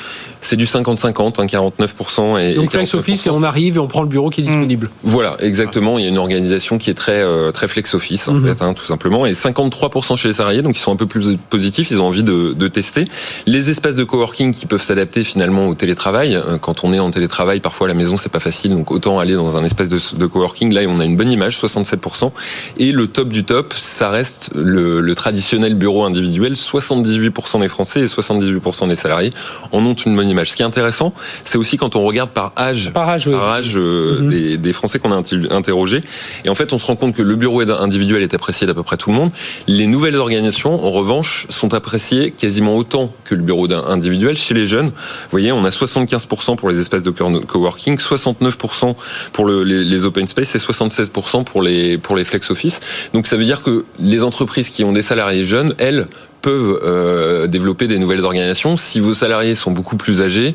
c'est 0.44 0.56
du 0.56 0.66
50-50, 0.66 1.42
hein, 1.42 1.46
49% 1.46 2.40
et 2.40 2.56
donc 2.56 2.72
flex 2.72 2.94
office 2.94 3.28
et 3.28 3.30
on 3.30 3.44
arrive 3.44 3.78
et 3.78 3.80
on 3.80 3.88
prend 3.88 4.02
le 4.02 4.08
bureau 4.08 4.30
qui 4.30 4.42
est 4.42 4.44
disponible. 4.44 4.90
Voilà, 5.04 5.36
exactement. 5.40 5.98
Il 5.98 6.04
y 6.04 6.06
a 6.06 6.10
une 6.10 6.18
organisation 6.18 6.78
qui 6.78 6.90
est 6.90 6.94
très 6.94 7.24
très 7.52 7.68
flex 7.68 7.94
office 7.94 8.28
en 8.28 8.34
mhm. 8.34 8.46
fait, 8.46 8.62
hein, 8.62 8.74
tout 8.74 8.86
simplement, 8.86 9.26
et 9.26 9.34
53% 9.34 10.16
chez 10.18 10.28
les 10.28 10.34
salariés, 10.34 10.62
donc 10.62 10.78
ils 10.78 10.82
sont 10.82 10.92
un 10.92 10.96
peu 10.96 11.08
plus 11.08 11.38
positifs, 11.50 11.92
ils 11.92 12.02
ont 12.02 12.08
envie 12.08 12.24
de, 12.24 12.54
de 12.54 12.68
tester 12.68 13.06
les 13.46 13.70
espaces 13.70 13.96
de 13.96 14.04
coworking 14.04 14.54
qui 14.54 14.66
peuvent 14.66 14.84
s'adapter 14.84 15.24
finalement 15.24 15.68
au 15.68 15.76
télétravail. 15.76 16.40
Quand 16.62 16.84
on 16.84 16.94
est 16.94 17.00
en 17.00 17.12
télétravail, 17.12 17.60
parfois 17.60 17.88
à 17.88 17.90
la 17.90 17.94
maison 17.94 18.18
c'est 18.18 18.32
pas 18.32 18.40
facile, 18.40 18.72
donc 18.72 18.92
autant 18.92 19.20
aller 19.20 19.34
dans 19.34 19.58
un 19.58 19.64
espace 19.64 19.90
de, 19.90 20.00
de 20.18 20.26
coworking. 20.26 20.74
Là, 20.74 20.82
on 20.88 21.00
a 21.00 21.06
une 21.06 21.16
bonne 21.16 21.32
image, 21.32 21.60
67%. 21.60 22.32
Et 22.78 22.92
le 22.92 23.08
top 23.08 23.30
du 23.30 23.44
top, 23.44 23.74
ça 23.74 24.10
reste 24.10 24.52
le, 24.56 25.02
le 25.02 25.16
traditionnel 25.16 25.76
bureau 25.76 26.04
individuel. 26.04 26.54
78% 26.54 27.62
des 27.62 27.68
Français 27.68 28.02
et 28.02 28.06
78% 28.06 28.88
des 28.88 28.96
salariés 28.96 29.32
en 29.72 29.86
ont 29.86 29.94
une 29.94 30.16
bonne 30.16 30.30
image. 30.30 30.33
Ce 30.46 30.56
qui 30.56 30.62
est 30.62 30.66
intéressant, 30.66 31.14
c'est 31.46 31.58
aussi 31.58 31.78
quand 31.78 31.96
on 31.96 32.04
regarde 32.04 32.32
par 32.32 32.54
âge, 32.58 32.92
par 32.94 33.10
âge, 33.10 33.28
âge 33.28 33.74
euh, 33.76 34.20
mhm. 34.20 34.30
des, 34.30 34.58
des, 34.58 34.74
Français 34.74 35.00
qu'on 35.00 35.12
a 35.12 35.22
interrogés. 35.52 36.02
Et 36.46 36.50
en 36.50 36.56
fait, 36.56 36.74
on 36.74 36.78
se 36.78 36.86
rend 36.86 36.96
compte 36.96 37.16
que 37.16 37.22
le 37.22 37.36
bureau 37.36 37.62
individuel 37.62 38.24
est 38.24 38.34
apprécié 38.34 38.68
d'à 38.68 38.74
peu 38.74 38.84
près 38.84 38.98
tout 38.98 39.12
le 39.12 39.16
monde. 39.16 39.32
Les 39.68 39.88
nouvelles 39.88 40.16
organisations, 40.16 40.84
en 40.84 40.92
revanche, 40.92 41.46
sont 41.50 41.74
appréciées 41.74 42.32
quasiment 42.32 42.76
autant 42.76 43.14
que 43.24 43.36
le 43.36 43.42
bureau 43.42 43.72
individuel 43.72 44.36
chez 44.36 44.54
les 44.54 44.68
jeunes. 44.68 44.88
Vous 44.88 45.32
voyez, 45.32 45.52
on 45.52 45.64
a 45.66 45.70
75% 45.70 46.56
pour 46.56 46.70
les 46.70 46.80
espaces 46.80 47.04
de 47.04 47.12
coworking, 47.12 47.98
69% 47.98 48.96
pour 49.32 49.46
le, 49.46 49.64
les, 49.64 49.84
les, 49.84 50.06
open 50.06 50.28
space 50.28 50.56
et 50.56 50.60
76% 50.60 51.44
pour 51.44 51.62
les 51.62 51.98
pour 51.98 52.16
les 52.16 52.26
flex 52.26 52.50
office. 52.52 52.80
Donc 53.14 53.28
ça 53.28 53.38
veut 53.38 53.46
dire 53.46 53.62
que 53.62 53.86
les 54.00 54.24
entreprises 54.24 54.70
qui 54.70 54.84
ont 54.84 54.92
des 54.92 55.02
salariés 55.02 55.46
jeunes, 55.46 55.74
elles 55.78 56.08
peuvent 56.44 56.80
euh, 56.84 57.48
développer 57.48 57.88
des 57.88 57.98
nouvelles 57.98 58.24
organisations. 58.24 58.78
Si 58.78 59.00
vos 59.00 59.16
salariés 59.16 59.56
sont 59.56 59.72
beaucoup 59.72 59.96
plus 59.98 60.22
âgés, 60.22 60.54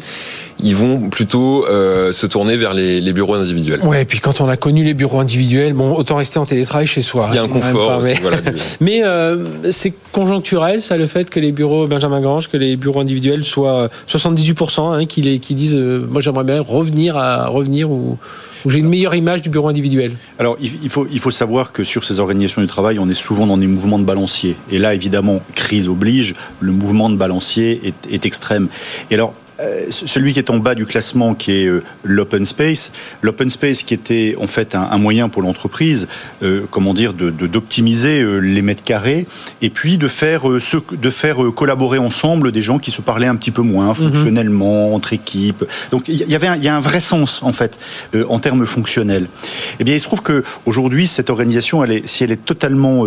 ils 0.61 0.75
vont 0.75 1.09
plutôt 1.09 1.66
euh, 1.66 2.12
se 2.12 2.27
tourner 2.27 2.57
vers 2.57 2.75
les, 2.75 3.01
les, 3.01 3.12
bureaux 3.12 3.35
individuels. 3.35 3.81
Ouais, 3.83 4.03
et 4.03 4.05
puis 4.05 4.21
quand 4.21 4.40
on 4.40 4.49
a 4.49 4.57
connu 4.57 4.85
les 4.85 4.94
bureaux 4.94 5.21
individuels, 5.21 5.73
bon, 5.73 5.94
autant 5.94 6.16
rester 6.16 6.38
en 6.38 6.47
télétravail 6.47 6.87
chez 6.87 7.03
soi. 7.03 7.29
Il 7.31 7.37
y 7.37 7.38
a 7.38 7.42
un 7.42 7.49
confort. 7.49 8.01
mais 8.03 8.14
voilà, 8.21 8.38
mais 8.81 9.03
euh, 9.05 9.44
c'est 9.71 9.92
conjoncturel, 10.12 10.83
ça, 10.83 10.97
le 10.97 11.07
fait 11.07 11.31
que 11.31 11.40
les 11.40 11.53
bureaux 11.53 11.87
Benjamin 11.87 12.21
Grange, 12.21 12.49
que 12.49 12.57
les 12.57 12.77
bureaux 12.77 13.01
individuels 13.01 13.44
soient 13.44 13.88
78%, 14.09 14.94
hein, 14.94 15.07
qui, 15.07 15.38
qui 15.40 15.55
disent, 15.55 15.77
euh, 15.77 16.07
moi 16.09 16.21
j'aimerais 16.21 16.44
bien 16.44 16.61
revenir 16.61 17.16
à 17.16 17.47
revenir 17.47 17.90
ou 17.90 18.18
où 18.64 18.71
j'ai 18.71 18.81
une 18.81 18.88
meilleure 18.88 19.14
image 19.14 19.42
du 19.42 19.51
bureau 19.51 19.68
individuel 19.68 20.12
Alors, 20.38 20.57
il 20.61 20.88
faut, 20.88 21.07
il 21.12 21.21
faut 21.21 21.31
savoir 21.31 21.73
que 21.73 21.85
sur 21.85 22.05
ces 22.05 22.18
organisations 22.18 22.61
du 22.61 22.66
travail, 22.66 22.99
on 22.99 23.09
est 23.09 23.14
souvent 23.14 23.47
dans 23.47 23.57
des 23.57 23.66
mouvements 23.66 23.99
de 23.99 24.05
balancier. 24.05 24.57
Et 24.71 24.79
là, 24.79 24.94
évidemment, 24.94 25.40
crise 25.55 25.88
oblige, 25.88 26.35
le 26.61 26.73
mouvement 26.73 27.09
de 27.11 27.16
balancier 27.16 27.81
est, 27.85 28.12
est 28.12 28.27
extrême. 28.27 28.68
Et 29.11 29.14
alors, 29.14 29.33
euh, 29.33 29.47
celui 29.90 30.33
qui 30.33 30.38
est 30.38 30.51
en 30.51 30.59
bas 30.59 30.75
du 30.75 30.87
classement, 30.87 31.35
qui 31.35 31.53
est 31.53 31.66
euh, 31.66 31.83
l'open 32.05 32.44
space. 32.44 32.92
L'open 33.23 33.51
space 33.51 33.83
qui 33.83 33.94
était 33.94 34.37
en 34.40 34.47
fait 34.47 34.75
un, 34.75 34.99
moyen 34.99 35.29
pour 35.29 35.42
l'entreprise, 35.42 36.09
euh, 36.42 36.62
comment 36.71 36.94
dire, 36.94 37.14
de 37.14 37.31
d'optimiser 37.31 38.25
les 38.40 38.62
mètres 38.62 38.85
carrés 38.85 39.27
et 39.62 39.71
puis 39.71 39.99
de 39.99 40.09
faire 40.09 40.42
ce, 40.61 40.77
de 40.92 41.11
faire 41.11 41.37
collaborer 41.55 41.99
ensemble 41.99 42.53
des 42.53 42.62
gens 42.62 42.79
qui 42.79 42.90
se 42.90 43.01
parlaient 43.01 43.27
un 43.27 43.37
petit 43.37 43.51
peu 43.51 43.62
moins 43.62 43.88
mhm. 43.88 43.94
fonctionnellement 43.94 44.94
entre 44.94 45.12
équipes. 45.12 45.64
Donc 45.90 46.09
il 46.09 46.16
y 46.16 46.35
avait 46.35 46.49
il 46.57 46.64
y 46.64 46.68
a 46.68 46.77
un 46.77 46.81
vrai 46.81 47.01
sens 47.01 47.42
en 47.42 47.53
fait 47.53 47.79
en 48.29 48.38
termes 48.38 48.66
fonctionnels. 48.66 49.29
Eh 49.81 49.85
bien, 49.85 49.94
il 49.94 50.01
se 50.01 50.05
trouve 50.05 50.23
que 50.23 50.44
aujourd'hui 50.66 51.07
cette 51.07 51.31
organisation, 51.31 51.83
elle 51.85 51.92
est, 51.92 52.07
si 52.07 52.25
elle 52.25 52.33
est 52.33 52.44
totalement, 52.44 53.07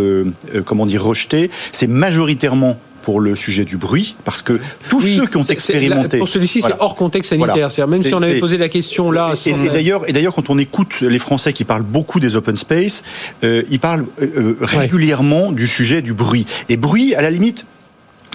comment 0.65 0.85
dire, 0.85 1.03
rejetée, 1.03 1.49
c'est 1.71 1.87
majoritairement 1.87 2.77
pour 3.01 3.19
le 3.19 3.35
sujet 3.35 3.65
du 3.65 3.77
bruit, 3.77 4.15
parce 4.23 4.41
que 4.41 4.59
tous 4.89 5.01
ceux 5.01 5.27
qui 5.27 5.37
ont 5.37 5.43
expérimenté... 5.43 6.17
pour 6.17 6.27
celui-ci, 6.27 6.61
c'est 6.61 6.73
hors 6.79 6.95
contexte 6.95 7.29
sanitaire. 7.29 7.87
Même 7.87 8.03
si 8.03 8.13
on 8.13 8.21
avait 8.21 8.39
posé 8.39 8.57
la 8.57 8.69
question 8.69 9.11
là... 9.11 9.33
Et, 9.45 9.69
d'ailleurs, 9.69 10.07
et 10.09 10.13
d'ailleurs, 10.13 10.33
quand 10.33 10.49
on 10.49 10.57
écoute 10.57 11.01
les 11.01 11.19
Français 11.19 11.53
qui 11.53 11.65
parlent 11.65 11.83
beaucoup 11.83 12.19
des 12.19 12.35
open 12.35 12.57
space, 12.57 13.03
euh, 13.43 13.63
ils 13.69 13.79
parlent 13.79 14.05
euh, 14.21 14.27
euh, 14.37 14.57
régulièrement 14.61 15.51
du 15.51 15.67
sujet 15.67 16.01
du 16.01 16.13
bruit. 16.13 16.45
Et 16.69 16.77
bruit, 16.77 17.15
à 17.15 17.21
la 17.21 17.29
limite, 17.29 17.65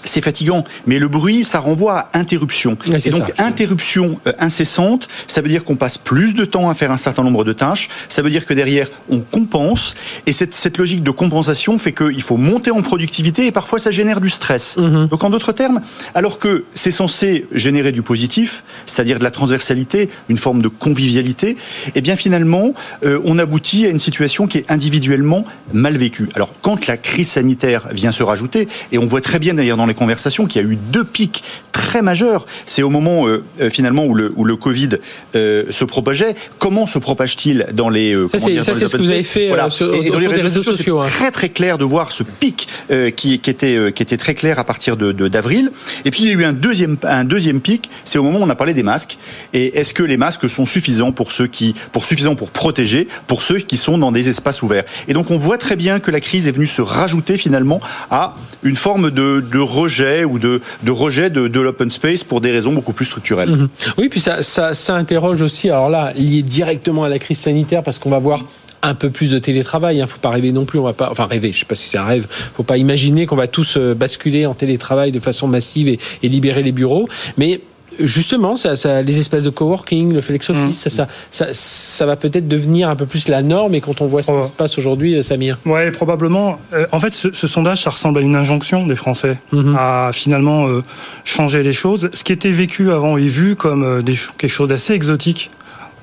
c'est 0.08 0.20
fatigant, 0.20 0.64
mais 0.86 0.98
le 0.98 1.08
bruit, 1.08 1.44
ça 1.44 1.60
renvoie 1.60 1.98
à 1.98 2.18
interruption. 2.18 2.76
et 2.86 3.10
donc, 3.10 3.32
interruption 3.38 4.18
euh, 4.26 4.32
incessante, 4.38 5.08
ça 5.26 5.40
veut 5.40 5.48
dire 5.48 5.64
qu'on 5.64 5.76
passe 5.76 5.98
plus 5.98 6.34
de 6.34 6.44
temps 6.44 6.68
à 6.70 6.74
faire 6.74 6.90
un 6.90 6.96
certain 6.96 7.22
nombre 7.22 7.44
de 7.44 7.52
tâches. 7.52 7.88
Ça 8.08 8.22
veut 8.22 8.30
dire 8.30 8.46
que 8.46 8.54
derrière, 8.54 8.88
on 9.08 9.20
compense. 9.20 9.94
Et 10.26 10.32
cette, 10.32 10.54
cette 10.54 10.78
logique 10.78 11.02
de 11.02 11.10
compensation 11.10 11.78
fait 11.78 11.92
qu'il 11.92 12.22
faut 12.22 12.36
monter 12.36 12.70
en 12.70 12.82
productivité 12.82 13.46
et 13.46 13.52
parfois 13.52 13.78
ça 13.78 13.90
génère 13.90 14.20
du 14.20 14.28
stress. 14.28 14.76
Mhm. 14.76 15.08
Donc, 15.08 15.24
en 15.24 15.30
d'autres 15.30 15.52
termes, 15.52 15.80
alors 16.14 16.38
que 16.38 16.64
c'est 16.74 16.90
censé 16.90 17.46
générer 17.52 17.92
du 17.92 18.02
positif, 18.02 18.64
c'est-à-dire 18.86 19.18
de 19.18 19.24
la 19.24 19.30
transversalité, 19.30 20.08
une 20.28 20.38
forme 20.38 20.62
de 20.62 20.68
convivialité, 20.68 21.56
eh 21.94 22.00
bien 22.00 22.16
finalement, 22.16 22.74
euh, 23.04 23.20
on 23.24 23.38
aboutit 23.38 23.86
à 23.86 23.90
une 23.90 23.98
situation 23.98 24.46
qui 24.46 24.58
est 24.58 24.70
individuellement 24.70 25.44
mal 25.72 25.96
vécue. 25.96 26.28
Alors, 26.34 26.50
quand 26.62 26.86
la 26.86 26.96
crise 26.96 27.28
sanitaire 27.28 27.88
vient 27.92 28.12
se 28.12 28.22
rajouter, 28.22 28.68
et 28.92 28.98
on 28.98 29.06
voit 29.06 29.20
très 29.20 29.38
bien 29.38 29.54
d'ailleurs 29.54 29.76
dans 29.76 29.86
les 29.86 29.94
conversations 29.96 30.46
qu'il 30.46 30.62
y 30.62 30.64
a 30.64 30.68
eu 30.68 30.76
deux 30.76 31.04
pics 31.04 31.42
très 31.76 32.02
majeurs. 32.02 32.46
C'est 32.64 32.82
au 32.82 32.90
moment 32.90 33.26
euh, 33.26 33.44
euh, 33.60 33.70
finalement 33.70 34.06
où 34.06 34.14
le, 34.14 34.32
où 34.36 34.44
le 34.44 34.56
Covid 34.56 34.90
euh, 35.34 35.64
se 35.70 35.84
propageait. 35.84 36.34
Comment 36.58 36.86
se 36.86 36.98
propage-t-il 36.98 37.66
dans 37.74 37.88
les 37.88 38.14
Ça, 38.28 38.38
c'est 38.38 38.60
ce 38.60 38.96
que 38.96 39.02
vous 39.02 39.10
avez 39.10 39.22
fait 39.22 39.50
sur, 39.68 39.94
et, 39.94 40.10
dans 40.10 40.18
les 40.18 40.26
réseaux, 40.26 40.62
sociaux. 40.62 41.02
C'est 41.02 41.08
hein. 41.08 41.16
très 41.18 41.30
très 41.30 41.48
clair 41.50 41.78
de 41.78 41.84
voir 41.84 42.12
ce 42.12 42.22
pic 42.22 42.68
qui, 43.16 43.38
qui, 43.38 43.50
était, 43.50 43.92
qui 43.92 44.02
était 44.02 44.16
très 44.16 44.34
clair 44.34 44.58
à 44.58 44.64
partir 44.64 44.96
de 44.96 45.12
d'avril. 45.28 45.70
Et 46.04 46.10
puis 46.10 46.22
il 46.22 46.28
y 46.28 46.30
a 46.30 46.34
eu 46.34 46.44
un 46.44 46.52
deuxième, 46.52 46.96
un 47.02 47.24
deuxième 47.24 47.60
pic, 47.60 47.90
c'est 48.04 48.18
au 48.18 48.22
moment 48.22 48.38
où 48.38 48.42
on 48.42 48.50
a 48.50 48.54
parlé 48.54 48.74
des 48.74 48.82
masques. 48.82 49.18
Et 49.52 49.78
est-ce 49.78 49.94
que 49.94 50.02
les 50.02 50.16
masques 50.16 50.48
sont 50.48 50.66
suffisants 50.66 51.12
pour 51.12 51.32
ceux 51.32 51.46
qui, 51.46 51.74
pour 51.92 52.04
suffisants 52.04 52.36
pour 52.36 52.50
protéger, 52.50 53.08
pour 53.26 53.42
ceux 53.42 53.58
qui 53.58 53.76
sont 53.76 53.98
dans 53.98 54.12
des 54.12 54.28
espaces 54.28 54.62
ouverts? 54.62 54.84
Et 55.08 55.12
donc 55.12 55.30
on 55.30 55.38
voit 55.38 55.58
très 55.58 55.76
bien 55.76 56.00
que 56.00 56.10
la 56.10 56.20
crise 56.20 56.48
est 56.48 56.52
venue 56.52 56.66
se 56.66 56.82
rajouter 56.82 57.38
finalement 57.38 57.80
à 58.10 58.36
une 58.62 58.76
forme 58.76 59.10
de, 59.10 59.40
de 59.40 59.58
rejet 59.86 60.24
ou 60.24 60.38
de, 60.38 60.60
rejet 60.88 61.30
de, 61.30 61.60
l'open 61.60 61.90
space 61.90 62.24
pour 62.24 62.40
des 62.40 62.50
raisons 62.50 62.72
beaucoup 62.72 62.92
plus 62.92 63.04
structurelles. 63.04 63.50
Mhm. 63.50 63.68
Oui, 63.98 64.08
puis 64.08 64.20
ça, 64.20 64.42
ça, 64.42 64.94
interroge 64.94 65.42
aussi, 65.42 65.70
alors 65.70 65.88
là, 65.88 66.12
lié 66.16 66.42
directement 66.42 67.04
à 67.04 67.08
la 67.08 67.18
crise 67.18 67.38
sanitaire, 67.38 67.82
parce 67.82 67.98
qu'on 67.98 68.10
va 68.10 68.18
voir 68.18 68.44
un 68.82 68.94
peu 68.94 69.10
plus 69.10 69.30
de 69.30 69.38
télétravail. 69.38 69.96
Il 69.96 70.02
hein. 70.02 70.06
faut 70.06 70.18
pas 70.18 70.30
rêver 70.30 70.52
non 70.52 70.64
plus. 70.64 70.78
On 70.78 70.84
va 70.84 70.92
pas, 70.92 71.08
enfin 71.10 71.26
rêver. 71.26 71.52
Je 71.52 71.60
sais 71.60 71.64
pas 71.64 71.74
si 71.74 71.88
c'est 71.88 71.98
un 71.98 72.04
rêve. 72.04 72.26
Faut 72.54 72.62
pas 72.62 72.76
imaginer 72.76 73.26
qu'on 73.26 73.36
va 73.36 73.48
tous 73.48 73.76
euh, 73.76 73.94
basculer 73.94 74.46
en 74.46 74.54
télétravail 74.54 75.12
de 75.12 75.20
façon 75.20 75.48
massive 75.48 75.88
et, 75.88 75.98
et 76.22 76.28
libérer 76.28 76.62
les 76.62 76.72
bureaux. 76.72 77.08
Mais 77.36 77.60
justement, 78.00 78.56
ça, 78.56 78.76
ça, 78.76 79.02
les 79.02 79.18
espaces 79.18 79.44
de 79.44 79.50
coworking, 79.50 80.12
le 80.12 80.20
flex 80.20 80.50
office, 80.50 80.88
ça, 80.88 81.06
ça, 81.30 81.46
ça, 81.52 82.06
va 82.06 82.16
peut-être 82.16 82.48
devenir 82.48 82.88
un 82.88 82.96
peu 82.96 83.06
plus 83.06 83.28
la 83.28 83.42
norme. 83.42 83.74
Et 83.74 83.80
quand 83.80 84.00
on 84.00 84.06
voit 84.06 84.22
ce 84.22 84.32
qui 84.32 84.48
se 84.48 84.52
passe 84.52 84.78
aujourd'hui, 84.78 85.14
euh, 85.14 85.22
Samir. 85.22 85.58
Ouais, 85.66 85.90
probablement. 85.90 86.58
Euh, 86.72 86.86
en 86.92 86.98
fait, 86.98 87.14
ce, 87.14 87.32
sondage, 87.46 87.82
ça 87.82 87.90
ressemble 87.90 88.18
à 88.18 88.22
une 88.22 88.36
injonction 88.36 88.86
des 88.86 88.96
Français 88.96 89.38
mhm. 89.52 89.76
à 89.78 90.10
finalement 90.12 90.68
euh, 90.68 90.82
changer 91.24 91.62
les 91.62 91.72
choses. 91.72 92.10
Ce 92.12 92.24
qui 92.24 92.32
était 92.32 92.50
vécu 92.50 92.90
avant 92.92 93.16
et 93.16 93.26
vu 93.26 93.56
comme 93.56 94.02
des, 94.02 94.14
quelque 94.38 94.50
chose 94.50 94.68
d'assez 94.68 94.94
exotique 94.94 95.50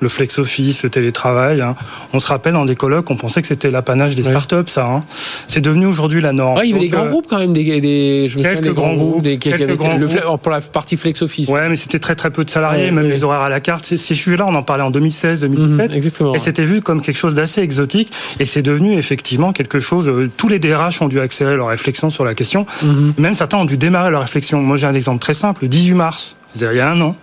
le 0.04 0.08
flex 0.08 0.38
office, 0.38 0.84
le 0.84 0.90
télétravail. 0.90 1.60
Hein. 1.60 1.74
On 2.12 2.20
se 2.20 2.28
rappelle 2.28 2.52
dans 2.52 2.66
des 2.66 2.76
colloques, 2.76 3.10
on 3.10 3.16
pensait 3.16 3.40
que 3.40 3.48
c'était 3.48 3.70
l'apanage 3.70 4.14
des 4.14 4.22
startups, 4.22 4.68
ça. 4.68 4.86
Hein. 4.86 5.00
C'est 5.48 5.62
devenu 5.62 5.86
aujourd'hui 5.86 6.20
la 6.20 6.32
norme. 6.32 6.60
il 6.62 6.70
y 6.70 6.72
avait 6.72 6.80
des 6.80 6.88
grands 6.88 7.06
euh, 7.06 7.08
groupes 7.08 7.26
quand 7.28 7.38
même, 7.38 7.52
des, 7.52 7.80
des 7.80 8.28
je 8.28 8.38
me 8.38 8.42
quelques 8.44 8.72
grands 8.72 8.94
groupes, 8.94 9.22
des, 9.22 9.38
quelques 9.38 9.76
grands 9.76 9.96
le, 9.96 10.06
groupes. 10.06 10.42
pour 10.42 10.52
la 10.52 10.60
partie 10.60 10.96
flex 10.96 11.22
office. 11.22 11.48
Ouais, 11.48 11.68
mais 11.68 11.76
c'était 11.76 11.98
très 11.98 12.14
très 12.14 12.30
peu 12.30 12.44
de 12.44 12.50
salariés, 12.50 12.90
même 12.90 13.08
les 13.08 13.24
horaires 13.24 13.40
à 13.40 13.48
la 13.48 13.60
carte. 13.60 13.84
Ces, 13.86 13.96
ces 13.96 14.14
sujets-là, 14.14 14.44
on 14.46 14.54
en 14.54 14.62
parlait 14.62 14.84
en 14.84 14.90
2016, 14.90 15.40
2017, 15.40 15.94
mhm, 15.94 16.34
et 16.34 16.38
c'était 16.38 16.64
vu 16.64 16.82
comme 16.82 17.00
quelque 17.00 17.16
chose 17.16 17.34
d'assez 17.34 17.62
exotique, 17.62 18.12
et 18.38 18.46
c'est 18.46 18.62
devenu 18.62 18.96
effectivement 18.96 19.52
quelque 19.52 19.80
chose. 19.80 20.06
Euh, 20.08 20.30
tous 20.36 20.48
les 20.48 20.58
DRH 20.58 21.00
ont 21.00 21.08
dû 21.08 21.18
accélérer 21.18 21.56
leur 21.56 21.68
réflexion 21.68 22.10
sur 22.10 22.24
la 22.24 22.34
question. 22.34 22.66
Mhm. 22.82 23.14
Même 23.18 23.34
certains 23.34 23.56
ont 23.56 23.64
dû 23.64 23.78
démarrer 23.78 24.10
leur 24.10 24.20
réflexion. 24.20 24.60
Moi, 24.60 24.76
j'ai 24.76 24.86
un 24.86 24.94
exemple 24.94 25.20
très 25.20 25.34
simple. 25.34 25.62
Le 25.62 25.68
18 25.68 25.94
mars, 25.94 26.36
il 26.54 26.76
y 26.76 26.80
a 26.80 26.90
un 26.90 27.00
an, 27.00 27.16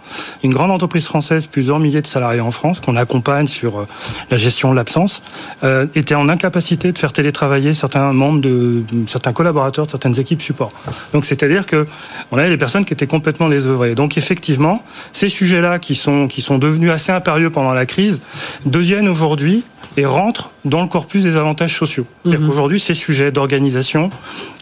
une 0.43 0.53
grande 0.53 0.71
entreprise 0.71 1.05
française, 1.05 1.47
plusieurs 1.47 1.79
milliers 1.79 2.01
de 2.01 2.07
salariés 2.07 2.41
en 2.41 2.51
France, 2.51 2.79
qu'on 2.79 2.95
accompagne 2.95 3.47
sur 3.47 3.79
euh, 3.79 3.87
la 4.29 4.37
gestion 4.37 4.71
de 4.71 4.75
l'absence, 4.75 5.23
euh, 5.63 5.87
était 5.95 6.15
en 6.15 6.27
incapacité 6.29 6.91
de 6.91 6.97
faire 6.97 7.13
télétravailler 7.13 7.73
certains 7.73 8.11
membres 8.13 8.41
de 8.41 8.83
certains 9.07 9.33
collaborateurs 9.33 9.85
de 9.85 9.91
certaines 9.91 10.19
équipes 10.19 10.41
support. 10.41 10.71
Donc 11.13 11.25
c'est-à-dire 11.25 11.65
que 11.65 11.87
on 12.31 12.37
avait 12.37 12.49
des 12.49 12.57
personnes 12.57 12.85
qui 12.85 12.93
étaient 12.93 13.07
complètement 13.07 13.49
désœuvrées. 13.49 13.95
Donc 13.95 14.17
effectivement, 14.17 14.83
ces 15.13 15.29
sujets-là 15.29 15.79
qui 15.79 15.95
sont 15.95 16.27
qui 16.27 16.41
sont 16.41 16.57
devenus 16.57 16.91
assez 16.91 17.11
impérieux 17.11 17.49
pendant 17.49 17.73
la 17.73 17.85
crise 17.85 18.21
deviennent 18.65 19.07
aujourd'hui 19.07 19.63
et 19.97 20.05
rentrent 20.05 20.51
dans 20.63 20.81
le 20.81 20.87
corpus 20.87 21.23
des 21.23 21.37
avantages 21.37 21.77
sociaux. 21.77 22.05
Mhm. 22.25 22.49
Aujourd'hui, 22.49 22.79
ces 22.79 22.93
sujets 22.93 23.31
d'organisation, 23.31 24.09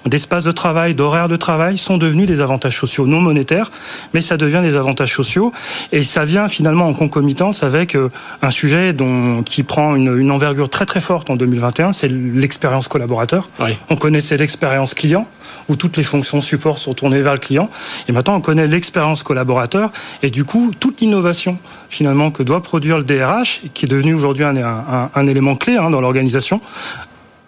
d'espace 0.05 0.43
de 0.43 0.51
travail, 0.51 0.95
d'horaire 0.95 1.27
de 1.27 1.35
travail 1.35 1.77
sont 1.77 1.97
devenus 1.97 2.25
des 2.25 2.41
avantages 2.41 2.79
sociaux 2.79 3.05
non 3.05 3.21
monétaires, 3.21 3.71
mais 4.13 4.21
ça 4.21 4.37
devient 4.37 4.61
des 4.63 4.75
avantages 4.75 5.13
sociaux 5.13 5.51
et 5.91 6.03
ça 6.03 6.25
vient 6.25 6.47
finalement 6.47 6.87
en 6.87 6.93
concomitance 6.93 7.63
avec 7.63 7.95
euh, 7.95 8.09
un 8.41 8.51
sujet 8.51 8.93
dont, 8.93 9.43
qui 9.43 9.63
prend 9.63 9.95
une, 9.95 10.17
une 10.17 10.31
envergure 10.31 10.69
très 10.69 10.85
très 10.85 11.01
forte 11.01 11.29
en 11.29 11.35
2021, 11.35 11.93
c'est 11.93 12.07
l'expérience 12.07 12.87
collaborateur. 12.87 13.49
On 13.89 13.95
connaissait 13.95 14.37
l'expérience 14.37 14.93
client 14.93 15.27
où 15.67 15.75
toutes 15.75 15.97
les 15.97 16.03
fonctions 16.03 16.41
support 16.41 16.79
sont 16.79 16.93
tournées 16.93 17.21
vers 17.21 17.33
le 17.33 17.39
client 17.39 17.69
et 18.07 18.11
maintenant 18.11 18.35
on 18.35 18.41
connaît 18.41 18.67
l'expérience 18.67 19.23
collaborateur 19.23 19.91
et 20.23 20.29
du 20.29 20.45
coup 20.45 20.71
toute 20.79 21.01
l'innovation 21.01 21.57
finalement 21.89 22.31
que 22.31 22.43
doit 22.43 22.61
produire 22.61 22.97
le 22.97 23.03
DRH 23.03 23.61
qui 23.73 23.85
est 23.85 23.89
devenu 23.89 24.13
aujourd'hui 24.13 24.43
un, 24.43 24.55
un, 24.57 25.09
un, 25.13 25.27
élément 25.27 25.55
clé 25.55 25.75
hein, 25.75 25.89
dans 25.89 26.01
l'organisation 26.01 26.61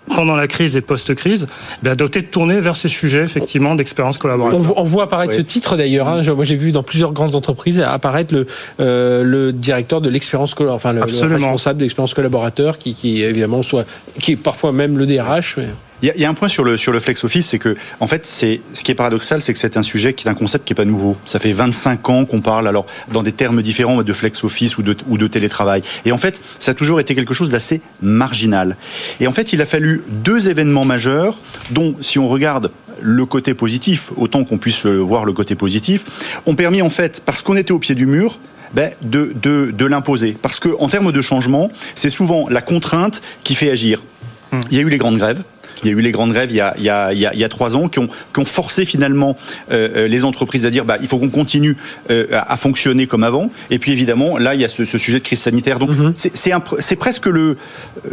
pendant 0.08 0.36
la 0.36 0.48
crise 0.48 0.76
et 0.76 0.82
post-crise, 0.82 1.48
eh 1.86 1.96
doté 1.96 2.22
de 2.22 2.28
tourner 2.28 2.60
vers 2.60 2.76
ces 2.76 2.90
sujets 2.90 3.22
effectivement 3.22 3.76
d'expérience 3.76 4.18
collaborative. 4.18 4.74
On, 4.76 4.84
voit 4.84 5.04
apparaître 5.04 5.34
ce 5.34 5.42
titre 5.42 5.78
d'ailleurs. 5.78 6.08
Hein. 6.08 6.22
moi, 6.34 6.44
j'ai 6.44 6.56
vu 6.56 6.72
dans 6.72 6.84
plusieurs 6.84 7.14
grandes 7.14 7.36
entreprises 7.36 7.80
apparaître 7.80 8.34
le, 8.34 8.48
euh, 8.80 9.24
le 9.24 9.54
directeur 9.54 10.02
de 10.02 10.10
l'expérience, 10.10 10.56
enfin 10.60 10.94
le, 10.94 11.02
responsable 11.04 11.80
de 11.80 11.84
l'expérience 11.84 12.14
collaborateur, 12.14 12.78
qui, 12.78 12.94
qui 12.94 13.22
évidemment 13.22 13.64
soit, 13.64 13.86
qui 14.20 14.34
est 14.34 14.38
parfois 14.38 14.72
même 14.72 14.98
le 14.98 15.06
DRH. 15.06 15.58
Mais... 15.58 15.68
Il 16.02 16.12
y, 16.16 16.26
a 16.26 16.30
un 16.30 16.34
point 16.34 16.48
sur 16.48 16.64
le, 16.64 16.78
sur 16.78 16.92
le 16.92 17.00
flex 17.00 17.24
office, 17.24 17.48
c'est 17.48 17.60
que, 17.60 17.76
en 18.00 18.08
fait, 18.08 18.26
c'est, 18.26 18.62
ce 18.74 18.84
qui 18.84 18.92
est 18.92 18.96
paradoxal, 18.96 19.42
c'est 19.42 19.54
que 19.54 19.60
c'est 19.60 19.78
un 19.78 19.84
sujet 19.84 20.14
qui 20.14 20.28
est 20.28 20.32
un 20.32 20.36
concept 20.36 20.66
qui 20.66 20.74
est 20.74 20.76
pas 20.76 20.86
nouveau. 20.86 21.16
Ça 21.26 21.38
fait 21.38 21.52
25 21.52 22.10
ans 22.10 22.26
qu'on 22.26 22.42
parle, 22.42 22.68
alors, 22.68 22.88
dans 23.12 23.22
des 23.22 23.32
termes 23.32 23.62
différents, 23.62 24.02
de 24.02 24.14
flex 24.14 24.44
office 24.44 24.80
ou 24.80 24.82
de, 24.82 24.98
ou 25.08 25.20
de 25.20 25.28
télétravail. 25.28 25.84
Et 26.06 26.12
en 26.12 26.18
fait, 26.18 26.42
ça 26.58 26.72
a 26.72 26.74
toujours 26.74 27.00
été 27.00 27.14
quelque 27.14 27.36
chose 27.36 27.52
d'assez 27.52 27.82
marginal. 28.02 28.78
Et 29.20 29.28
en 29.28 29.32
fait, 29.32 29.54
il 29.54 29.62
a 29.62 29.68
fallu 29.68 30.04
deux 30.10 30.50
événements 30.50 30.86
majeurs, 30.86 31.38
dont, 31.70 31.96
si 32.02 32.18
on 32.18 32.28
regarde 32.28 32.72
le 33.00 33.26
côté 33.28 33.54
positif, 33.54 34.12
autant 34.18 34.44
qu'on 34.44 34.58
puisse 34.58 34.88
voir 34.88 35.24
le 35.24 35.34
côté 35.34 35.54
positif, 35.54 36.06
ont 36.48 36.56
permis, 36.56 36.82
en 36.82 36.90
fait, 36.90 37.22
parce 37.24 37.44
qu'on 37.44 37.56
était 37.56 37.74
au 37.74 37.80
pied 37.80 37.94
du 37.94 38.08
mur, 38.08 38.40
ben, 38.74 38.92
de, 39.04 39.34
de, 39.36 39.72
de 39.72 39.86
l'imposer. 39.86 40.36
Parce 40.42 40.60
que, 40.60 40.70
en 40.80 40.88
termes 40.88 41.12
de 41.12 41.22
changement, 41.22 41.70
c'est 41.94 42.10
souvent 42.10 42.48
la 42.50 42.62
contrainte 42.62 43.22
qui 43.44 43.54
fait 43.54 43.70
agir. 43.70 44.02
Hum. 44.52 44.62
Il 44.72 44.78
y 44.78 44.80
a 44.80 44.84
eu 44.84 44.90
les 44.90 44.98
grandes 44.98 45.18
grèves. 45.18 45.44
Il 45.84 45.90
y 45.90 45.94
a 45.94 45.98
eu 45.98 46.02
les 46.02 46.12
grandes 46.12 46.34
grèves 46.34 46.52
il 46.52 46.58
y 46.58 46.62
a, 46.62 46.74
il 46.78 46.84
y 46.84 46.90
a, 46.90 47.14
il 47.14 47.20
y 47.20 47.44
a, 47.44 47.50
trois 47.50 47.76
ans 47.76 47.88
qui 47.88 48.00
ont, 48.00 48.08
qui 48.08 48.40
ont 48.40 48.46
forcé 48.46 48.86
finalement 48.86 49.36
euh, 49.72 49.90
euh, 49.96 50.08
les 50.08 50.26
entreprises 50.26 50.66
à 50.66 50.70
dire 50.70 50.86
bah, 50.86 50.98
il 51.02 51.08
faut 51.08 51.18
qu'on 51.18 51.30
continue 51.30 51.78
euh, 52.10 52.28
à 52.32 52.58
fonctionner 52.58 53.08
comme 53.08 53.24
avant. 53.24 53.52
Et 53.70 53.80
puis 53.80 53.92
évidemment, 53.92 54.38
là, 54.38 54.56
il 54.56 54.62
y 54.62 54.66
a 54.66 54.68
ce, 54.68 54.86
ce 54.86 54.98
sujet 54.98 55.20
de 55.20 55.24
crise 55.24 55.40
sanitaire. 55.40 55.80
Donc 55.80 55.92
mm 55.92 56.14
c'est 56.80 56.96
presque 56.96 57.28
le, 57.28 57.58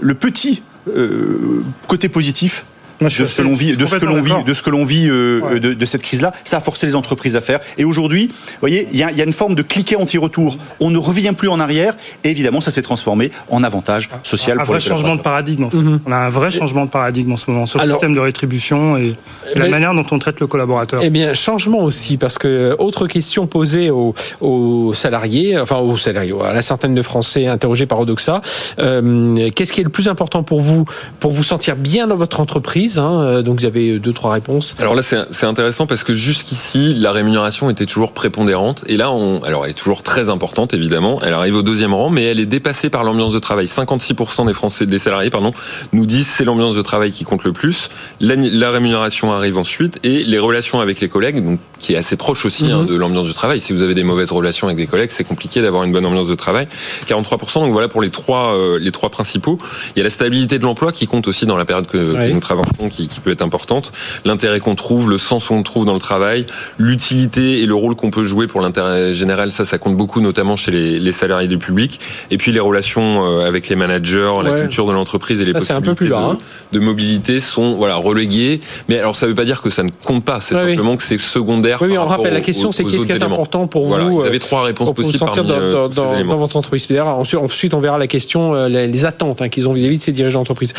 le 0.01 0.15
petit 0.15 0.63
euh, 0.97 1.63
côté 1.87 2.09
positif 2.09 2.65
de 3.01 3.09
ce 3.09 3.37
que 3.37 3.43
l'on 3.43 3.55
vit, 3.55 3.77
de 3.77 3.87
ce 3.87 3.97
que 3.97 4.05
l'on 4.05 4.23
vit, 4.23 4.45
de 4.45 4.55
ce 4.55 4.63
que 4.63 4.71
l'on 4.71 4.85
vit 4.85 5.09
euh, 5.09 5.59
de, 5.59 5.75
de, 5.75 5.87
cette 5.87 6.03
crise-là, 6.03 6.33
ça 6.45 6.59
a 6.59 6.61
forcé 6.61 6.87
les 6.87 6.97
entreprises 6.97 7.37
à 7.37 7.41
faire. 7.41 7.61
Et 7.77 7.85
aujourd'hui, 7.85 8.29
vous 8.29 8.35
voyez, 8.61 8.89
il 8.93 8.99
y 8.99 9.03
a, 9.03 9.11
y 9.13 9.21
a, 9.21 9.25
une 9.25 9.33
forme 9.33 9.55
de 9.55 9.63
cliquet 9.63 9.97
anti-retour. 9.97 10.59
On 10.81 10.91
ne 10.91 10.99
revient 10.99 11.33
plus 11.37 11.49
en 11.49 11.61
arrière. 11.61 11.95
Et 12.25 12.31
évidemment, 12.31 12.61
ça 12.61 12.71
s'est 12.71 12.83
transformé 12.83 13.31
en 13.51 13.63
avantage 13.63 14.11
social. 14.23 14.59
Un 14.61 14.65
vrai 14.65 14.81
changement 14.81 15.17
de 15.17 15.21
paradigme. 15.21 15.65
En 15.65 15.71
fait. 15.71 15.77
Mhm. 15.79 16.01
On 16.07 16.13
a 16.13 16.17
un 16.17 16.31
vrai 16.31 16.51
changement 16.51 16.85
de 16.85 16.91
paradigme 16.91 17.33
en 17.33 17.37
ce 17.37 17.51
moment 17.51 17.67
sur 17.67 17.81
le 17.81 17.91
système 17.91 18.15
de 18.15 18.21
rétribution 18.21 18.97
et, 18.97 19.15
la 19.55 19.69
manière 19.69 19.95
dont 19.95 20.05
on 20.11 20.19
traite 20.19 20.41
le 20.41 20.47
collaborateur. 20.47 21.01
Eh 21.03 21.11
bien, 21.11 21.35
changement 21.35 21.81
aussi 21.81 22.17
parce 22.17 22.39
que 22.39 22.77
autre 22.79 23.07
question 23.07 23.47
posée 23.47 23.91
aux, 23.91 24.15
aux 24.41 24.93
salariés, 24.95 25.59
enfin 25.59 25.77
aux 25.77 25.99
salariés, 25.99 26.35
à 26.45 26.53
la 26.53 26.63
centaine 26.63 26.95
de 26.95 27.03
Français 27.03 27.47
interrogés 27.47 27.87
par 27.87 28.01
Odoxa. 28.01 28.41
Euh, 28.81 29.51
Qu'est-ce 29.55 29.73
qui 29.73 29.81
est 29.81 29.85
le 29.85 29.91
plus 29.91 30.09
important 30.09 30.43
pour 30.43 30.61
vous 30.61 30.85
pour 31.21 31.33
vous 31.33 31.43
sentir 31.43 31.77
bien 31.77 32.07
dans 32.07 32.17
votre 32.17 32.41
entreprise? 32.41 32.88
Hein, 32.97 33.21
euh, 33.21 33.43
donc 33.43 33.61
vous 33.61 33.67
avez 33.67 33.99
deux 33.99 34.13
trois 34.13 34.33
réponses. 34.33 34.75
Alors 34.79 34.95
là 34.95 35.03
c'est 35.03 35.47
intéressant 35.47 35.87
parce 35.87 36.05
que 36.05 36.15
jusqu'ici 36.15 36.95
la 36.95 37.13
rémunération 37.13 37.69
était 37.69 37.85
toujours 37.85 38.13
prépondérante 38.13 38.85
et 38.87 38.97
là 38.97 39.11
on 39.11 39.43
alors 39.43 39.65
elle 39.65 39.73
est 39.73 39.75
toujours 39.75 40.03
très 40.03 40.31
importante 40.31 40.73
évidemment. 40.73 41.21
Elle 41.23 41.35
arrive 41.35 41.57
au 41.57 41.63
deuxième 41.63 41.93
rang 41.93 42.09
mais 42.09 42.25
elle 42.25 42.41
est 42.41 42.47
dépassée 42.47 42.89
par 42.89 43.05
l'ambiance 43.05 43.33
de 43.33 43.39
travail. 43.39 43.67
56% 43.67 44.47
des 44.47 44.53
Français 44.53 44.87
des 44.87 44.99
salariés 44.99 45.31
pardon 45.31 45.53
nous 45.93 46.07
disent 46.07 46.29
c'est 46.29 46.45
l'ambiance 46.45 46.75
de 46.75 46.83
travail 46.83 47.11
qui 47.11 47.25
compte 47.25 47.45
le 47.45 47.53
plus. 47.53 47.91
La, 48.21 48.71
rémunération 48.71 49.33
arrive 49.33 49.59
ensuite 49.59 49.99
et 50.05 50.23
les 50.25 50.39
relations 50.39 50.81
avec 50.81 51.01
les 51.01 51.09
collègues 51.09 51.45
donc 51.45 51.59
qui 51.79 51.95
est 51.95 51.97
assez 51.97 52.17
proche 52.17 52.45
aussi 52.45 52.71
hein, 52.71 52.83
mhm. 52.83 52.87
de 52.87 52.95
l'ambiance 52.95 53.27
du 53.27 53.35
travail. 53.35 53.61
Si 53.61 53.73
vous 53.73 53.83
avez 53.83 53.95
des 53.95 54.05
mauvaises 54.05 54.31
relations 54.31 54.69
avec 54.69 54.79
des 54.79 54.87
collègues 54.87 55.11
c'est 55.11 55.25
compliqué 55.25 55.61
d'avoir 55.61 55.83
une 55.85 55.93
bonne 55.93 56.07
ambiance 56.07 56.29
de 56.29 56.35
travail. 56.35 56.69
43% 57.09 57.55
donc 57.61 57.73
voilà 57.73 57.89
pour 57.89 58.01
les 58.01 58.11
trois 58.11 58.55
euh, 58.55 58.79
les 58.79 58.93
trois 58.93 59.11
principaux. 59.11 59.59
Il 59.97 59.99
y 59.99 60.03
a 60.03 60.05
la 60.05 60.11
stabilité 60.11 60.59
de 60.59 60.65
l'emploi 60.65 60.93
qui 60.93 61.07
compte 61.07 61.27
aussi 61.27 61.47
dans 61.47 61.57
la 61.57 61.65
période 61.65 61.87
que, 61.87 62.15
que 62.15 62.33
nous 62.33 62.41
travaillons 62.41 62.69
qui, 62.87 63.09
qui 63.09 63.19
peut 63.19 63.31
être 63.31 63.43
importante, 63.43 63.93
l'intérêt 64.25 64.61
qu'on 64.61 64.77
trouve, 64.77 65.11
le 65.11 65.19
sens 65.19 65.49
qu'on 65.49 65.63
trouve 65.63 65.85
dans 65.85 65.95
le 65.95 65.99
travail, 65.99 66.47
l'utilité 66.79 67.61
et 67.61 67.67
le 67.67 67.75
rôle 67.75 67.97
qu'on 67.97 68.11
peut 68.11 68.25
jouer 68.25 68.47
pour 68.47 68.61
l'intérêt 68.61 69.15
général, 69.15 69.51
ça, 69.51 69.65
ça 69.65 69.79
compte 69.79 69.97
beaucoup, 69.97 70.21
notamment 70.21 70.57
chez 70.57 70.71
les, 70.71 70.99
les, 70.99 71.13
salariés 71.13 71.49
du 71.49 71.59
public. 71.59 71.99
Et 72.31 72.37
puis 72.37 72.53
les 72.53 72.61
relations 72.61 73.25
euh, 73.25 73.47
avec 73.47 73.69
les 73.69 73.77
managers, 73.77 74.33
la 74.45 74.61
culture 74.61 74.87
de 74.87 74.93
l'entreprise 74.93 75.41
et 75.41 75.45
les 75.45 75.53
possibilités 75.53 76.07
de, 76.07 76.15
hein. 76.15 76.39
de, 76.73 76.79
mobilité 76.79 77.41
sont 77.41 77.75
voilà 77.75 77.97
reléguées. 77.97 78.61
Mais 78.89 78.99
alors 78.99 79.17
ça 79.17 79.27
ne 79.27 79.31
veut 79.31 79.37
pas 79.37 79.45
dire 79.45 79.63
que 79.63 79.71
ça 79.71 79.83
ne 79.83 79.91
compte 80.05 80.25
pas, 80.25 80.41
c'est 80.41 80.55
simplement 80.55 80.97
que 80.97 81.03
c'est 81.03 81.19
secondaire. 81.19 81.79
Oui, 81.83 81.99
on 81.99 82.07
rappelle 82.07 82.35
la 82.35 82.41
question, 82.41 82.73
c'est 82.73 82.85
qu'est-ce 82.85 83.07
qui 83.07 83.13
est 83.13 83.23
important 83.23 83.67
pour 83.67 83.87
voilà, 83.87 84.05
vous 84.05 84.21
Vous 84.21 84.23
avez 84.23 84.39
trois 84.39 84.63
réponses 84.63 84.95
possibles 84.95 85.19
parmi 85.19 85.49
dans, 85.49 85.55
euh, 85.55 85.89
dans, 85.89 86.25
dans, 86.25 86.39
votre 86.39 86.57
entreprise. 86.57 86.87
Ensuite, 86.99 87.75
on 87.75 87.81
verra 87.81 87.99
la 87.99 88.07
question, 88.07 88.55
euh, 88.55 88.69
les, 88.69 89.05
attentes 89.05 89.43
hein, 89.43 89.49
qu'ils 89.49 89.69
ont 89.69 89.73
vis-à-vis 89.73 89.99
de 89.99 90.03
ces 90.03 90.13
dirigeants 90.13 90.41
d'entreprise. 90.41 90.75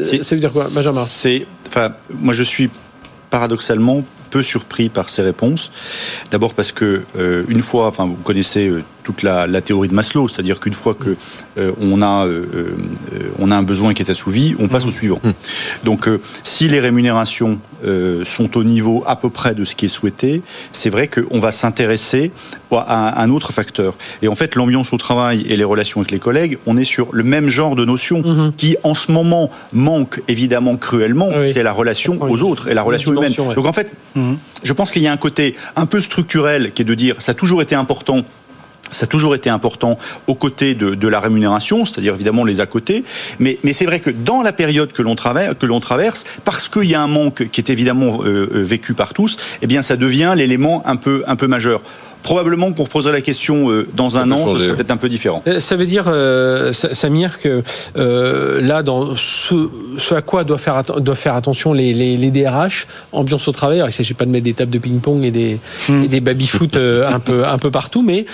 Ça 0.00 0.16
veut 0.30 0.40
dire 0.40 0.50
quoi, 0.50 0.66
Benjamin? 0.74 1.04
Moi 2.10 2.34
je 2.34 2.42
suis 2.42 2.70
paradoxalement 3.30 4.04
peu 4.28 4.42
surpris 4.42 4.88
par 4.88 5.08
ces 5.08 5.22
réponses. 5.22 5.70
D'abord 6.30 6.54
parce 6.54 6.72
que 6.72 7.04
euh, 7.16 7.44
une 7.48 7.62
fois, 7.62 7.90
vous 7.90 8.14
connaissez 8.16 8.68
euh, 8.68 8.84
toute 9.08 9.22
la, 9.22 9.46
la, 9.46 9.62
théorie 9.62 9.88
de 9.88 9.94
Maslow, 9.94 10.28
c'est-à-dire 10.28 10.60
qu'une 10.60 10.74
fois 10.74 10.92
que 10.92 11.16
euh, 11.56 11.72
on 11.80 12.02
a 12.02 12.26
euh, 12.26 12.44
euh, 12.54 13.30
on 13.38 13.50
a 13.50 13.56
un 13.56 13.62
besoin 13.62 13.94
qui 13.94 14.02
est 14.02 14.10
assouvi, 14.10 14.54
on 14.58 14.68
passe 14.68 14.84
au 14.84 14.90
suivant. 14.90 15.18
Mmh. 15.24 15.30
Donc 15.84 16.10
si 16.44 16.68
les 16.68 16.78
rémunérations 16.78 17.58
sont 18.24 18.56
au 18.56 18.64
niveau 18.64 19.04
à 19.06 19.14
peu 19.14 19.30
près 19.30 19.54
de 19.54 19.64
ce 19.64 19.76
qui 19.76 19.86
est 19.86 19.88
souhaité, 19.88 20.42
c'est 20.72 20.90
vrai 20.90 21.08
qu'on 21.08 21.38
va 21.38 21.52
s'intéresser 21.52 22.32
à 22.72 23.22
un 23.22 23.30
autre 23.30 23.52
facteur. 23.52 23.94
Et 24.20 24.28
en 24.28 24.34
fait, 24.34 24.56
l'ambiance 24.56 24.92
au 24.92 24.98
travail 24.98 25.46
et 25.48 25.56
les 25.56 25.64
relations 25.64 26.00
avec 26.00 26.10
les 26.10 26.18
collègues, 26.18 26.58
on 26.66 26.76
est 26.76 26.84
sur 26.84 27.08
le 27.12 27.22
même 27.22 27.48
genre 27.48 27.76
de 27.76 27.84
notion 27.84 28.18
mmh. 28.20 28.52
qui, 28.56 28.76
en 28.82 28.94
ce 28.94 29.12
moment, 29.12 29.48
manque 29.72 30.20
évidemment 30.28 30.76
cruellement. 30.76 31.30
C'est 31.50 31.62
la 31.62 31.72
relation 31.72 32.20
aux 32.20 32.42
autres 32.42 32.68
et 32.68 32.74
la 32.74 32.82
relation 32.82 33.12
humaine. 33.12 33.32
Donc 33.54 33.64
en 33.64 33.72
fait, 33.72 33.94
mmh. 34.16 34.34
je 34.62 34.72
pense 34.74 34.90
qu'il 34.90 35.02
y 35.02 35.06
a 35.06 35.12
un 35.12 35.16
côté 35.16 35.54
un 35.76 35.86
peu 35.86 36.00
structurel 36.00 36.72
qui 36.72 36.82
est 36.82 36.84
de 36.84 36.94
dire 36.94 37.14
ça 37.20 37.32
a 37.32 37.34
toujours 37.34 37.62
été 37.62 37.74
important 37.74 38.24
ça 38.90 39.04
a 39.04 39.06
toujours 39.06 39.34
été 39.34 39.50
important 39.50 39.98
aux 40.26 40.34
côtés 40.34 40.74
de, 40.74 41.08
la 41.08 41.20
rémunération, 41.20 41.84
c'est-à-dire 41.84 42.14
évidemment 42.14 42.44
les 42.44 42.60
à 42.60 42.66
côté. 42.66 43.04
Mais, 43.38 43.58
c'est 43.72 43.86
vrai 43.86 44.00
que 44.00 44.10
dans 44.10 44.42
la 44.42 44.52
période 44.52 44.92
que 44.92 45.02
l'on 45.02 45.14
traverse, 45.80 46.24
parce 46.44 46.68
qu'il 46.68 46.84
y 46.84 46.94
a 46.94 47.00
un 47.00 47.06
manque 47.06 47.48
qui 47.50 47.60
est 47.60 47.70
évidemment 47.70 48.20
euh, 48.22 48.50
euh, 48.54 48.62
vécu 48.64 48.94
par 48.94 49.14
tous, 49.14 49.36
eh 49.62 49.66
bien 49.66 49.82
ça 49.82 49.96
devient 49.96 50.34
l'élément 50.36 50.82
un 50.86 50.96
peu 50.96 51.46
majeur. 51.46 51.82
Probablement 52.28 52.72
qu'on 52.72 52.82
reposerait 52.82 53.12
la 53.12 53.22
question 53.22 53.70
euh, 53.70 53.86
dans 53.94 54.18
un 54.18 54.30
an, 54.32 54.54
ce 54.54 54.58
serait 54.58 54.76
peut-être 54.76 54.90
un 54.90 54.98
peu 54.98 55.08
différent. 55.08 55.42
Euh, 55.46 55.60
ça 55.60 55.76
veut 55.76 55.86
dire, 55.86 56.04
euh, 56.08 56.74
Samir, 56.74 57.38
que 57.38 57.62
euh, 57.96 58.60
là, 58.60 58.82
dans 58.82 59.16
ce, 59.16 59.54
ce, 59.96 60.14
à 60.14 60.20
quoi 60.20 60.44
doivent 60.44 60.60
faire, 60.60 60.82
doivent 60.84 61.16
faire 61.16 61.34
attention 61.34 61.72
les, 61.72 61.94
les, 61.94 62.18
les 62.18 62.30
DRH, 62.30 62.86
ambiance 63.12 63.48
au 63.48 63.52
travail, 63.52 63.78
alors, 63.78 63.88
il 63.88 63.92
ne 63.92 63.94
s'agit 63.94 64.12
pas 64.12 64.26
de 64.26 64.30
mettre 64.30 64.44
des 64.44 64.52
tables 64.52 64.70
de 64.70 64.78
ping-pong 64.78 65.24
et 65.24 65.30
des, 65.30 65.58
hmm. 65.88 66.06
des 66.06 66.20
baby-foot 66.20 66.76
un, 66.76 67.18
peu, 67.18 67.46
un 67.46 67.56
peu 67.56 67.70
partout, 67.70 68.02
mais 68.02 68.26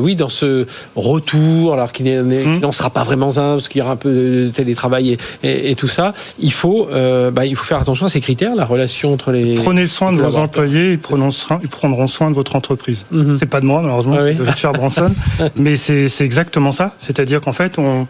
oui, 0.00 0.16
dans 0.16 0.28
ce 0.28 0.66
retour, 0.96 1.74
alors 1.74 1.92
qui 1.92 2.02
hmm. 2.02 2.58
n'en 2.58 2.72
sera 2.72 2.90
pas 2.90 3.04
vraiment 3.04 3.38
un, 3.38 3.52
parce 3.52 3.68
qu'il 3.68 3.78
y 3.78 3.82
aura 3.82 3.92
un 3.92 3.96
peu 3.96 4.10
de 4.10 4.50
télétravail 4.52 5.16
et, 5.44 5.70
et, 5.70 5.76
tout 5.76 5.86
ça, 5.86 6.12
il 6.40 6.52
faut, 6.52 6.88
bah, 7.32 7.46
il 7.46 7.54
faut 7.54 7.64
faire 7.64 7.78
attention 7.78 8.06
à 8.06 8.08
ces 8.08 8.20
critères, 8.20 8.56
la 8.56 8.64
relation 8.64 9.12
entre 9.12 9.30
les... 9.30 9.54
Prenez 9.54 9.86
soin 9.86 10.12
de 10.12 10.20
vos 10.20 10.34
employés, 10.34 10.94
ils 10.94 10.98
prendront 10.98 11.30
soin 12.08 12.30
de 12.30 12.34
votre 12.34 12.56
entreprise 12.56 12.79
Mhm. 13.10 13.36
C'est 13.36 13.46
pas 13.46 13.60
de 13.60 13.66
moi, 13.66 13.80
malheureusement, 13.82 14.16
ah 14.18 14.22
c'est 14.22 14.34
de 14.34 14.42
Richard 14.42 14.72
Branson. 14.72 15.12
mais 15.56 15.76
c'est 15.76 16.08
exactement 16.20 16.72
ça. 16.72 16.94
C'est-à-dire 16.98 17.40
qu'en 17.40 17.52
fait, 17.52 17.78
on, 17.78 18.06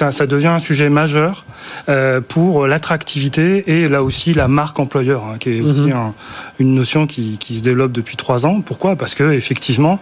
un, 0.00 0.10
ça 0.10 0.26
devient 0.26 0.48
un 0.48 0.58
sujet 0.58 0.88
majeur 0.88 1.44
euh, 1.88 2.20
pour 2.20 2.66
l'attractivité 2.66 3.64
et 3.66 3.88
là 3.88 4.02
aussi 4.02 4.34
la 4.34 4.48
marque 4.48 4.78
employeur, 4.78 5.22
hein, 5.24 5.36
qui 5.38 5.58
est 5.58 5.60
aussi 5.60 5.82
mhm. 5.82 5.92
un, 5.92 6.14
une 6.58 6.74
notion 6.74 7.06
qui, 7.06 7.36
qui, 7.38 7.54
se 7.54 7.62
développe 7.62 7.92
depuis 7.92 8.16
trois 8.16 8.46
ans. 8.46 8.60
Pourquoi? 8.60 8.96
Parce 8.96 9.14
que 9.14 9.32
effectivement, 9.32 10.00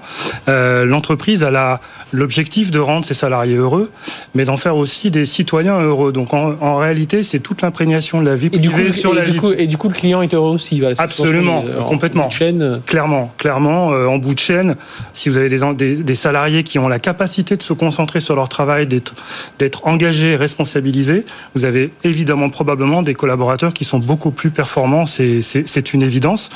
euh, 0.48 0.84
l'entreprise 0.84 1.44
a 1.44 1.80
l'objectif 2.12 2.70
de 2.70 2.78
rendre 2.78 3.04
ses 3.04 3.14
salariés 3.14 3.56
heureux, 3.56 3.90
mais 4.34 4.44
d'en 4.44 4.56
faire 4.56 4.76
aussi 4.76 5.10
des 5.10 5.26
citoyens 5.26 5.80
heureux. 5.80 6.12
Donc 6.12 6.34
en, 6.34 6.54
en 6.60 6.76
réalité, 6.76 7.22
c'est 7.22 7.40
toute 7.40 7.62
l'imprégnation 7.62 8.20
de 8.20 8.26
la 8.26 8.36
vie 8.36 8.50
privée 8.50 8.64
et 8.64 8.68
du 8.68 8.92
coup, 8.92 8.92
sur 8.92 9.12
et 9.12 9.16
la 9.16 9.26
du 9.30 9.40
coup, 9.40 9.52
et 9.52 9.66
du 9.66 9.76
coup, 9.76 9.88
le 9.88 9.94
client 9.94 10.22
est 10.22 10.34
heureux 10.34 10.52
aussi. 10.54 10.82
Absolument, 10.98 11.64
complètement. 11.88 12.30
Chaîne. 12.30 12.80
Clairement, 12.86 13.32
clairement. 13.38 13.90
En 14.06 14.18
bout 14.18 14.34
de 14.34 14.38
chaîne, 14.38 14.76
si 15.12 15.28
vous 15.28 15.38
avez 15.38 15.48
des, 15.48 15.96
des, 15.96 16.14
salariés 16.14 16.62
qui 16.62 16.78
ont 16.78 16.88
la 16.88 16.98
capacité 16.98 17.56
de 17.56 17.62
se 17.62 17.72
concentrer 17.72 18.20
sur 18.20 18.36
leur 18.36 18.48
travail, 18.48 18.86
d'être 18.86 19.86
engagés, 19.86 20.36
responsabilisés, 20.36 21.24
vous 21.54 21.64
avez 21.64 21.92
évidemment 22.04 22.50
probablement 22.50 23.02
des 23.02 23.14
collaborateurs 23.14 23.72
qui 23.72 23.84
sont 23.84 23.98
beaucoup 23.98 24.30
plus 24.30 24.50
performants. 24.50 25.06
C'est 25.06 25.92
une 25.92 26.02
évidence. 26.02 26.50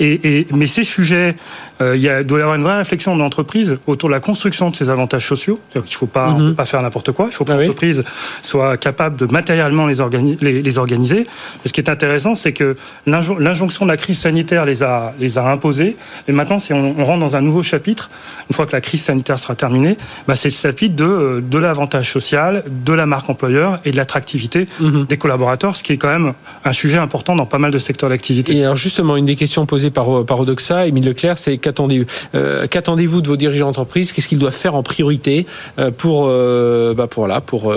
Et, 0.00 0.38
et, 0.38 0.46
mais 0.54 0.66
ces 0.66 0.84
sujets, 0.84 1.36
euh, 1.80 1.96
il 1.96 2.02
y 2.02 2.08
a, 2.08 2.22
doit 2.22 2.38
y 2.38 2.42
avoir 2.42 2.56
une 2.56 2.62
vraie 2.62 2.76
réflexion 2.76 3.14
de 3.14 3.20
l'entreprise 3.20 3.76
autour 3.86 4.08
de 4.08 4.14
la 4.14 4.20
construction 4.20 4.70
de 4.70 4.76
ces 4.76 4.90
avantages 4.90 5.26
sociaux. 5.26 5.60
Il 5.74 5.80
ne 5.80 5.86
faut 5.86 6.06
pas, 6.06 6.30
mhm. 6.30 6.54
pas 6.54 6.66
faire 6.66 6.82
n'importe 6.82 7.12
quoi. 7.12 7.26
Il 7.28 7.32
faut 7.32 7.44
que 7.44 7.52
ah 7.52 7.56
l'entreprise 7.56 8.04
soit 8.42 8.76
capable 8.76 9.16
de 9.16 9.26
matériellement 9.26 9.86
les, 9.86 9.96
les, 10.40 10.62
les 10.62 10.78
organiser. 10.78 11.26
ce 11.64 11.72
qui 11.72 11.80
est 11.80 11.90
intéressant, 11.90 12.34
c'est 12.34 12.52
que 12.52 12.76
l'injonction 13.06 13.84
de 13.84 13.90
la 13.90 13.96
crise 13.96 14.18
sanitaire 14.18 14.64
les 14.64 14.82
a, 14.82 15.14
les 15.18 15.38
a 15.38 15.48
imposés. 15.50 15.96
Et 16.26 16.32
maintenant, 16.32 16.58
on, 16.70 16.87
on, 16.96 17.04
rentre 17.04 17.20
dans 17.20 17.36
un 17.36 17.40
nouveau 17.40 17.62
chapitre, 17.62 18.10
une 18.50 18.54
fois 18.54 18.66
que 18.66 18.72
la 18.72 18.80
crise 18.80 19.02
sanitaire 19.02 19.38
sera 19.38 19.54
terminée, 19.54 19.96
bah 20.26 20.36
c'est 20.36 20.48
le 20.48 20.54
chapitre 20.54 20.96
de, 20.96 21.42
de 21.46 21.58
l'avantage 21.58 22.12
social, 22.12 22.64
de 22.68 22.92
la 22.92 23.06
marque 23.06 23.28
employeur 23.30 23.80
et 23.84 23.90
de 23.90 23.96
l'attractivité 23.96 24.66
mhm. 24.80 25.06
des 25.06 25.16
collaborateurs, 25.16 25.76
ce 25.76 25.82
qui 25.82 25.92
est 25.92 25.96
quand 25.96 26.08
même 26.08 26.34
un 26.64 26.72
sujet 26.72 26.98
important 26.98 27.36
dans 27.36 27.46
pas 27.46 27.58
mal 27.58 27.70
de 27.70 27.78
secteurs 27.78 28.10
d'activité. 28.10 28.56
Et 28.56 28.64
alors 28.64 28.76
justement, 28.76 29.16
une 29.16 29.24
des 29.24 29.36
questions 29.36 29.66
posées 29.66 29.90
par, 29.90 30.24
par 30.24 30.40
Odoxa, 30.40 30.86
Émile 30.86 31.06
Leclerc, 31.06 31.38
c'est 31.38 31.58
qu'attendez-vous 31.58 32.06
euh, 32.34 32.66
qu'attendez-vous 32.66 33.20
de 33.20 33.28
vos 33.28 33.36
dirigeants 33.36 33.66
d'entreprise? 33.66 34.12
Qu'est-ce 34.12 34.28
qu'ils 34.28 34.38
doivent 34.38 34.54
faire 34.54 34.74
en 34.74 34.82
priorité 34.82 35.46
euh, 35.78 35.90
pour, 35.90 36.26
euh, 36.26 36.94
bah 36.94 37.06
pour 37.06 37.26
là, 37.26 37.40
pour 37.40 37.72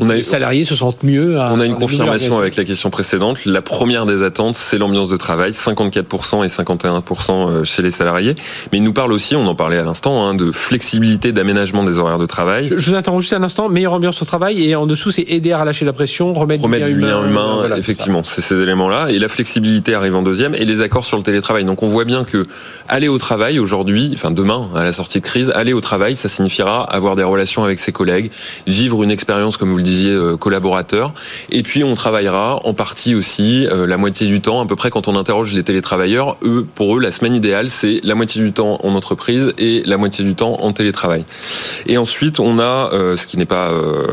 les 0.00 0.22
salariés 0.22 0.64
se 0.64 0.74
sentent 0.74 1.02
mieux 1.02 1.38
On 1.38 1.60
a 1.60 1.66
une 1.66 1.74
confirmation 1.74 2.38
avec 2.38 2.56
la 2.56 2.64
question 2.64 2.90
précédente. 2.90 3.44
La 3.44 3.62
première 3.62 4.06
des 4.06 4.22
attentes, 4.22 4.56
c'est 4.56 4.78
l'ambiance 4.78 5.08
de 5.08 5.16
travail, 5.16 5.52
54% 5.52 6.44
et 6.44 6.48
51% 6.48 7.64
chez 7.64 7.82
les 7.82 7.90
salariés. 7.90 8.34
Mais 8.72 8.78
il 8.78 8.84
nous 8.84 8.92
parle 8.92 9.12
aussi, 9.12 9.36
on 9.36 9.46
en 9.46 9.54
parlait 9.54 9.78
à 9.78 9.84
l'instant, 9.84 10.26
hein, 10.26 10.34
de 10.34 10.52
flexibilité 10.52 11.32
d'aménagement 11.32 11.84
des 11.84 11.98
horaires 11.98 12.18
de 12.18 12.26
travail. 12.26 12.72
Je 12.76 12.90
vous 12.90 12.96
interromps 12.96 13.22
juste 13.22 13.32
un 13.32 13.42
instant. 13.42 13.68
Meilleure 13.68 13.92
ambiance 13.92 14.20
au 14.22 14.24
travail 14.24 14.68
et 14.68 14.74
en 14.74 14.86
dessous, 14.86 15.10
c'est 15.10 15.24
aider 15.28 15.52
à 15.52 15.60
relâcher 15.60 15.84
la 15.84 15.92
pression, 15.92 16.32
remettre, 16.32 16.66
du 16.68 17.00
lien 17.00 17.26
humain. 17.26 17.64
effectivement, 17.76 18.22
c'est 18.24 18.40
ces 18.40 18.60
éléments-là. 18.60 19.08
Et 19.10 19.18
la 19.18 19.28
flexibilité 19.28 19.94
arrive 19.94 20.14
en 20.14 20.22
deuxième 20.22 20.54
et 20.54 20.64
les 20.64 20.82
accords 20.82 21.04
sur 21.04 21.16
le 21.16 21.22
télétravail. 21.22 21.64
Donc 21.64 21.82
on 21.82 21.88
voit 21.88 22.04
bien 22.04 22.24
que 22.24 22.46
aller 22.88 23.08
au 23.08 23.18
travail 23.18 23.58
aujourd'hui, 23.58 24.12
enfin 24.14 24.30
demain, 24.30 24.68
à 24.74 24.84
la 24.84 24.92
sortie 24.92 25.20
de 25.20 25.24
crise, 25.24 25.50
aller 25.54 25.72
au 25.72 25.80
travail, 25.80 26.16
ça 26.16 26.28
signifiera 26.28 26.82
avoir 26.84 27.16
des 27.16 27.22
relations 27.22 27.64
avec 27.64 27.78
ses 27.78 27.92
collègues, 27.92 28.30
vivre 28.66 29.02
une 29.02 29.10
expérience, 29.10 29.56
comme 29.56 29.70
vous 29.70 29.76
le 29.76 29.82
disiez, 29.82 30.12
euh, 30.12 30.36
collaborateur. 30.36 31.12
Et 31.50 31.62
puis 31.62 31.84
on 31.84 31.94
travaillera 31.94 32.60
en 32.64 32.74
partie 32.74 33.14
aussi 33.14 33.66
euh, 33.66 33.86
la 33.86 33.96
moitié 33.96 34.26
du 34.26 34.40
temps, 34.40 34.60
à 34.60 34.66
peu 34.66 34.76
près 34.76 34.90
quand 34.90 35.08
on 35.08 35.16
interroge 35.16 35.52
les 35.52 35.62
télétravailleurs, 35.62 36.36
eux, 36.42 36.66
pour 36.74 36.96
eux, 36.96 37.00
la 37.00 37.12
semaine 37.12 37.34
idéale, 37.34 37.70
c'est 37.70 38.00
la 38.04 38.14
moitié 38.14 38.39
du 38.40 38.52
temps 38.52 38.78
en 38.82 38.94
entreprise 38.94 39.52
et 39.58 39.82
la 39.86 39.96
moitié 39.96 40.24
du 40.24 40.34
temps 40.34 40.60
en 40.60 40.72
télétravail. 40.72 41.24
Et 41.86 41.98
ensuite, 41.98 42.40
on 42.40 42.58
a, 42.58 42.90
euh, 42.92 43.16
ce 43.16 43.26
qui 43.26 43.36
n'est 43.36 43.46
pas 43.46 43.72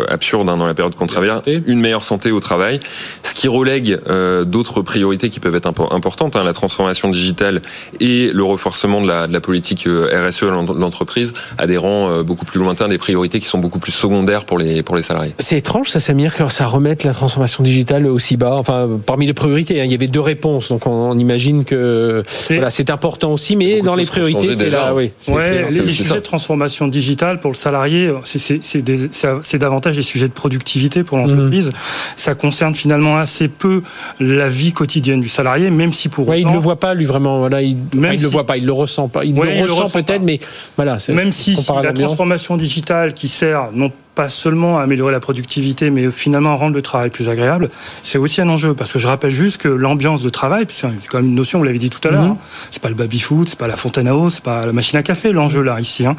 absurde 0.10 0.50
hein, 0.50 0.58
dans 0.58 0.68
la 0.68 0.74
période 0.74 0.96
qu'on 0.96 1.08
travaille, 1.08 1.32
une 1.66 1.80
meilleure 1.80 2.04
santé 2.04 2.32
au 2.32 2.40
travail, 2.40 2.80
ce 3.24 3.34
qui 3.34 3.48
relègue 3.48 4.00
d'autres 4.46 4.82
priorités 4.82 5.30
qui 5.30 5.40
peuvent 5.40 5.56
être 5.56 5.68
importantes, 5.92 6.36
hein, 6.36 6.44
la 6.44 6.54
transformation 6.54 7.10
digitale 7.10 7.62
et 8.00 8.32
le 8.34 8.44
renforcement 8.44 9.02
de 9.02 9.08
la, 9.08 9.28
de 9.28 9.34
la 9.34 9.42
politique 9.42 9.88
euh, 9.88 10.10
RSE 10.28 10.42
de 10.42 10.80
l'entreprise 10.80 11.34
à 11.58 11.68
des 11.68 11.78
rangs 11.78 12.10
euh, 12.10 12.24
beaucoup 12.24 12.46
plus 12.46 12.60
lointains, 12.60 12.88
des 12.88 12.98
priorités 12.98 13.40
qui 13.40 13.46
sont 13.46 13.60
beaucoup 13.60 13.80
plus 13.80 13.92
secondaires 13.92 14.46
pour 14.46 14.58
les, 14.58 14.84
pour 14.84 14.96
les 14.96 15.02
salariés. 15.02 15.34
C'est 15.40 15.58
étrange, 15.58 15.90
ça, 15.90 16.00
Samir, 16.00 16.36
que 16.36 16.50
ça 16.50 16.68
remette 16.68 17.04
la 17.04 17.14
transformation 17.14 17.64
digitale 17.64 18.08
aussi 18.08 18.38
bas. 18.38 18.56
Enfin, 18.56 18.88
parmi 19.06 19.26
les 19.26 19.34
priorités, 19.34 19.82
hein, 19.82 19.86
il 19.86 19.92
y 19.92 19.96
avait 19.96 20.08
deux 20.08 20.22
réponses, 20.22 20.70
donc 20.70 20.88
on, 20.88 21.18
imagine 21.18 21.66
que 21.66 22.24
voilà, 22.50 22.70
c'est 22.70 22.90
important 22.90 23.34
aussi, 23.34 23.56
mais 23.56 23.82
dans 23.82 23.96
les 23.96 24.06
priorités, 24.06 24.17
c'est 24.56 24.70
là. 24.70 24.94
Oui, 24.94 25.12
ouais, 25.28 25.66
les, 25.70 25.92
sujets 25.92 26.16
de 26.16 26.20
transformation 26.20 26.88
digitale 26.88 27.40
pour 27.40 27.52
le 27.52 27.56
salarié, 27.56 28.12
c'est 28.24 29.58
davantage 29.58 29.96
des 29.96 30.04
sujets 30.04 30.28
de 30.28 30.34
productivité 30.34 31.04
pour 31.04 31.18
l'entreprise. 31.18 31.68
Mhm. 31.68 31.74
Ça 32.16 32.36
concerne 32.36 32.76
finalement 32.76 33.18
assez 33.18 33.48
peu 33.48 33.82
la 34.20 34.50
vie 34.50 34.74
quotidienne 34.74 35.22
du 35.22 35.30
salarié, 35.30 35.70
même 35.70 35.94
si 35.94 36.10
pour 36.10 36.28
ouais, 36.28 36.40
autant, 36.40 36.50
il 36.50 36.52
ne 36.52 36.58
le 36.58 36.64
voit 36.64 36.80
pas, 36.80 36.94
lui 36.94 37.06
vraiment. 37.06 37.40
Voilà, 37.40 37.62
il, 37.62 37.78
ne 37.94 38.22
le 38.22 38.28
voit 38.28 38.46
pas, 38.46 38.58
il 38.58 38.66
le 38.66 38.74
ressent 38.74 39.08
pas. 39.08 39.26
Il 39.26 39.36
le 39.36 39.72
ressent 39.72 39.90
peut-être, 39.90 40.24
mais 40.24 40.40
voilà. 40.76 40.98
Même 41.10 41.32
si, 41.32 41.58
la 41.84 41.94
transformation 41.94 42.58
digitale 42.58 43.14
qui 43.14 43.28
sert 43.28 43.70
non 43.74 43.92
pas 44.18 44.30
seulement 44.30 44.80
à 44.80 44.82
améliorer 44.82 45.12
la 45.12 45.20
productivité, 45.20 45.92
mais 45.92 46.10
finalement 46.10 46.58
rendre 46.58 46.76
le 46.76 46.82
travail 46.82 47.12
plus 47.12 47.30
agréable, 47.30 47.70
c'est 48.02 48.18
aussi 48.18 48.42
un 48.42 48.50
enjeu. 48.50 48.74
Parce 48.74 48.92
que 48.92 48.98
je 48.98 49.08
rappelle 49.08 49.32
juste 49.32 49.58
que 49.62 49.68
l'ambiance 49.68 50.24
de 50.24 50.30
travail, 50.30 50.66
c'est 50.72 50.88
quand 51.08 51.20
même 51.20 51.28
une 51.28 51.36
notion, 51.36 51.60
vous 51.60 51.66
l'avez 51.66 51.78
dit 51.78 51.92
tout 51.92 52.06
à 52.08 52.12
l'heure, 52.12 52.24
mhm. 52.24 52.32
hein. 52.32 52.38
c'est 52.72 52.82
pas 52.82 52.90
le 52.90 52.96
baby-foot, 52.96 53.50
c'est 53.50 53.60
pas 53.60 53.68
la 53.68 53.78
fontaine 53.78 54.08
à 54.08 54.16
eau, 54.16 54.32
c'est 54.32 54.44
pas 54.44 54.66
la 54.66 54.74
machine 54.74 54.98
à 54.98 55.04
café, 55.04 55.32
l'enjeu 55.32 55.62
là, 55.62 55.80
ici. 55.80 56.08
Hein. 56.08 56.16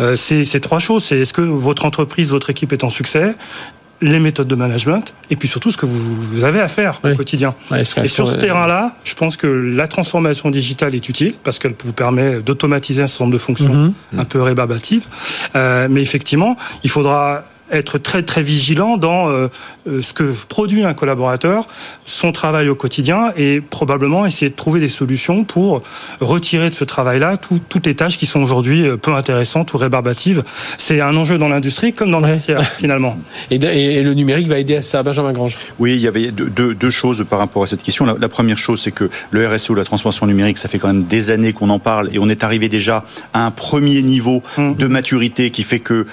Euh, 0.00 0.16
c'est 0.16 0.60
trois 0.60 0.80
choses. 0.80 1.04
C'est 1.04 1.20
est-ce 1.20 1.32
que 1.32 1.40
votre 1.40 1.86
entreprise, 1.86 2.30
votre 2.30 2.50
équipe 2.50 2.74
est 2.74 2.84
en 2.84 2.90
succès? 2.90 3.34
Les 4.02 4.18
méthodes 4.18 4.48
de 4.48 4.54
management 4.54 5.14
et 5.30 5.36
puis 5.36 5.48
surtout 5.48 5.70
ce 5.70 5.76
que 5.76 5.86
vous 5.86 6.42
avez 6.42 6.60
à 6.60 6.68
faire 6.68 7.00
au 7.04 7.14
quotidien. 7.14 7.54
et 7.74 8.08
sur 8.08 8.28
ce 8.28 8.36
terrain-là, 8.36 8.96
je 9.04 9.14
pense 9.14 9.36
que 9.36 9.46
la 9.46 9.86
transformation 9.86 10.50
digitale 10.50 10.94
est 10.94 11.08
utile 11.08 11.34
parce 11.42 11.58
qu'elle 11.58 11.74
vous 11.84 11.92
permet 11.92 12.40
d'automatiser 12.40 13.02
un 13.02 13.06
certain 13.06 13.24
nombre 13.24 13.34
de 13.34 13.38
fonctions 13.38 13.74
mhm. 13.74 13.92
un 14.18 14.24
peu 14.24 14.40
rébarbatives. 14.42 15.06
Euh, 15.54 15.88
mais 15.90 16.02
effectivement, 16.02 16.56
il 16.82 16.90
faudra 16.90 17.44
être 17.70 17.98
très 17.98 18.22
très 18.22 18.42
vigilant 18.42 18.96
dans 18.96 19.28
euh, 19.28 19.48
euh, 19.88 20.02
ce 20.02 20.12
que 20.12 20.34
produit 20.48 20.84
un 20.84 20.94
collaborateur, 20.94 21.66
son 22.04 22.32
travail 22.32 22.68
au 22.68 22.74
quotidien 22.74 23.32
et 23.36 23.60
probablement 23.60 24.26
essayer 24.26 24.50
de 24.50 24.56
trouver 24.56 24.80
des 24.80 24.88
solutions 24.88 25.44
pour 25.44 25.82
retirer 26.20 26.70
de 26.70 26.74
ce 26.74 26.84
travail-là 26.84 27.36
toutes 27.36 27.86
les 27.86 27.94
tâches 27.94 28.18
qui 28.18 28.26
sont 28.26 28.40
aujourd'hui 28.40 28.86
euh, 28.86 28.96
peu 28.96 29.14
intéressantes 29.14 29.72
ou 29.72 29.78
rébarbatives. 29.78 30.42
C'est 30.78 31.00
un 31.00 31.16
enjeu 31.16 31.38
dans 31.38 31.48
l'industrie 31.48 31.92
comme 31.92 32.10
dans 32.10 32.20
le 32.20 32.28
métier 32.28 32.56
finalement. 32.78 33.16
Et, 33.50 33.56
et, 33.56 34.02
le 34.02 34.14
numérique 34.14 34.48
va 34.48 34.58
aider 34.58 34.76
à 34.76 34.82
ça, 34.82 35.02
Benjamin 35.02 35.32
Grange? 35.32 35.56
Oui, 35.78 35.94
il 35.94 36.00
y 36.00 36.08
avait 36.08 36.30
deux, 36.30 36.74
deux 36.74 36.90
choses 36.90 37.24
par 37.28 37.38
rapport 37.38 37.62
à 37.62 37.66
cette 37.66 37.82
question. 37.82 38.06
La, 38.06 38.28
première 38.28 38.58
chose, 38.58 38.80
c'est 38.80 38.92
que 38.92 39.10
le 39.30 39.46
RSE, 39.46 39.70
la 39.70 39.84
transformation 39.84 40.26
numérique, 40.26 40.58
ça 40.58 40.68
fait 40.68 40.78
quand 40.78 40.88
même 40.88 41.04
des 41.04 41.30
années 41.30 41.52
qu'on 41.52 41.70
en 41.70 41.78
parle 41.78 42.10
et 42.12 42.18
on 42.18 42.28
est 42.28 42.44
arrivé 42.44 42.68
déjà 42.68 43.04
à 43.32 43.44
un 43.44 43.50
premier 43.50 44.02
niveau 44.02 44.42
mmh. 44.56 44.74
de 44.74 44.86
maturité 44.86 45.50
qui 45.50 45.62
fait 45.62 45.80
que, 45.80 46.06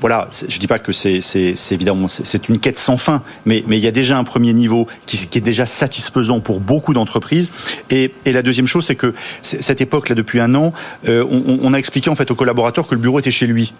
voilà, 0.00 0.28
je 0.48 0.58
dis 0.58 0.66
pas 0.66 0.78
que 0.78 0.92
c'est 1.20 1.54
évidemment 1.72 2.08
c'est 2.08 2.48
une 2.48 2.58
quête 2.58 2.78
sans 2.78 2.96
fin, 2.96 3.22
mais, 3.44 3.64
mais 3.66 3.78
il 3.78 3.84
y 3.84 3.86
a 3.86 3.92
déjà 3.92 4.18
un 4.18 4.24
premier 4.24 4.52
niveau 4.52 4.86
qui, 5.06 5.16
qui 5.26 5.38
est 5.38 5.42
déjà 5.42 5.66
satisfaisant 5.66 6.40
pour 6.40 6.60
beaucoup 6.60 6.92
d'entreprises. 6.92 7.50
Et, 7.90 8.12
et, 8.24 8.32
la 8.32 8.42
deuxième 8.42 8.66
chose, 8.66 8.84
c'est 8.84 8.94
que 8.94 9.14
cette 9.42 9.80
époque-là, 9.80 10.14
depuis 10.14 10.40
un 10.40 10.54
an, 10.54 10.72
euh, 11.08 11.24
on, 11.30 11.60
on, 11.62 11.74
a 11.74 11.78
expliqué 11.78 12.10
en 12.10 12.14
fait 12.14 12.30
aux 12.30 12.34
collaborateurs 12.34 12.86
que 12.86 12.94
le 12.94 13.00
bureau 13.00 13.18
était 13.18 13.30
chez 13.30 13.46
lui. 13.46 13.72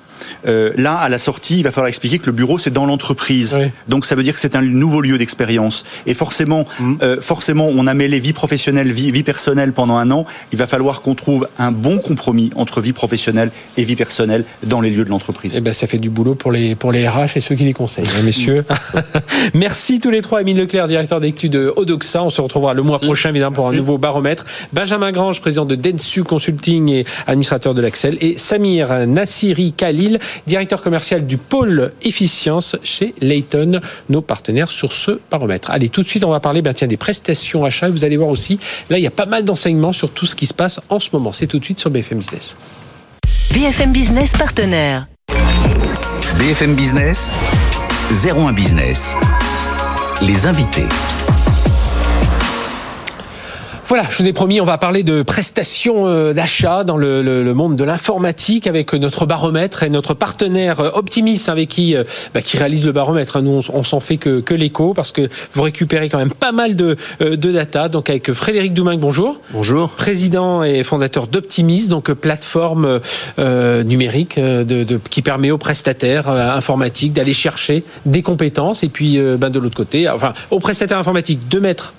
Euh, 0.47 0.73
là, 0.77 0.95
à 0.95 1.09
la 1.09 1.19
sortie, 1.19 1.59
il 1.59 1.63
va 1.63 1.73
falloir 1.73 1.89
expliquer 1.89 2.19
que 2.19 2.27
le 2.27 2.33
bureau 2.33 2.59
c'est 2.59 2.73
dans 2.73 2.87
l'entreprise. 2.87 3.59
Donc 3.89 4.07
ça 4.07 4.15
veut 4.15 4.23
dire 4.23 4.35
que 4.35 4.41
c'est 4.41 4.57
un 4.57 4.63
nouveau 4.63 5.01
lieu 5.01 5.19
d'expérience. 5.19 5.85
Et 6.07 6.15
forcément, 6.15 6.67
mmh. 6.79 6.95
euh, 7.03 7.21
forcément, 7.21 7.69
on 7.69 7.87
a 7.87 7.95
mêlé 7.95 8.21
vie 8.21 8.33
professionnelle, 8.33 8.93
vie, 8.93 9.11
vie 9.13 9.23
personnelle 9.23 9.73
pendant 9.73 9.97
un 9.97 10.11
an. 10.11 10.27
Il 10.53 10.59
va 10.59 10.67
falloir 10.67 11.03
qu'on 11.03 11.15
trouve 11.15 11.49
un 11.59 11.73
bon 11.73 11.99
compromis 11.99 12.51
entre 12.57 12.81
vie 12.81 12.93
professionnelle 12.93 13.51
et 13.77 13.85
vie 13.85 13.97
personnelle 13.97 14.45
dans 14.63 14.81
les 14.81 14.91
lieux 14.91 15.05
de 15.05 15.11
l'entreprise. 15.11 15.55
Eh 15.57 15.61
ben, 15.61 15.73
ça 15.73 15.87
fait 15.87 15.99
du 15.99 16.11
boulot 16.11 16.35
pour 16.35 16.53
les 16.53 16.75
pour 16.75 16.93
les 16.93 17.09
RH 17.11 17.37
et 17.37 17.41
ceux 17.41 17.55
qui 17.55 17.65
les 17.65 17.73
conseillent, 17.73 18.07
hein, 18.19 18.23
messieurs. 18.23 18.65
Merci 19.55 20.01
tous 20.01 20.11
les 20.11 20.23
trois. 20.23 20.41
Émile 20.41 20.59
Leclerc, 20.59 20.89
directeur 20.89 21.21
d'études 21.21 21.57
Odoxa. 21.77 22.23
On 22.23 22.31
se 22.31 22.41
retrouvera 22.41 22.75
le 22.75 22.83
mois 22.83 22.99
prochain, 22.99 23.31
évidemment, 23.31 23.55
pour 23.55 23.69
un 23.69 23.73
nouveau 23.73 23.99
baromètre. 23.99 24.45
Benjamin 24.73 25.13
Grange, 25.13 25.41
président 25.41 25.65
de 25.65 25.75
Densu 25.75 26.25
Consulting 26.25 26.89
et 26.91 27.05
administrateur 27.27 27.75
de 27.75 27.83
l'Axel. 27.83 28.17
Et 28.21 28.39
Samir 28.39 29.07
Nassiri 29.07 29.73
Khalil, 29.73 30.19
directeur 30.47 30.83
commercial 30.83 31.27
du 31.27 31.37
pôle 31.37 31.93
efficience 32.03 32.77
chez 32.83 33.15
Layton, 33.21 33.81
nos 34.09 34.23
partenaires 34.23 34.71
sur 34.71 34.93
ce 34.93 35.21
baromètre. 35.31 35.71
Allez, 35.71 35.89
tout 35.89 36.03
de 36.03 36.09
suite, 36.09 36.25
on 36.25 36.31
va 36.31 36.41
parler 36.41 36.63
ben, 36.63 36.75
tiens, 36.75 36.89
des 36.89 36.97
prestations 36.97 37.65
achats. 37.65 37.89
Vous 37.89 38.05
allez 38.05 38.17
voir 38.17 38.31
aussi, 38.31 38.59
là, 38.89 38.99
il 38.99 39.03
y 39.03 39.07
a 39.07 39.11
pas 39.11 39.27
mal 39.27 39.45
d'enseignements 39.45 39.93
sur 39.93 40.11
tout 40.11 40.27
ce 40.27 40.37
qui 40.37 40.47
se 40.47 40.55
passe 40.55 40.81
en 40.89 41.01
ce 41.01 41.11
moment. 41.13 41.33
C'est 41.33 41.47
tout 41.47 41.59
de 41.59 41.65
suite 41.65 41.81
sur 41.81 41.91
BFM 41.91 42.19
Business. 42.19 42.57
BFM 43.53 43.93
Business 43.93 44.33
partenaire. 44.33 45.07
BFM 46.41 46.75
Business, 46.75 47.31
01 48.25 48.55
Business. 48.55 49.15
Les 50.23 50.47
invités. 50.47 50.89
Voilà, 53.91 54.05
je 54.09 54.23
vous 54.23 54.29
ai 54.29 54.33
promis, 54.33 54.61
on 54.61 54.65
va 54.65 54.79
parler 54.79 55.03
de 55.03 55.23
prestations 55.23 56.07
euh, 56.07 56.33
d'achat 56.33 56.85
dans 56.85 56.97
le, 56.97 57.43
monde 57.55 57.75
de 57.75 57.83
l'informatique 57.83 58.69
avec 58.69 58.93
notre 58.93 59.27
baromètre 59.27 59.83
et 59.83 59.91
notre 59.91 60.15
partenaire 60.15 60.79
euh, 60.79 60.91
Optimis 60.95 61.43
avec 61.49 61.71
qui 61.71 61.97
euh, 61.97 62.05
bah, 62.33 62.41
qui 62.41 62.57
réalise 62.57 62.87
le 62.87 62.93
baromètre. 62.93 63.37
Hein. 63.37 63.43
Nous, 63.43 63.63
on, 63.73 63.83
s'en 63.83 63.99
fait 63.99 64.17
que, 64.17 64.39
que 64.39 64.55
l'écho 64.55 64.95
parce 64.95 65.11
que 65.11 65.29
vous 65.51 65.63
récupérez 65.63 66.09
quand 66.09 66.19
même 66.19 66.31
pas 66.31 66.53
mal 66.53 66.77
de, 66.77 66.97
de 67.19 67.51
data. 67.51 67.89
Donc 67.89 68.11
avec 68.11 68.33
Frédéric 68.33 68.75
Doumingue, 68.75 69.01
bonjour. 69.01 69.41
Bonjour. 69.51 69.89
Président 69.89 70.63
et 70.63 70.85
fondateur 70.85 71.27
d'Optimis, 71.27 71.89
donc 71.89 72.13
plateforme 72.13 73.01
numérique 73.39 74.39
de, 74.39 75.01
qui 75.11 75.23
permet 75.23 75.51
aux 75.51 75.59
prestataires 75.59 76.29
informatiques 76.29 77.13
d'aller 77.13 77.33
chercher 77.33 77.83
des 78.07 78.23
compétences 78.23 78.85
et 78.85 78.89
puis 78.89 79.19
ben, 79.37 79.51
de 79.51 79.59
l'autre 79.59 79.77
côté, 79.77 80.09
enfin 80.09 80.33
aux 80.53 80.61
prestataires 80.61 80.99
informatiques 80.99 81.49
de 81.49 81.59
mettre 81.59 81.95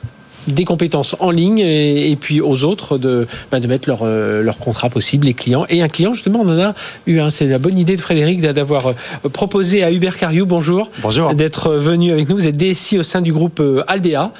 des 0.48 0.66
compétences 0.66 1.16
en 1.20 1.32
ligne 1.32 1.60
et, 1.60 2.18
puis 2.20 2.42
aux 2.42 2.64
autres 2.64 2.98
de, 2.98 3.28
bah, 3.52 3.60
de 3.60 3.68
mettre 3.68 3.88
leur, 3.88 4.06
leur 4.06 4.58
contrat 4.58 4.90
possible, 4.90 5.26
les 5.28 5.34
clients. 5.34 5.66
Et 5.70 5.82
un 5.82 5.88
client, 5.88 6.14
justement, 6.14 6.42
on 6.42 6.50
en 6.50 6.60
a 6.60 6.74
eu 7.08 7.20
un. 7.20 7.30
C'est 7.30 7.46
la 7.46 7.60
bonne 7.60 7.78
idée 7.78 7.96
de 7.96 8.02
Frédéric 8.02 8.42
d'avoir 8.42 8.94
proposé 9.34 9.84
à 9.84 9.92
Hubert 9.92 10.18
Cariou, 10.18 10.46
bonjour, 10.46 10.90
bonjour. 11.02 11.34
d'être 11.34 11.74
venu 11.74 12.12
avec 12.12 12.30
nous. 12.30 12.36
Vous 12.36 12.48
êtes 12.48 12.58
DSI 12.58 13.00
au 13.00 13.04
sein 13.04 13.22
du 13.22 13.34
groupe 13.34 13.62
Albea, 13.88 14.32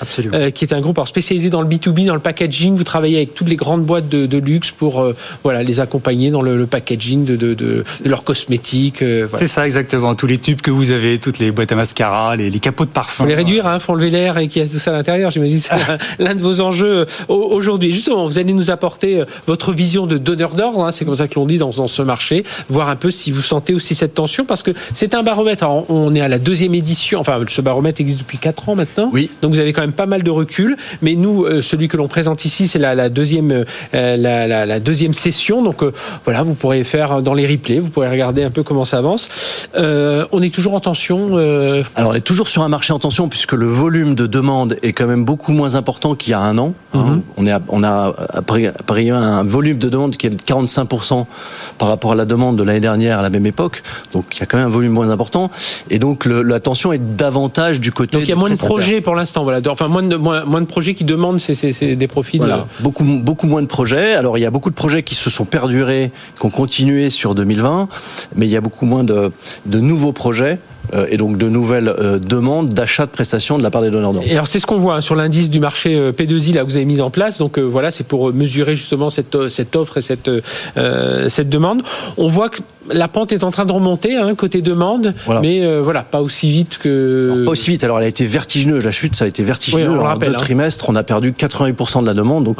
qui 0.54 0.66
est 0.66 0.74
un 0.74 0.82
groupe 0.82 1.00
spécialisé 1.06 1.50
dans 1.50 1.62
le 1.62 1.68
B2B, 1.68 2.06
dans 2.06 2.14
le 2.14 2.20
packaging. 2.20 2.76
Vous 2.76 2.84
travaillez 2.84 3.18
avec 3.18 3.34
toutes 3.34 3.50
les 3.50 3.56
grandes 3.56 3.84
boîtes 3.84 4.10
de, 4.10 4.38
luxe 4.38 4.72
pour 4.72 5.06
voilà, 5.44 5.64
les 5.64 5.80
accompagner 5.80 6.32
dans 6.32 6.42
le, 6.42 6.66
packaging 6.66 7.26
de, 7.26 7.36
de, 7.36 7.54
de, 7.54 7.84
leurs 8.06 8.24
cosmétiques. 8.24 9.04
C'est 9.36 9.48
ça, 9.48 9.66
exactement. 9.66 10.16
Tous 10.16 10.28
les 10.28 10.38
tubes 10.38 10.62
que 10.62 10.72
vous 10.72 10.92
avez, 10.92 11.20
toutes 11.20 11.40
les 11.40 11.52
boîtes 11.52 11.72
à 11.72 11.76
mascara, 11.76 12.36
les, 12.36 12.50
les 12.50 12.60
capots 12.60 12.86
de 12.86 12.90
parfum. 12.90 13.24
Faut 13.24 13.30
les 13.30 13.36
réduire, 13.36 13.68
hein, 13.68 13.80
faut 13.80 13.94
enlever 13.94 14.10
l'air 14.10 14.38
et 14.38 14.48
qu'il 14.48 14.62
y 14.62 14.66
a 14.66 14.68
tout 14.68 14.80
ça 14.80 14.92
à 14.92 14.94
l'intérieur. 14.94 15.32
J'imagine 15.32 15.60
l'un 16.20 16.36
de 16.36 16.42
vos 16.42 16.62
enjeux 16.62 17.06
euh, 17.06 17.06
aujourd'hui. 17.30 17.92
Justement, 17.92 18.26
vous 18.26 18.40
allez 18.40 18.54
nous 18.54 18.72
apporter 18.72 19.22
euh, 19.22 19.26
votre 19.48 19.74
vision 19.74 20.08
de 20.08 20.18
donneur 20.18 20.52
d'ordre. 20.52 20.86
Hein, 20.86 20.92
c'est 20.92 21.06
comme 21.06 21.16
ça 21.16 21.28
que 21.28 21.36
l'on 21.36 21.46
dit 21.46 21.58
dans, 21.58 21.72
ce 21.72 22.02
marché. 22.02 22.44
Voir 22.70 22.90
un 22.90 22.96
peu 22.96 23.12
si 23.12 23.32
vous 23.32 23.42
sentez 23.42 23.74
aussi 23.74 23.96
cette 23.96 24.14
tension 24.14 24.46
parce 24.46 24.64
que 24.64 24.72
c'est 24.94 25.14
un 25.16 25.24
baromètre. 25.24 25.66
on 25.90 26.14
est 26.16 26.22
à 26.22 26.28
la 26.28 26.40
deuxième 26.40 26.76
édition. 26.76 27.20
Enfin, 27.20 27.40
ce 27.48 27.62
baromètre 27.62 28.02
existe 28.02 28.20
depuis 28.20 28.38
quatre 28.38 28.70
ans 28.70 28.76
maintenant. 28.76 29.10
Oui. 29.14 29.30
Donc 29.42 29.54
vous 29.54 29.60
avez 29.60 29.74
quand 29.74 29.82
même 29.82 29.92
pas 29.92 30.06
mal 30.06 30.24
de 30.24 30.32
recul. 30.32 30.78
Mais 31.02 31.16
nous, 31.16 31.44
euh, 31.44 31.62
celui 31.62 31.88
que 31.88 31.98
l'on 31.98 32.08
présente 32.08 32.46
ici, 32.46 32.68
c'est 32.68 32.80
la, 32.80 33.10
deuxième, 33.10 33.66
la, 33.94 34.48
la, 34.66 34.80
deuxième 34.80 35.14
session. 35.14 35.62
Donc 35.62 35.84
voilà, 36.26 36.44
vous 36.44 36.54
pourrez 36.54 36.84
faire 36.84 37.22
dans 37.22 37.34
les 37.34 37.48
replays, 37.48 37.80
vous 37.80 37.90
pourrez 37.90 38.10
regarder 38.10 38.44
un 38.44 38.52
peu 38.52 38.64
comment 38.64 38.86
ça 38.86 38.98
avance. 38.98 39.30
Euh, 39.76 40.26
on 40.32 40.42
est 40.42 40.54
toujours 40.54 40.74
en 40.74 40.80
tension 40.80 41.38
euh... 41.38 41.84
Alors, 41.96 42.12
on 42.12 42.14
est 42.14 42.22
toujours 42.22 42.48
sur 42.48 42.64
un 42.64 42.70
marché 42.70 42.94
en 42.94 43.00
tension 43.00 43.30
puisque 43.30 43.54
le 43.54 43.68
volume 43.68 44.16
de 44.16 44.28
demande 44.28 44.78
est 44.82 44.92
quand 44.92 45.08
même 45.08 45.26
beaucoup 45.26 45.52
moins 45.52 45.76
important 45.76 45.81
qu'il 46.18 46.32
y 46.32 46.34
a 46.34 46.40
un 46.40 46.58
an. 46.58 46.74
Hein. 46.94 46.98
Mhm. 46.98 47.22
On, 47.38 47.48
est 47.48 47.54
on 47.70 47.84
a 47.84 48.14
à 48.34 49.16
un 49.16 49.44
volume 49.44 49.78
de 49.78 49.90
demande 49.90 50.18
qui 50.18 50.28
est 50.28 50.30
de 50.30 50.36
45% 50.36 51.26
par 51.78 51.88
rapport 51.88 52.12
à 52.14 52.16
la 52.16 52.26
demande 52.26 52.58
de 52.58 52.64
l'année 52.64 52.80
dernière 52.80 53.20
à 53.20 53.22
la 53.22 53.30
même 53.30 53.46
époque. 53.46 53.84
Donc, 54.14 54.26
il 54.36 54.40
y 54.40 54.44
a 54.44 54.46
quand 54.46 54.58
même 54.58 54.68
un 54.68 54.72
volume 54.72 54.92
moins 54.92 55.10
important. 55.10 55.52
Et 55.90 56.00
donc, 56.00 56.26
le, 56.26 56.42
la 56.42 56.60
tension 56.60 56.94
est 56.94 57.16
davantage 57.16 57.80
du 57.80 57.92
côté. 57.92 58.18
Donc, 58.18 58.28
il 58.28 58.30
y 58.30 58.34
a 58.34 58.36
moins 58.36 58.50
de 58.50 58.58
projets 58.58 59.02
pour 59.02 59.16
l'instant. 59.16 59.44
Voilà. 59.44 59.60
Enfin, 59.70 59.88
moins 59.88 60.04
de, 60.04 60.16
moins, 60.16 60.44
moins 60.46 60.62
de 60.62 60.66
projets 60.66 60.94
qui 60.94 61.04
demandent 61.04 61.40
ces, 61.40 61.96
des 61.96 62.08
profils. 62.08 62.40
Voilà. 62.40 62.68
Beaucoup, 62.80 63.04
beaucoup 63.04 63.48
moins 63.48 63.62
de 63.62 63.68
projets. 63.68 64.14
Alors, 64.14 64.38
il 64.38 64.42
y 64.42 64.46
a 64.46 64.52
beaucoup 64.52 64.70
de 64.70 64.76
projets 64.76 65.04
qui 65.04 65.16
se 65.16 65.30
sont 65.30 65.46
perdurés, 65.46 66.12
qui 66.40 66.46
ont 66.46 66.50
continué 66.50 67.10
sur 67.10 67.36
2020, 67.36 67.88
mais 68.36 68.48
il 68.48 68.52
y 68.52 68.58
a 68.58 68.62
beaucoup 68.62 68.86
moins 68.86 69.04
de, 69.04 69.32
de 69.66 69.80
nouveaux 69.80 70.14
projets 70.14 70.60
et 71.10 71.18
donc 71.18 71.38
de 71.38 71.48
nouvelles 71.48 71.88
euh, 71.88 72.20
demandes 72.20 72.70
d'achat 72.70 73.06
de 73.06 73.12
prestations 73.12 73.58
de 73.58 73.64
la 73.64 73.70
part 73.72 73.82
des 73.82 73.90
donneurs 73.90 74.14
d'ordre. 74.14 74.28
Et 74.28 74.34
alors 74.34 74.48
c'est 74.48 74.60
ce 74.60 74.66
qu'on 74.66 74.78
voit 74.78 74.96
hein, 74.96 75.02
sur 75.02 75.16
l'indice 75.16 75.50
du 75.50 75.60
marché 75.60 75.96
euh, 75.96 76.12
P2I 76.12 76.54
là 76.54 76.62
que 76.62 76.66
vous 76.66 76.76
avez 76.76 76.86
mis 76.86 77.02
en 77.02 77.10
place. 77.10 77.38
Donc 77.38 77.60
voilà, 77.60 77.92
c'est 77.92 78.06
pour 78.06 78.34
mesurer 78.34 78.76
justement 78.76 79.10
cette 79.10 79.50
cette 79.50 79.76
offre 79.76 79.98
et 79.98 80.02
cette 80.02 80.30
cette 81.28 81.50
demande. 81.50 81.84
On 82.18 82.28
voit 82.28 82.50
que 82.50 82.60
la 82.90 83.08
pente 83.08 83.32
est 83.32 83.44
en 83.44 83.52
train 83.52 83.66
de 83.66 83.72
remonter 83.72 84.18
hein, 84.18 84.34
côté 84.36 84.62
demande, 84.62 85.14
mais 85.42 85.82
voilà, 85.82 86.04
pas 86.04 86.22
aussi 86.22 86.52
vite 86.52 86.78
que. 86.78 87.44
pas 87.46 87.52
aussi 87.52 87.70
vite. 87.70 87.84
Alors 87.84 88.00
elle 88.00 88.06
a 88.06 88.10
été 88.10 88.26
vertigineuse. 88.26 88.84
La 88.86 88.92
chute, 88.92 89.16
ça 89.16 89.26
a 89.26 89.28
été 89.28 89.44
vertigineux. 89.44 89.90
Oui, 89.90 89.98
on 90.00 90.06
en 90.06 90.18
deux 90.18 90.28
hein. 90.28 90.34
trimestres, 90.38 90.90
on 90.90 90.96
a 90.96 91.04
perdu 91.04 91.32
80% 91.32 92.02
de 92.02 92.08
la 92.08 92.14
demande, 92.14 92.44
donc 92.44 92.58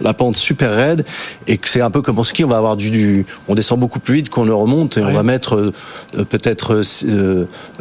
la 0.00 0.14
pente 0.14 0.36
super 0.36 0.74
raide. 0.74 1.04
Et 1.46 1.58
que 1.58 1.68
c'est 1.68 1.80
un 1.80 1.90
peu 1.90 2.02
comme 2.02 2.18
en 2.18 2.24
ski, 2.24 2.44
on 2.44 2.48
va 2.48 2.58
avoir 2.58 2.76
du, 2.76 3.26
on 3.48 3.54
descend 3.54 3.78
beaucoup 3.80 4.00
plus 4.00 4.14
vite 4.14 4.30
qu'on 4.30 4.44
ne 4.44 4.52
remonte 4.52 4.96
et 4.96 5.02
on 5.02 5.12
va 5.12 5.22
mettre 5.22 5.72
peut-être 6.28 6.82
6 6.82 7.06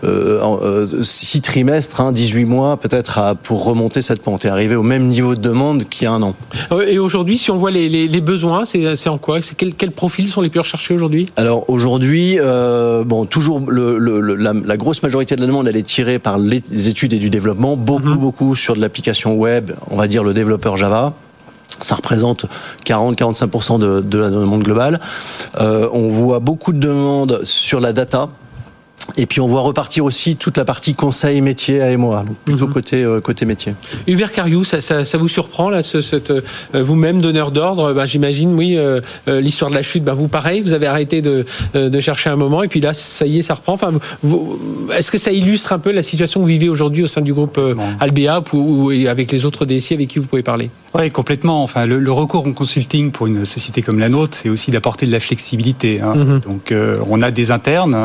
euh, 0.03 0.39
euh, 0.43 1.01
six 1.01 1.41
trimestres, 1.41 2.01
hein, 2.01 2.11
18 2.11 2.45
mois 2.45 2.77
peut-être 2.77 3.35
pour 3.43 3.65
remonter 3.65 4.01
cette 4.01 4.21
pente 4.21 4.45
et 4.45 4.49
arriver 4.49 4.75
au 4.75 4.83
même 4.83 5.07
niveau 5.07 5.35
de 5.35 5.41
demande 5.41 5.89
qu'il 5.89 6.03
y 6.03 6.07
a 6.07 6.11
un 6.11 6.21
an. 6.21 6.35
Euh, 6.71 6.85
et 6.87 6.99
aujourd'hui, 6.99 7.37
si 7.37 7.51
on 7.51 7.57
voit 7.57 7.71
les, 7.71 7.89
les, 7.89 8.07
les 8.07 8.21
besoins, 8.21 8.65
c'est 8.65 9.09
en 9.09 9.17
quoi? 9.17 9.39
Quels 9.57 9.73
quel 9.73 9.91
profils 9.91 10.27
sont 10.27 10.41
les 10.41 10.49
plus 10.49 10.59
recherchés 10.59 10.93
aujourd'hui? 10.93 11.27
Alors 11.35 11.66
aujourd'hui, 11.67 12.37
euh, 12.39 13.03
bon, 13.03 13.25
toujours 13.25 13.59
le, 13.69 13.97
le, 13.97 14.19
la, 14.35 14.53
la, 14.53 14.77
grosse 14.77 15.03
majorité 15.03 15.35
de 15.35 15.41
la 15.41 15.47
demande, 15.47 15.67
elle 15.67 15.77
est 15.77 15.83
tirée 15.83 16.19
par 16.19 16.37
les 16.37 16.61
études 16.87 17.13
et 17.13 17.19
du 17.19 17.29
développement, 17.29 17.75
beaucoup, 17.75 18.09
mhm. 18.09 18.17
beaucoup 18.17 18.55
sur 18.55 18.75
de 18.75 18.81
l'application 18.81 19.35
web, 19.35 19.71
on 19.89 19.95
va 19.95 20.07
dire 20.07 20.23
le 20.23 20.33
développeur 20.33 20.77
Java. 20.77 21.13
Ça 21.81 21.95
représente 21.95 22.45
40-45% 22.85 23.79
de, 23.79 23.99
de 23.99 24.17
la 24.17 24.29
demande 24.29 24.63
globale. 24.63 24.99
Euh, 25.59 25.89
on 25.91 26.07
voit 26.07 26.39
beaucoup 26.39 26.71
de 26.71 26.79
demandes 26.79 27.41
sur 27.43 27.79
la 27.79 27.93
data, 27.93 28.29
et 29.15 29.25
puis 29.25 29.39
on 29.39 29.47
voit 29.47 29.61
repartir 29.61 30.03
aussi 30.03 30.35
toute 30.35 30.57
la 30.57 30.65
partie 30.65 30.93
conseil 30.93 31.41
métier 31.41 31.81
à 31.81 31.95
moi, 31.97 32.23
donc 32.27 32.35
plutôt 32.43 32.67
mhm. 32.67 32.73
côté 32.73 33.03
euh, 33.03 33.21
côté 33.21 33.45
métier. 33.45 33.73
Hubert 34.05 34.31
Cariou, 34.31 34.63
ça, 34.63 34.81
ça, 34.81 35.05
ça, 35.05 35.17
vous 35.17 35.27
surprend 35.27 35.69
là, 35.69 35.81
ce, 35.81 36.01
cette, 36.01 36.31
euh, 36.31 36.41
vous-même 36.73 37.21
donneur 37.21 37.51
d'ordre, 37.51 37.93
bah, 37.93 38.05
j'imagine, 38.05 38.53
oui, 38.55 38.75
euh, 38.77 39.01
l'histoire 39.27 39.71
de 39.71 39.75
la 39.75 39.81
chute, 39.81 40.03
bah, 40.03 40.13
vous 40.13 40.27
pareil, 40.27 40.61
vous 40.61 40.73
avez 40.73 40.87
arrêté 40.87 41.21
de, 41.21 41.45
de 41.73 41.99
chercher 41.99 42.29
un 42.29 42.35
moment 42.35 42.63
et 42.63 42.67
puis 42.67 42.81
là, 42.81 42.93
ça 42.93 43.25
y 43.25 43.39
est, 43.39 43.41
ça 43.41 43.53
reprend. 43.53 43.73
Enfin, 43.73 43.93
est-ce 44.95 45.11
que 45.11 45.17
ça 45.17 45.31
illustre 45.31 45.73
un 45.73 45.79
peu 45.79 45.91
la 45.91 46.03
situation 46.03 46.39
que 46.39 46.43
vous 46.43 46.49
vivez 46.49 46.69
aujourd'hui 46.69 47.03
au 47.03 47.07
sein 47.07 47.21
du 47.21 47.33
groupe 47.33 47.59
Albea 47.99 48.43
ou, 48.53 48.91
avec 49.07 49.31
les 49.31 49.45
autres 49.45 49.65
DSI 49.65 49.93
avec 49.93 50.09
qui 50.09 50.19
vous 50.19 50.27
pouvez 50.27 50.43
parler? 50.43 50.69
Oui, 50.97 51.11
complètement. 51.11 51.63
Enfin, 51.63 51.85
le, 51.85 52.11
recours 52.11 52.45
en 52.47 52.53
consulting 52.53 53.11
pour 53.11 53.27
une 53.27 53.45
société 53.45 53.81
comme 53.81 53.99
la 53.99 54.09
nôtre, 54.09 54.35
c'est 54.35 54.49
aussi 54.49 54.71
d'apporter 54.71 55.05
de 55.05 55.11
la 55.11 55.19
flexibilité. 55.19 56.01
Hein. 56.01 56.15
Mhm. 56.15 56.39
Donc, 56.39 56.73
on 57.07 57.21
a 57.21 57.31
des 57.31 57.51
internes, 57.51 57.95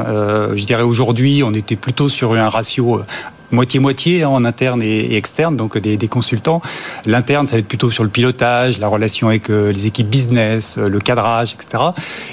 je 0.55 0.65
dirais 0.65 0.83
Aujourd'hui, 0.83 1.43
on 1.43 1.55
était 1.55 1.77
plutôt 1.77 2.11
sur 2.11 2.35
un 2.35 2.49
ratio 2.49 2.99
euh, 2.99 3.03
moitié-moitié 3.51 4.23
hein, 4.23 4.29
en 4.29 4.45
interne 4.45 4.83
et, 4.83 5.17
externe, 5.17 5.57
donc 5.57 5.79
des, 5.79 6.09
consultants. 6.09 6.61
L'interne, 7.07 7.47
ça 7.47 7.57
va 7.57 7.61
être 7.61 7.67
plutôt 7.67 7.91
sur 7.91 8.05
le 8.05 8.11
pilotage, 8.11 8.79
la 8.79 8.89
relation 8.89 9.29
avec 9.29 9.51
euh, 9.51 9.73
les 9.73 9.87
équipes 9.87 10.09
business, 10.09 10.77
euh, 10.79 10.89
le 10.89 10.99
cadrage, 10.99 11.55
etc. 11.55 11.83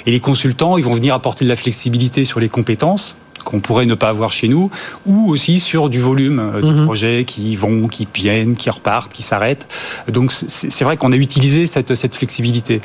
Et 0.06 0.10
les 0.10 0.20
consultants, 0.20 0.76
ils 0.76 0.84
vont 0.84 0.94
venir 0.94 1.14
apporter 1.14 1.44
de 1.44 1.50
la 1.50 1.56
flexibilité 1.56 2.24
sur 2.24 2.40
les 2.40 2.48
compétences 2.48 3.16
qu'on 3.50 3.60
pourrait 3.60 3.86
ne 3.86 3.94
pas 3.94 4.08
avoir 4.08 4.32
chez 4.32 4.48
nous, 4.48 4.70
ou 5.06 5.30
aussi 5.30 5.60
sur 5.60 5.88
du 5.88 6.00
volume 6.00 6.52
de 6.62 6.72
mhm. 6.72 6.84
projets 6.84 7.24
qui 7.24 7.56
vont, 7.56 7.88
qui 7.88 8.06
viennent, 8.12 8.54
qui 8.54 8.70
repartent, 8.70 9.12
qui 9.12 9.22
s'arrêtent. 9.22 9.66
Donc 10.08 10.32
c'est 10.32 10.84
vrai 10.84 10.96
qu'on 10.96 11.12
a 11.12 11.16
utilisé 11.16 11.66
cette, 11.66 11.94
cette 11.94 12.14
flexibilité. 12.14 12.80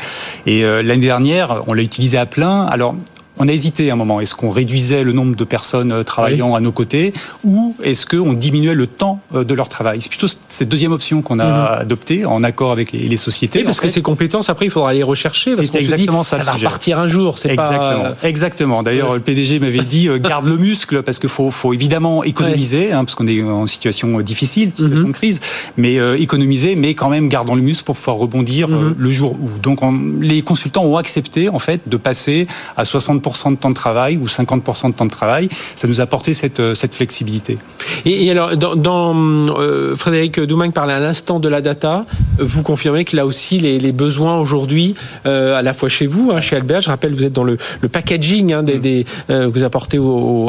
Et 0.45 0.63
l'année 0.63 1.05
dernière, 1.05 1.63
on 1.67 1.73
l'a 1.73 1.83
utilisé 1.83 2.17
à 2.17 2.25
plein. 2.25 2.65
Alors 2.65 2.95
on 3.37 3.47
a 3.47 3.51
hésité 3.51 3.91
un 3.91 3.95
moment. 3.95 4.21
Est-ce 4.21 4.35
qu'on 4.35 4.49
réduisait 4.49 5.03
le 5.03 5.11
nombre 5.11 5.35
de 5.35 5.43
personnes 5.43 5.91
euh, 5.91 6.03
travaillant 6.03 6.53
à 6.53 6.59
nos 6.59 6.71
côtés 6.71 7.13
ou 7.43 7.75
est-ce 7.83 8.05
qu'on 8.05 8.33
diminuait 8.33 8.73
le 8.73 8.87
temps 8.87 9.19
euh, 9.33 9.43
de 9.43 9.53
leur 9.53 9.69
travail? 9.69 10.01
C'est 10.01 10.09
plutôt 10.09 10.27
cette 10.47 10.69
deuxième 10.69 10.91
option 10.91 11.21
qu'on 11.21 11.39
a 11.39 11.45
mhm. 11.45 11.81
adoptée 11.81 12.25
en 12.25 12.43
accord 12.43 12.71
avec 12.71 12.91
les, 12.91 13.17
sociétés. 13.17 13.63
parce 13.63 13.79
que 13.79 13.87
ces 13.87 14.01
compétences, 14.01 14.49
après, 14.49 14.65
il 14.65 14.71
faudra 14.71 14.93
les 14.93 15.03
rechercher. 15.03 15.55
C'est 15.55 15.75
exactement 15.75 16.23
ça. 16.23 16.37
Ça 16.37 16.43
va 16.43 16.57
repartir 16.57 16.99
un 16.99 17.07
jour. 17.07 17.35
Exactement. 17.43 18.03
Pas... 18.03 18.27
Exactement. 18.27 18.83
D'ailleurs, 18.83 19.13
le 19.13 19.19
PDG 19.19 19.59
m'avait 19.59 19.79
dit 19.79 20.07
euh, 20.07 20.17
garde 20.17 20.45
le 20.45 20.57
muscle 20.57 21.03
parce 21.03 21.19
qu'il 21.19 21.29
faut, 21.29 21.51
faut, 21.51 21.73
évidemment 21.73 22.23
économiser, 22.23 22.91
hein, 22.91 23.03
parce 23.03 23.15
qu'on 23.15 23.27
est 23.27 23.41
en 23.43 23.67
situation 23.67 24.19
difficile, 24.19 24.71
situation 24.71 25.07
mhm. 25.07 25.11
de 25.11 25.17
crise, 25.17 25.39
mais 25.77 25.95
économiser, 26.19 26.75
mais 26.75 26.93
quand 26.93 27.09
même 27.09 27.29
gardons 27.29 27.55
le 27.55 27.61
muscle 27.61 27.83
pour 27.83 27.95
pouvoir 27.95 28.17
rebondir 28.17 28.69
mhm. 28.69 28.95
le 28.97 29.11
jour 29.11 29.33
où. 29.33 29.49
Donc, 29.61 29.79
les 30.21 30.41
consultants 30.41 30.83
ont 30.83 30.97
accepté 30.97 31.49
en 31.49 31.59
fait 31.59 31.81
de 31.87 31.97
passer 31.97 32.47
à 32.77 32.85
60 32.85 33.21
de 33.25 33.55
temps 33.55 33.69
de 33.69 33.75
travail 33.75 34.17
ou 34.17 34.27
50% 34.27 34.87
de 34.87 34.93
temps 34.93 35.05
de 35.05 35.11
travail. 35.11 35.49
Ça 35.75 35.87
nous 35.87 35.99
a 35.99 36.03
apporté 36.03 36.33
cette, 36.33 36.59
euh, 36.59 36.73
cette 36.73 36.93
flexibilité. 36.93 37.57
Et, 38.05 38.29
alors, 38.29 38.55
dans, 38.55 39.15
euh, 39.15 39.95
Frédéric 39.95 40.39
Doumagne 40.39 40.71
parlait 40.71 40.93
à 40.93 40.99
l'instant 40.99 41.39
de 41.39 41.49
la 41.49 41.61
data. 41.61 42.05
Vous 42.39 42.63
confirmez 42.63 43.05
que 43.05 43.15
là 43.15 43.25
aussi, 43.25 43.59
les, 43.59 43.79
les 43.79 43.91
besoins 43.91 44.37
aujourd'hui, 44.37 44.95
euh, 45.25 45.57
à 45.57 45.61
la 45.61 45.73
fois 45.73 45.89
chez 45.89 46.05
vous, 46.05 46.31
hein, 46.31 46.41
chez 46.41 46.55
Albert, 46.55 46.81
je 46.81 46.89
rappelle, 46.89 47.13
vous 47.13 47.23
êtes 47.23 47.33
dans 47.33 47.43
le, 47.43 47.57
le 47.81 47.89
packaging 47.89 48.53
hein, 48.53 48.63
des, 48.63 49.05
mm. 49.29 49.45
vous 49.45 49.63
apportez 49.63 49.99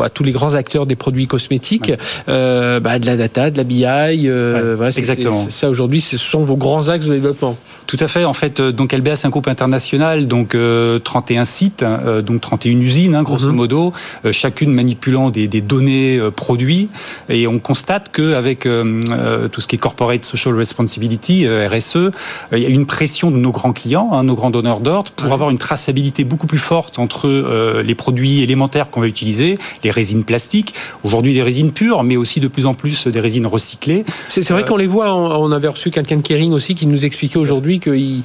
à 0.03 0.09
tous 0.09 0.25
les 0.25 0.33
grands 0.33 0.55
acteurs 0.55 0.87
des 0.87 0.97
produits 0.97 1.27
cosmétiques, 1.27 1.93
bah, 2.27 2.99
de 2.99 3.07
la 3.07 3.17
data, 3.17 3.51
de 3.51 3.57
la 3.57 3.65
BI. 3.65 4.29
voilà, 4.29 4.91
exactement. 4.97 5.47
ça 5.49 5.71
aujourd'hui, 5.71 6.01
ce 6.01 6.17
sont 6.17 6.45
vos 6.45 6.57
grands 6.57 6.89
axes 6.89 7.07
de 7.07 7.15
développement. 7.15 7.57
Tout 7.87 7.99
à 8.01 8.09
fait. 8.09 8.25
En 8.25 8.33
fait, 8.33 8.61
donc 8.61 8.93
LBA, 8.93 9.17
c'est 9.17 9.27
un 9.27 9.31
groupe 9.31 9.49
international, 9.49 10.27
donc 10.27 10.57
31 11.05 11.45
sites, 11.45 11.85
donc 12.25 12.41
31 12.41 12.66
une 12.71 12.83
usine, 12.83 13.15
hein, 13.15 13.23
grosso 13.23 13.49
mhm. 13.49 13.57
modo, 13.57 13.93
euh, 14.25 14.33
chacune 14.33 14.73
manipulant 14.73 15.31
des, 15.31 15.47
données 15.61 16.19
euh, 16.19 16.31
produits. 16.31 16.89
Et 17.29 17.47
on 17.47 17.59
constate 17.59 18.11
qu'avec 18.13 18.67
euh, 18.67 19.49
tout 19.49 19.61
ce 19.61 19.67
qui 19.67 19.77
est 19.77 19.79
corporate 19.79 20.25
social 20.25 20.55
responsibility, 20.55 21.47
RSE, 21.47 22.11
il 22.53 22.59
y 22.59 22.67
a 22.67 22.69
une 22.69 22.87
pression 22.87 23.31
de 23.31 23.37
nos 23.37 23.51
grands 23.51 23.73
clients, 23.73 24.11
hein, 24.13 24.25
nos 24.25 24.35
grands 24.35 24.51
donneurs 24.51 24.81
d'ordre, 24.81 25.13
pour 25.13 25.33
avoir 25.33 25.51
une 25.51 25.59
traçabilité 25.59 26.25
beaucoup 26.25 26.47
plus 26.47 26.59
forte 26.59 26.99
entre 26.99 27.83
les 27.85 27.95
produits 27.95 28.43
élémentaires 28.43 28.91
qu'on 28.91 29.01
va 29.01 29.07
utiliser, 29.07 29.59
les 29.83 29.91
résines 29.91 30.25
plastiques, 30.25 30.75
aujourd'hui 31.05 31.35
des 31.35 31.43
résines 31.43 31.73
pures, 31.73 32.03
mais 32.03 32.17
aussi 32.17 32.41
de 32.41 32.49
plus 32.49 32.67
en 32.67 32.75
plus 32.75 33.07
des 33.07 33.21
résines 33.21 33.47
recyclées. 33.47 34.05
C'est 34.29 34.49
vrai 34.51 34.65
qu'on 34.65 34.77
les 34.77 34.87
voit. 34.87 35.15
On 35.15 35.51
avait 35.53 35.69
reçu 35.69 35.91
quelqu'un 35.91 36.17
de 36.17 36.23
Kering 36.23 36.53
aussi 36.53 36.75
qui 36.75 36.87
nous 36.87 37.05
expliquait 37.05 37.39
aujourd'hui 37.39 37.81
qu'ils 37.81 38.23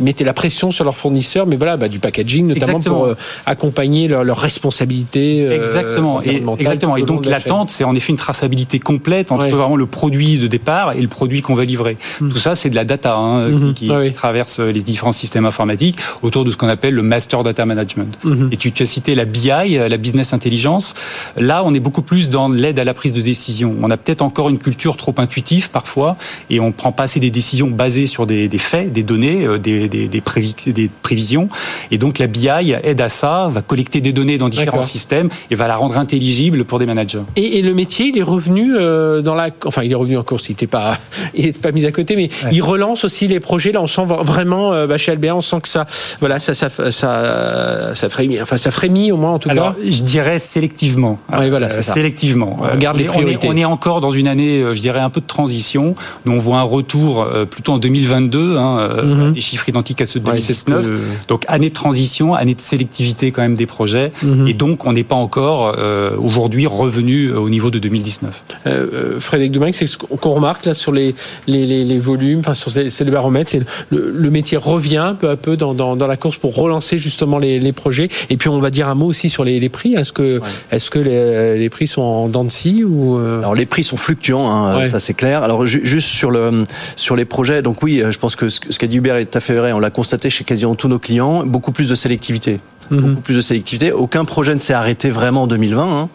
mettaient 0.00 0.24
la 0.24 0.34
pression 0.34 0.70
sur 0.70 0.84
leurs 0.84 0.96
fournisseurs, 0.96 1.46
mais 1.46 1.56
voilà, 1.56 1.76
bah, 1.76 1.88
du 1.88 1.98
packaging 1.98 2.46
notamment 2.46 2.80
pour 2.80 3.08
accompagner 3.56 4.08
leurs 4.08 4.24
leur 4.24 4.38
responsabilités. 4.38 5.50
exactement. 5.50 6.22
Et, 6.22 6.42
exactement. 6.58 6.96
Et 6.96 7.02
donc 7.02 7.24
l'attente, 7.26 7.70
c'est 7.70 7.84
en 7.84 7.94
effet 7.94 8.12
une 8.12 8.18
traçabilité 8.18 8.78
complète 8.78 9.32
entre 9.32 9.48
vraiment 9.48 9.76
le 9.76 9.86
produit 9.86 10.38
de 10.38 10.46
départ 10.46 10.92
et 10.92 11.00
le 11.00 11.08
produit 11.08 11.40
qu'on 11.42 11.54
va 11.54 11.64
livrer. 11.64 11.96
Hmm. 12.20 12.28
Tout 12.28 12.38
ça, 12.38 12.54
c'est 12.54 12.70
de 12.70 12.74
la 12.74 12.84
data 12.84 13.16
hein, 13.16 13.50
hmm. 13.50 13.74
qui, 13.74 13.90
traverse 14.12 14.60
les 14.60 14.82
différents 14.82 15.12
systèmes 15.12 15.46
informatiques 15.46 15.98
autour 16.22 16.44
de 16.44 16.50
ce 16.50 16.56
qu'on 16.56 16.68
appelle 16.68 16.94
le 16.94 17.02
master 17.02 17.42
data 17.42 17.64
management. 17.64 18.16
Hmm. 18.24 18.48
Et 18.52 18.56
tu, 18.56 18.72
tu 18.72 18.82
as 18.82 18.86
cité 18.86 19.14
la 19.14 19.24
BI, 19.24 19.48
la 19.48 19.96
business 19.96 20.32
intelligence. 20.32 20.94
Là, 21.36 21.62
on 21.64 21.74
est 21.74 21.80
beaucoup 21.80 22.02
plus 22.02 22.28
dans 22.28 22.48
l'aide 22.48 22.78
à 22.78 22.84
la 22.84 22.94
prise 22.94 23.12
de 23.12 23.20
décision. 23.20 23.74
On 23.82 23.90
a 23.90 23.96
peut-être 23.96 24.22
encore 24.22 24.48
une 24.48 24.58
culture 24.58 24.96
trop 24.96 25.14
intuitive 25.18 25.70
parfois 25.70 26.16
et 26.50 26.60
on 26.60 26.72
prend 26.72 26.92
pas 26.92 27.04
assez 27.04 27.20
des 27.20 27.30
décisions 27.30 27.68
basées 27.68 28.06
sur 28.06 28.26
des, 28.26 28.48
faits, 28.58 28.92
des 28.92 29.02
données, 29.02 29.44
euh, 29.44 29.58
des, 29.58 29.88
des, 29.88 30.08
des, 30.08 30.90
prévisions. 31.02 31.48
Et 31.90 31.98
donc 31.98 32.18
la 32.18 32.26
BI 32.26 32.48
aide 32.82 33.00
à 33.00 33.08
ça, 33.08 33.45
va 33.48 33.62
collecter 33.62 34.00
des 34.00 34.12
données 34.12 34.38
dans 34.38 34.48
différents 34.48 34.82
systèmes 34.82 35.28
et 35.50 35.54
va 35.54 35.68
la 35.68 35.76
rendre 35.76 35.96
intelligible 35.98 36.64
pour 36.64 36.78
des 36.78 36.86
managers. 36.86 37.22
Et, 37.36 37.62
le 37.62 37.74
métier, 37.74 38.06
il 38.06 38.18
est 38.18 38.22
revenu 38.22 38.74
euh, 38.76 39.22
dans 39.22 39.34
la, 39.34 39.50
enfin 39.64 39.82
il 39.82 39.90
est 39.90 39.96
revenu 39.96 40.16
en 40.16 40.22
course, 40.22 40.48
il 40.48 40.52
n'était 40.52 40.66
pas, 40.66 40.98
il 41.34 41.52
pas 41.54 41.72
mis 41.72 41.84
à 41.84 41.92
côté, 41.92 42.16
mais 42.16 42.28
il 42.52 42.62
relance 42.62 43.04
aussi 43.04 43.26
les 43.26 43.40
projets. 43.40 43.72
Là, 43.72 43.82
on 43.82 43.86
sent 43.86 44.04
vraiment 44.06 44.72
euh, 44.72 44.86
bah, 44.86 44.96
chez 44.96 45.12
Albert, 45.12 45.36
on 45.36 45.40
sent 45.40 45.60
que 45.62 45.68
ça, 45.68 45.86
voilà, 46.20 46.38
ça, 46.38 46.54
ça, 46.54 46.68
ça, 46.70 47.94
ça 47.94 48.08
frémit, 48.08 48.40
enfin 48.40 48.56
ça 48.56 48.70
frémit 48.70 49.12
au 49.12 49.16
moins 49.16 49.32
en 49.32 49.38
tout 49.38 49.50
Alors, 49.50 49.74
cas. 49.74 49.80
Je 49.84 50.02
dirais 50.02 50.38
sélectivement. 50.38 51.18
Oui, 51.36 51.50
voilà, 51.50 51.70
ça. 51.70 51.82
Sélectivement. 51.82 52.58
On 52.60 52.72
regarde 52.72 52.96
les 52.96 53.04
priorités. 53.04 53.48
On 53.48 53.50
est, 53.50 53.54
on 53.54 53.56
est 53.56 53.64
encore 53.64 54.00
dans 54.00 54.10
une 54.10 54.28
année, 54.28 54.62
je 54.74 54.80
dirais, 54.80 55.00
un 55.00 55.10
peu 55.10 55.20
de 55.20 55.26
transition. 55.26 55.94
Nous, 56.24 56.32
on 56.32 56.38
voit 56.38 56.58
un 56.58 56.62
retour 56.62 57.26
plutôt 57.50 57.72
en 57.72 57.78
2022, 57.78 58.56
hein, 58.56 59.02
mhm. 59.02 59.32
des 59.32 59.40
chiffres 59.40 59.68
identiques 59.68 60.00
à 60.00 60.04
ceux 60.04 60.20
de 60.20 60.24
2019. 60.24 60.88
Donc 61.28 61.44
année 61.48 61.68
de 61.68 61.74
transition, 61.74 62.34
année 62.34 62.54
de 62.54 62.60
sélectivité 62.60 63.32
quand 63.36 63.42
même 63.42 63.54
des 63.54 63.66
projets. 63.66 64.12
Mhm. 64.22 64.48
Et 64.48 64.54
donc 64.54 64.86
on 64.86 64.94
n'est 64.94 65.04
pas 65.04 65.14
encore 65.14 65.74
euh, 65.78 66.16
aujourd'hui 66.16 66.66
revenu 66.66 67.26
euh, 67.26 67.38
au 67.38 67.50
niveau 67.50 67.70
de 67.70 67.78
2019. 67.78 68.44
Euh, 68.66 69.20
Frédéric 69.20 69.52
Dumain, 69.52 69.70
c'est 69.72 69.86
ce 69.86 69.98
qu'on 69.98 70.30
remarque 70.30 70.64
là 70.64 70.74
sur 70.74 70.90
les, 70.90 71.14
les, 71.46 71.66
les, 71.66 71.98
volumes, 71.98 72.40
enfin 72.40 72.54
sur 72.54 72.70
c'est 72.70 73.04
le 73.04 73.10
baromètre, 73.10 73.50
c'est 73.50 73.60
le, 73.90 74.10
le, 74.10 74.30
métier 74.30 74.56
revient 74.56 75.14
peu 75.20 75.28
à 75.28 75.36
peu 75.36 75.56
dans, 75.56 75.74
dans, 75.74 75.96
dans, 75.96 76.06
la 76.06 76.16
course 76.16 76.38
pour 76.38 76.54
relancer 76.54 76.96
justement 76.96 77.38
les, 77.38 77.60
les 77.60 77.72
projets. 77.72 78.08
Et 78.30 78.36
puis 78.36 78.48
on 78.48 78.58
va 78.58 78.70
dire 78.70 78.88
un 78.88 78.94
mot 78.94 79.06
aussi 79.06 79.28
sur 79.28 79.44
les, 79.44 79.60
les 79.60 79.68
prix. 79.68 79.94
Est-ce 79.94 80.12
que, 80.12 80.40
est-ce 80.70 80.90
que 80.90 80.98
les, 80.98 81.58
les, 81.58 81.68
prix 81.68 81.86
sont 81.86 82.02
en 82.02 82.28
dents 82.28 82.44
de 82.44 82.50
scie 82.50 82.84
ou 82.84 83.18
Alors 83.18 83.54
les 83.54 83.66
prix 83.66 83.84
sont 83.84 83.98
fluctuants, 83.98 84.50
hein, 84.50 84.88
ça 84.88 84.98
c'est 84.98 85.14
clair. 85.14 85.42
Alors 85.42 85.66
juste 85.66 86.08
sur 86.08 86.30
le 86.30 86.64
sur 86.96 87.16
les 87.16 87.26
projets, 87.26 87.60
donc 87.60 87.82
oui, 87.82 88.02
je 88.08 88.18
pense 88.18 88.34
que 88.34 88.48
ce 88.48 88.78
qu'a 88.78 88.86
dit 88.86 88.96
Hubert 88.96 89.16
est 89.16 89.26
tout 89.26 89.36
à 89.36 89.40
fait 89.40 89.54
vrai. 89.54 89.72
On 89.72 89.78
l'a 89.78 89.90
constaté 89.90 90.30
chez 90.30 90.44
quasiment 90.44 90.74
tous 90.74 90.88
nos 90.88 90.98
clients, 90.98 91.44
beaucoup 91.44 91.72
plus 91.72 91.88
de 91.88 91.94
sélectivité. 91.94 92.60
Mhm. 92.90 93.00
beaucoup 93.00 93.20
plus 93.20 93.36
de 93.36 93.40
sélectivité. 93.40 93.92
Aucun 93.92 94.24
projet 94.24 94.54
ne 94.54 94.60
s'est 94.60 94.74
arrêté 94.74 95.10
vraiment 95.10 95.42
en 95.42 95.46
2020, 95.46 95.82
hein. 95.82 96.08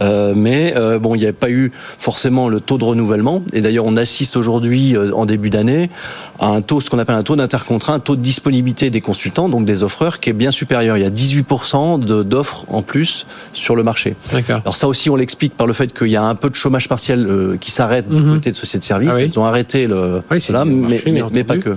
euh, 0.00 0.34
mais 0.36 0.74
euh, 0.76 0.98
bon, 0.98 1.14
il 1.14 1.18
n'y 1.18 1.24
avait 1.24 1.32
pas 1.32 1.50
eu 1.50 1.72
forcément 1.98 2.48
le 2.48 2.60
taux 2.60 2.78
de 2.78 2.84
renouvellement. 2.84 3.42
Et 3.52 3.60
d'ailleurs, 3.60 3.84
on 3.86 3.96
assiste 3.96 4.36
aujourd'hui, 4.36 4.96
euh, 4.96 5.12
en 5.12 5.26
début 5.26 5.50
d'année, 5.50 5.90
à 6.38 6.48
un 6.48 6.60
taux, 6.60 6.80
ce 6.80 6.90
qu'on 6.90 6.98
appelle 6.98 7.16
un 7.16 7.22
taux 7.22 7.36
d'intercontrat, 7.36 7.94
un 7.94 7.98
taux 7.98 8.16
de 8.16 8.20
disponibilité 8.20 8.90
des 8.90 9.00
consultants, 9.00 9.48
donc 9.48 9.64
des 9.64 9.82
offreurs, 9.82 10.20
qui 10.20 10.30
est 10.30 10.34
bien 10.34 10.50
supérieur. 10.50 10.96
Il 10.96 11.02
y 11.02 11.06
a 11.06 11.10
18% 11.10 12.04
d'offres 12.04 12.66
en 12.68 12.82
plus 12.82 13.26
sur 13.52 13.76
le 13.76 13.82
marché. 13.82 14.16
Alors 14.48 14.76
ça 14.76 14.88
aussi, 14.88 15.10
on 15.10 15.16
l'explique 15.16 15.56
par 15.56 15.66
le 15.66 15.72
fait 15.72 15.96
qu'il 15.96 16.08
y 16.08 16.16
a 16.16 16.22
un 16.22 16.34
peu 16.34 16.50
de 16.50 16.54
chômage 16.54 16.88
partiel 16.88 17.26
euh, 17.26 17.56
qui 17.58 17.70
s'arrête 17.70 18.08
du 18.08 18.20
mhm. 18.20 18.34
côté 18.34 18.50
de 18.50 18.56
sociétés 18.56 18.80
de 18.80 18.84
services. 18.84 19.12
Ah 19.12 19.22
Ils 19.22 19.38
ont 19.38 19.44
arrêté 19.44 19.86
le, 19.86 20.22
cela, 20.38 20.64
mais, 20.64 21.02
mais, 21.06 21.44
pas 21.44 21.58
que. 21.58 21.76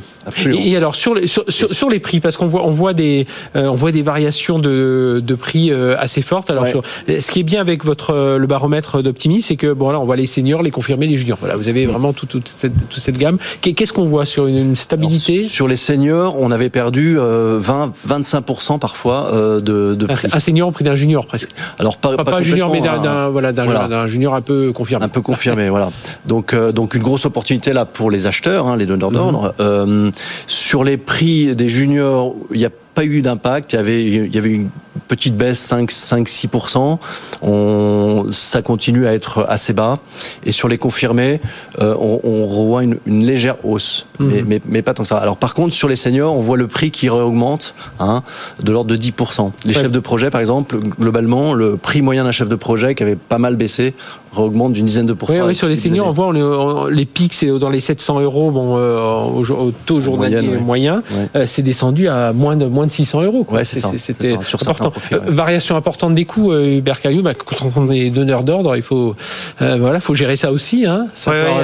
Et, 0.54 0.76
alors 0.76 0.96
sur 0.96 1.16
les, 1.16 1.28
sur, 1.28 1.44
sur, 1.48 1.90
les 1.90 2.00
prix, 2.00 2.20
parce 2.20 2.38
qu'on 2.38 2.48
voit, 2.48 2.66
on 2.66 2.72
voit 2.72 2.94
des, 2.94 3.26
on 3.56 3.74
voit 3.74 3.92
des 3.92 4.02
variations 4.02 4.29
de, 4.60 5.22
de 5.24 5.36
prix 5.36 5.72
euh, 5.72 5.96
assez 5.98 6.22
forte. 6.22 6.50
Alors, 6.50 6.66
ce 6.68 7.32
qui 7.32 7.40
est 7.40 7.44
bien 7.44 7.62
avec 7.62 7.84
votre 7.86 8.12
euh, 8.12 8.38
le 8.38 8.48
baromètre 8.48 9.02
d'optimisme, 9.02 9.48
c'est 9.48 9.56
que 9.56 9.74
bon 9.74 9.90
là, 9.92 10.00
on 10.00 10.06
voit 10.06 10.16
les 10.16 10.26
seniors, 10.26 10.62
les 10.62 10.72
confirmés, 10.72 11.08
les 11.08 11.18
juniors. 11.18 11.38
Voilà, 11.40 11.56
vous 11.56 11.68
avez 11.68 11.86
vraiment 11.86 12.14
toute, 12.14 12.48
cette, 12.48 12.74
toute 12.90 13.00
cette 13.00 13.18
gamme. 13.18 13.38
Qu'est-ce 13.62 13.94
qu'on 13.94 14.06
voit 14.06 14.26
sur 14.26 14.48
une, 14.48 14.76
stabilité 14.76 15.44
Sur 15.44 15.68
les 15.68 15.76
seniors, 15.76 16.36
on 16.40 16.52
avait 16.52 16.70
perdu 16.70 17.16
20, 17.16 17.22
euh, 17.22 17.60
25% 17.60 18.80
parfois 18.80 19.32
de, 19.34 19.96
de 19.96 20.06
prix. 20.06 20.28
Un 20.32 20.40
senior 20.40 20.70
au 20.70 20.72
prix 20.72 20.86
d'un 20.86 20.96
junior 20.96 21.26
presque. 21.26 21.50
Alors 21.80 21.98
pas, 21.98 22.18
pas, 22.18 22.38
un 22.38 22.42
junior, 22.42 22.72
mais 22.72 22.82
d'un 22.82 23.30
voilà, 23.30 23.52
d'un 23.52 24.08
junior 24.08 24.36
un 24.36 24.42
peu 24.42 24.72
confirmé. 24.72 25.06
Un 25.06 25.10
peu 25.10 25.22
confirmé, 25.22 25.70
voilà. 25.70 25.90
Donc 26.26 26.56
donc 26.56 26.96
une 26.96 27.04
grosse 27.04 27.26
opportunité 27.26 27.74
là 27.74 27.86
pour 27.86 28.12
les 28.12 28.28
acheteurs, 28.28 28.68
hein, 28.68 28.78
les 28.78 28.86
donneurs 28.86 29.12
d'ordre. 29.12 29.54
Mhm. 29.60 30.12
sur 30.48 30.84
les 30.84 30.98
prix 30.98 31.56
des 31.56 31.70
juniors, 31.70 32.36
il 32.54 32.60
y 32.60 32.66
a 32.66 32.70
pas 32.94 33.06
eu 33.06 33.22
d'impact. 33.22 33.74
Il 33.74 33.76
y 33.76 33.80
avait, 33.80 34.04
il 34.04 34.34
y 34.34 34.38
avait 34.38 34.52
une 34.52 34.70
petite 35.08 35.36
baisse 35.36 35.60
5, 35.60 35.92
5 35.92 36.28
6%. 36.28 36.98
On, 37.42 38.28
ça 38.32 38.62
continue 38.62 39.08
à 39.08 39.14
être 39.14 39.46
assez 39.50 39.74
bas. 39.74 40.00
Et 40.46 40.52
sur 40.52 40.68
les 40.68 40.78
confirmés, 40.78 41.42
euh, 41.80 41.96
on, 42.00 42.20
on 42.24 42.46
revoit 42.46 42.84
une, 42.84 42.98
une, 43.06 43.26
légère 43.26 43.56
hausse, 43.66 44.06
mais, 44.20 44.42
mhm. 44.42 44.46
mais, 44.48 44.62
mais, 44.66 44.82
pas 44.82 44.94
tant 44.94 45.04
que 45.04 45.10
ça. 45.10 45.18
Alors 45.18 45.38
par 45.38 45.54
contre, 45.54 45.74
sur 45.74 45.88
les 45.88 45.96
seniors, 45.96 46.36
on 46.36 46.42
voit 46.42 46.58
le 46.58 46.68
prix 46.68 46.92
qui 46.92 47.10
réaugmente 47.10 47.74
hein, 48.00 48.24
de 48.62 48.72
l'ordre 48.72 48.90
de 48.90 48.98
10%. 48.98 49.52
Les 49.66 49.74
chefs 49.74 49.92
de 49.92 50.00
projet, 50.00 50.30
par 50.30 50.42
exemple, 50.42 50.78
globalement, 51.00 51.54
le 51.54 51.78
prix 51.78 52.02
moyen 52.02 52.24
d'un 52.24 52.32
chef 52.32 52.48
de 52.48 52.56
projet 52.56 52.96
qui 52.96 53.04
avait 53.04 53.16
pas 53.16 53.40
mal 53.40 53.56
baissé 53.56 53.94
augmente 54.38 54.74
d'une 54.74 54.86
dizaine 54.86 55.06
de 55.06 55.14
pourcents. 55.14 55.34
Oui, 55.34 55.42
oui 55.48 55.56
sur 55.56 55.68
les 55.68 55.76
seniors, 55.76 56.08
on 56.08 56.12
voit 56.12 56.28
on 56.28 56.86
les 56.88 57.06
pics, 57.06 57.34
c'est 57.34 57.48
dans 57.48 57.70
les 57.70 57.80
700 57.80 58.22
euros 58.22 58.52
bon, 58.52 58.78
euh, 58.78 59.00
au, 59.00 59.72
taux 59.86 60.02
journalier 60.02 60.42
moyen. 60.42 61.02
Euh, 61.36 61.46
c'est 61.46 61.62
descendu 61.62 62.08
à 62.08 62.34
moins 62.34 62.56
de, 62.56 62.66
moins 62.66 62.88
de 62.88 62.92
600 62.92 63.24
euros. 63.24 63.46
Ouais, 63.52 63.64
C'était 63.64 64.34
important. 64.34 64.94
Euh, 65.14 65.20
variation 65.28 65.76
importante 65.76 66.16
des 66.16 66.26
coûts, 66.26 66.54
Hubert 66.54 67.02
Caillou, 67.02 67.22
bah, 67.22 67.34
quand 67.34 67.72
on 67.76 67.90
est 67.90 68.10
donneur 68.10 68.44
d'ordre, 68.44 68.76
il 68.76 68.82
faut, 68.82 69.16
voilà, 69.60 70.00
faut 70.00 70.14
gérer 70.14 70.36
ça 70.36 70.52
aussi. 70.52 70.86
Hein. 70.86 71.08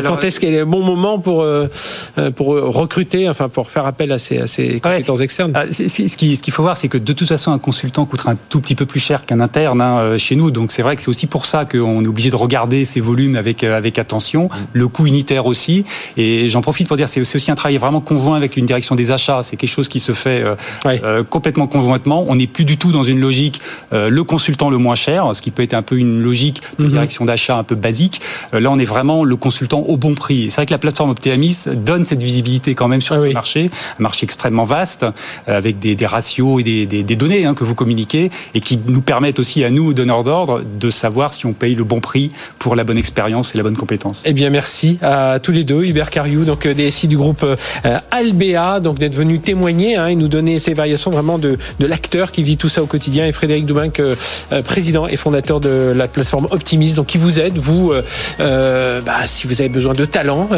quand 0.06 0.24
est-ce 0.24 0.40
qu'il 0.40 0.54
est 0.54 0.60
le 0.60 0.66
bon 0.66 0.84
moment 0.84 1.20
pour, 1.20 1.46
pour 2.36 2.48
recruter, 2.48 3.30
enfin 3.30 3.50
pour 3.50 3.70
faire 3.70 3.86
appel 3.86 4.12
à 4.12 4.18
ces, 4.18 4.40
à 4.40 4.48
ces 4.48 4.80
compétences 4.80 5.22
externes 5.22 5.52
ah, 5.56 5.66
Ce 5.72 6.16
qu'il 6.16 6.54
faut 6.54 6.64
voir, 6.64 6.78
c'est 6.78 6.88
que 6.88 6.98
de 6.98 7.14
toute 7.14 7.28
façon, 7.28 7.52
un 7.52 7.60
consultant 7.60 8.06
coûtera 8.06 8.32
un 8.32 8.38
tout 8.50 8.60
petit 8.60 8.76
peu 8.76 8.86
plus 8.86 9.00
cher 9.00 9.26
qu'un 9.26 9.40
interne 9.40 9.82
hein, 9.82 10.18
chez 10.18 10.36
nous. 10.36 10.52
Donc 10.52 10.72
c'est 10.72 10.82
vrai 10.82 10.96
que 10.96 11.02
c'est 11.02 11.10
aussi 11.10 11.28
pour 11.28 11.46
ça 11.46 11.66
qu'on 11.66 12.04
est 12.04 12.08
obligé 12.08 12.30
de 12.30 12.36
regarder 12.36 12.55
regarder 12.56 12.86
ces 12.86 13.02
volumes 13.02 13.36
avec, 13.36 13.66
euh, 13.66 13.76
avec 13.76 14.00
attention, 14.00 14.50
le 14.72 14.88
coût 14.88 15.08
unitaire 15.08 15.46
aussi. 15.46 15.84
Et 16.16 16.48
j'en 16.50 16.62
profite 16.62 16.88
pour 16.88 16.96
dire, 16.96 17.10
c'est 17.10 17.20
aussi 17.20 17.52
un 17.52 17.56
travail 17.56 17.78
vraiment 17.78 18.00
conjoint 18.00 18.38
avec 18.38 18.56
une 18.56 18.66
direction 18.66 18.96
des 18.96 19.12
achats. 19.12 19.42
C'est 19.44 19.58
quelque 19.58 19.70
chose 19.70 19.90
qui 19.90 20.00
se 20.00 20.14
fait 20.14 20.42
euh, 20.42 20.56
euh, 20.86 21.24
complètement 21.24 21.68
conjointement. 21.68 22.24
On 22.30 22.36
n'est 22.36 22.48
plus 22.48 22.64
du 22.64 22.78
tout 22.78 22.94
dans 22.94 23.04
une 23.04 23.20
logique 23.20 23.60
le 23.92 24.24
consultant 24.24 24.70
le 24.70 24.78
moins 24.78 24.96
cher, 24.96 25.36
ce 25.36 25.42
qui 25.42 25.52
peut 25.52 25.64
être 25.64 25.74
un 25.74 25.82
peu 25.82 25.98
une 25.98 26.22
logique 26.22 26.62
de 26.80 26.86
mhm. 26.86 26.92
direction 26.92 27.26
d'achat 27.26 27.58
un 27.58 27.64
peu 27.64 27.76
basique. 27.76 28.22
là, 28.54 28.72
on 28.72 28.80
est 28.80 28.86
vraiment 28.86 29.24
le 29.24 29.36
consultant 29.36 29.80
au 29.80 29.98
bon 29.98 30.16
prix. 30.16 30.48
C'est 30.50 30.58
vrai 30.58 30.66
que 30.66 30.72
la 30.72 30.78
plateforme 30.78 31.10
Optéamis 31.10 31.66
donne 31.74 32.06
cette 32.06 32.22
visibilité 32.22 32.76
quand 32.76 32.88
même 32.88 33.02
sur 33.02 33.16
le 33.16 33.32
marché, 33.32 33.70
un 34.00 34.04
marché 34.04 34.24
extrêmement 34.24 34.64
vaste, 34.64 35.06
avec 35.48 35.80
des, 35.80 35.96
des 35.96 36.06
ratios 36.06 36.60
et 36.60 36.64
des, 36.64 36.86
des, 36.86 37.04
des 37.04 37.16
données 37.16 37.46
hein, 37.46 37.54
que 37.54 37.64
vous 37.64 37.76
communiquez, 37.76 38.30
et 38.54 38.62
qui 38.62 38.80
nous 38.88 39.02
permettent 39.02 39.40
aussi 39.40 39.64
à 39.64 39.70
nous, 39.70 39.94
donneurs 39.94 40.24
d'ordre, 40.24 40.62
de 40.64 40.90
savoir 40.90 41.34
si 41.34 41.46
on 41.46 41.54
paye 41.54 41.76
le 41.76 41.84
bon 41.84 42.00
prix 42.00 42.30
pour 42.60 42.76
la 42.76 42.84
bonne 42.84 42.98
expérience 42.98 43.54
et 43.54 43.58
la 43.58 43.64
bonne 43.64 43.78
compétence. 43.78 44.24
Eh 44.26 44.34
bien, 44.34 44.50
merci 44.50 44.98
à 45.02 45.40
tous 45.42 45.52
les 45.52 45.64
deux, 45.64 45.84
Hubert 45.84 46.10
Cariou, 46.10 46.46
donc 46.46 46.66
euh, 46.66 46.74
DSI 46.74 47.08
du 47.08 47.18
groupe 47.18 47.44
euh, 47.44 47.98
Albea, 48.12 48.80
donc 48.80 48.98
d'être 48.98 49.16
venu 49.16 49.40
témoigner 49.40 49.96
hein, 49.96 50.08
et 50.08 50.16
nous 50.16 50.28
donner 50.28 50.60
ces 50.60 50.74
variations 50.74 51.12
vraiment 51.12 51.38
de, 51.38 51.58
de 51.80 51.86
l'acteur 51.86 52.32
qui 52.32 52.44
vit 52.44 52.58
tout 52.58 52.70
ça 52.70 52.82
au 52.82 52.86
quotidien, 52.86 53.26
et 53.26 53.32
Frédéric 53.32 53.66
Doubinck, 53.66 54.00
euh, 54.00 54.16
président 54.64 55.08
et 55.08 55.16
fondateur 55.16 55.60
de 55.60 55.94
la 55.96 56.08
plateforme 56.08 56.48
Optimis, 56.52 56.94
donc 56.94 57.08
qui 57.08 57.18
vous 57.18 57.40
aide, 57.40 57.58
vous, 57.58 57.94
euh, 58.40 59.02
bah, 59.02 59.28
si 59.28 59.48
vous 59.48 59.62
avez 59.62 59.70
besoin 59.70 59.94
de 59.94 60.06
talent 60.06 60.50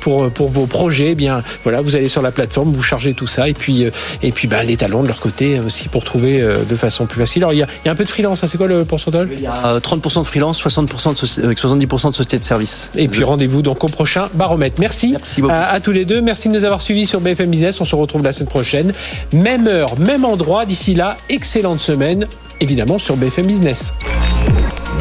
pour 0.00 0.30
pour 0.30 0.48
vos 0.48 0.66
projets, 0.66 1.10
eh 1.12 1.14
bien 1.14 1.40
voilà, 1.64 1.80
vous 1.80 1.96
allez 1.96 2.08
sur 2.08 2.22
la 2.22 2.30
plateforme, 2.30 2.72
vous 2.72 2.82
chargez 2.82 3.14
tout 3.14 3.26
ça, 3.26 3.48
et 3.48 3.54
puis 3.54 3.86
et 4.22 4.32
puis 4.32 4.48
bah, 4.48 4.62
les 4.62 4.76
talents 4.76 5.02
de 5.02 5.08
leur 5.08 5.20
côté 5.20 5.60
aussi 5.60 5.88
pour 5.88 6.04
trouver 6.04 6.42
de 6.42 6.76
façon 6.76 7.06
plus 7.06 7.20
facile. 7.20 7.42
Alors 7.42 7.52
il 7.52 7.58
y 7.58 7.62
a, 7.62 7.66
il 7.84 7.86
y 7.86 7.88
a 7.88 7.92
un 7.92 7.96
peu 7.96 8.04
de 8.04 8.08
freelance, 8.08 8.42
hein, 8.42 8.46
c'est 8.48 8.58
quoi 8.58 8.66
le 8.66 8.84
pourcentage? 8.84 9.28
Il 9.32 9.40
y 9.40 9.46
a 9.46 9.78
30% 9.78 10.20
de 10.20 10.24
freelance, 10.24 10.62
60% 10.62 11.12
de 11.12 11.16
avec 11.42 11.58
70% 11.58 12.10
de 12.10 12.14
sociétés 12.14 12.38
de 12.38 12.44
services. 12.44 12.90
Et 12.96 13.08
puis 13.08 13.24
rendez-vous 13.24 13.62
donc 13.62 13.82
au 13.84 13.88
prochain 13.88 14.28
baromètre. 14.34 14.80
Merci, 14.80 15.12
Merci 15.12 15.42
à, 15.48 15.70
à, 15.70 15.80
tous 15.80 15.92
les 15.92 16.04
deux. 16.04 16.20
Merci 16.20 16.48
de 16.48 16.54
nous 16.54 16.64
avoir 16.64 16.82
suivis 16.82 17.06
sur 17.06 17.20
BFM 17.20 17.48
Business. 17.48 17.80
On 17.80 17.84
se 17.84 17.96
retrouve 17.96 18.22
la 18.22 18.32
semaine 18.32 18.48
prochaine. 18.48 18.92
Même 19.32 19.66
heure, 19.66 19.98
même 19.98 20.24
endroit. 20.24 20.64
D'ici 20.66 20.94
là, 20.94 21.16
excellente 21.28 21.80
semaine, 21.80 22.26
évidemment 22.60 22.98
sur 22.98 23.16
BFM 23.16 23.46
Business. 23.46 23.92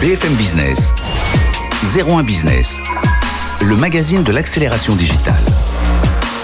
BFM 0.02 0.34
Business, 0.36 0.94
01 1.96 2.24
Business, 2.24 2.80
le 3.66 3.76
magazine 3.76 4.24
de 4.24 4.32
l'accélération 4.32 4.96
digitale. 4.96 5.36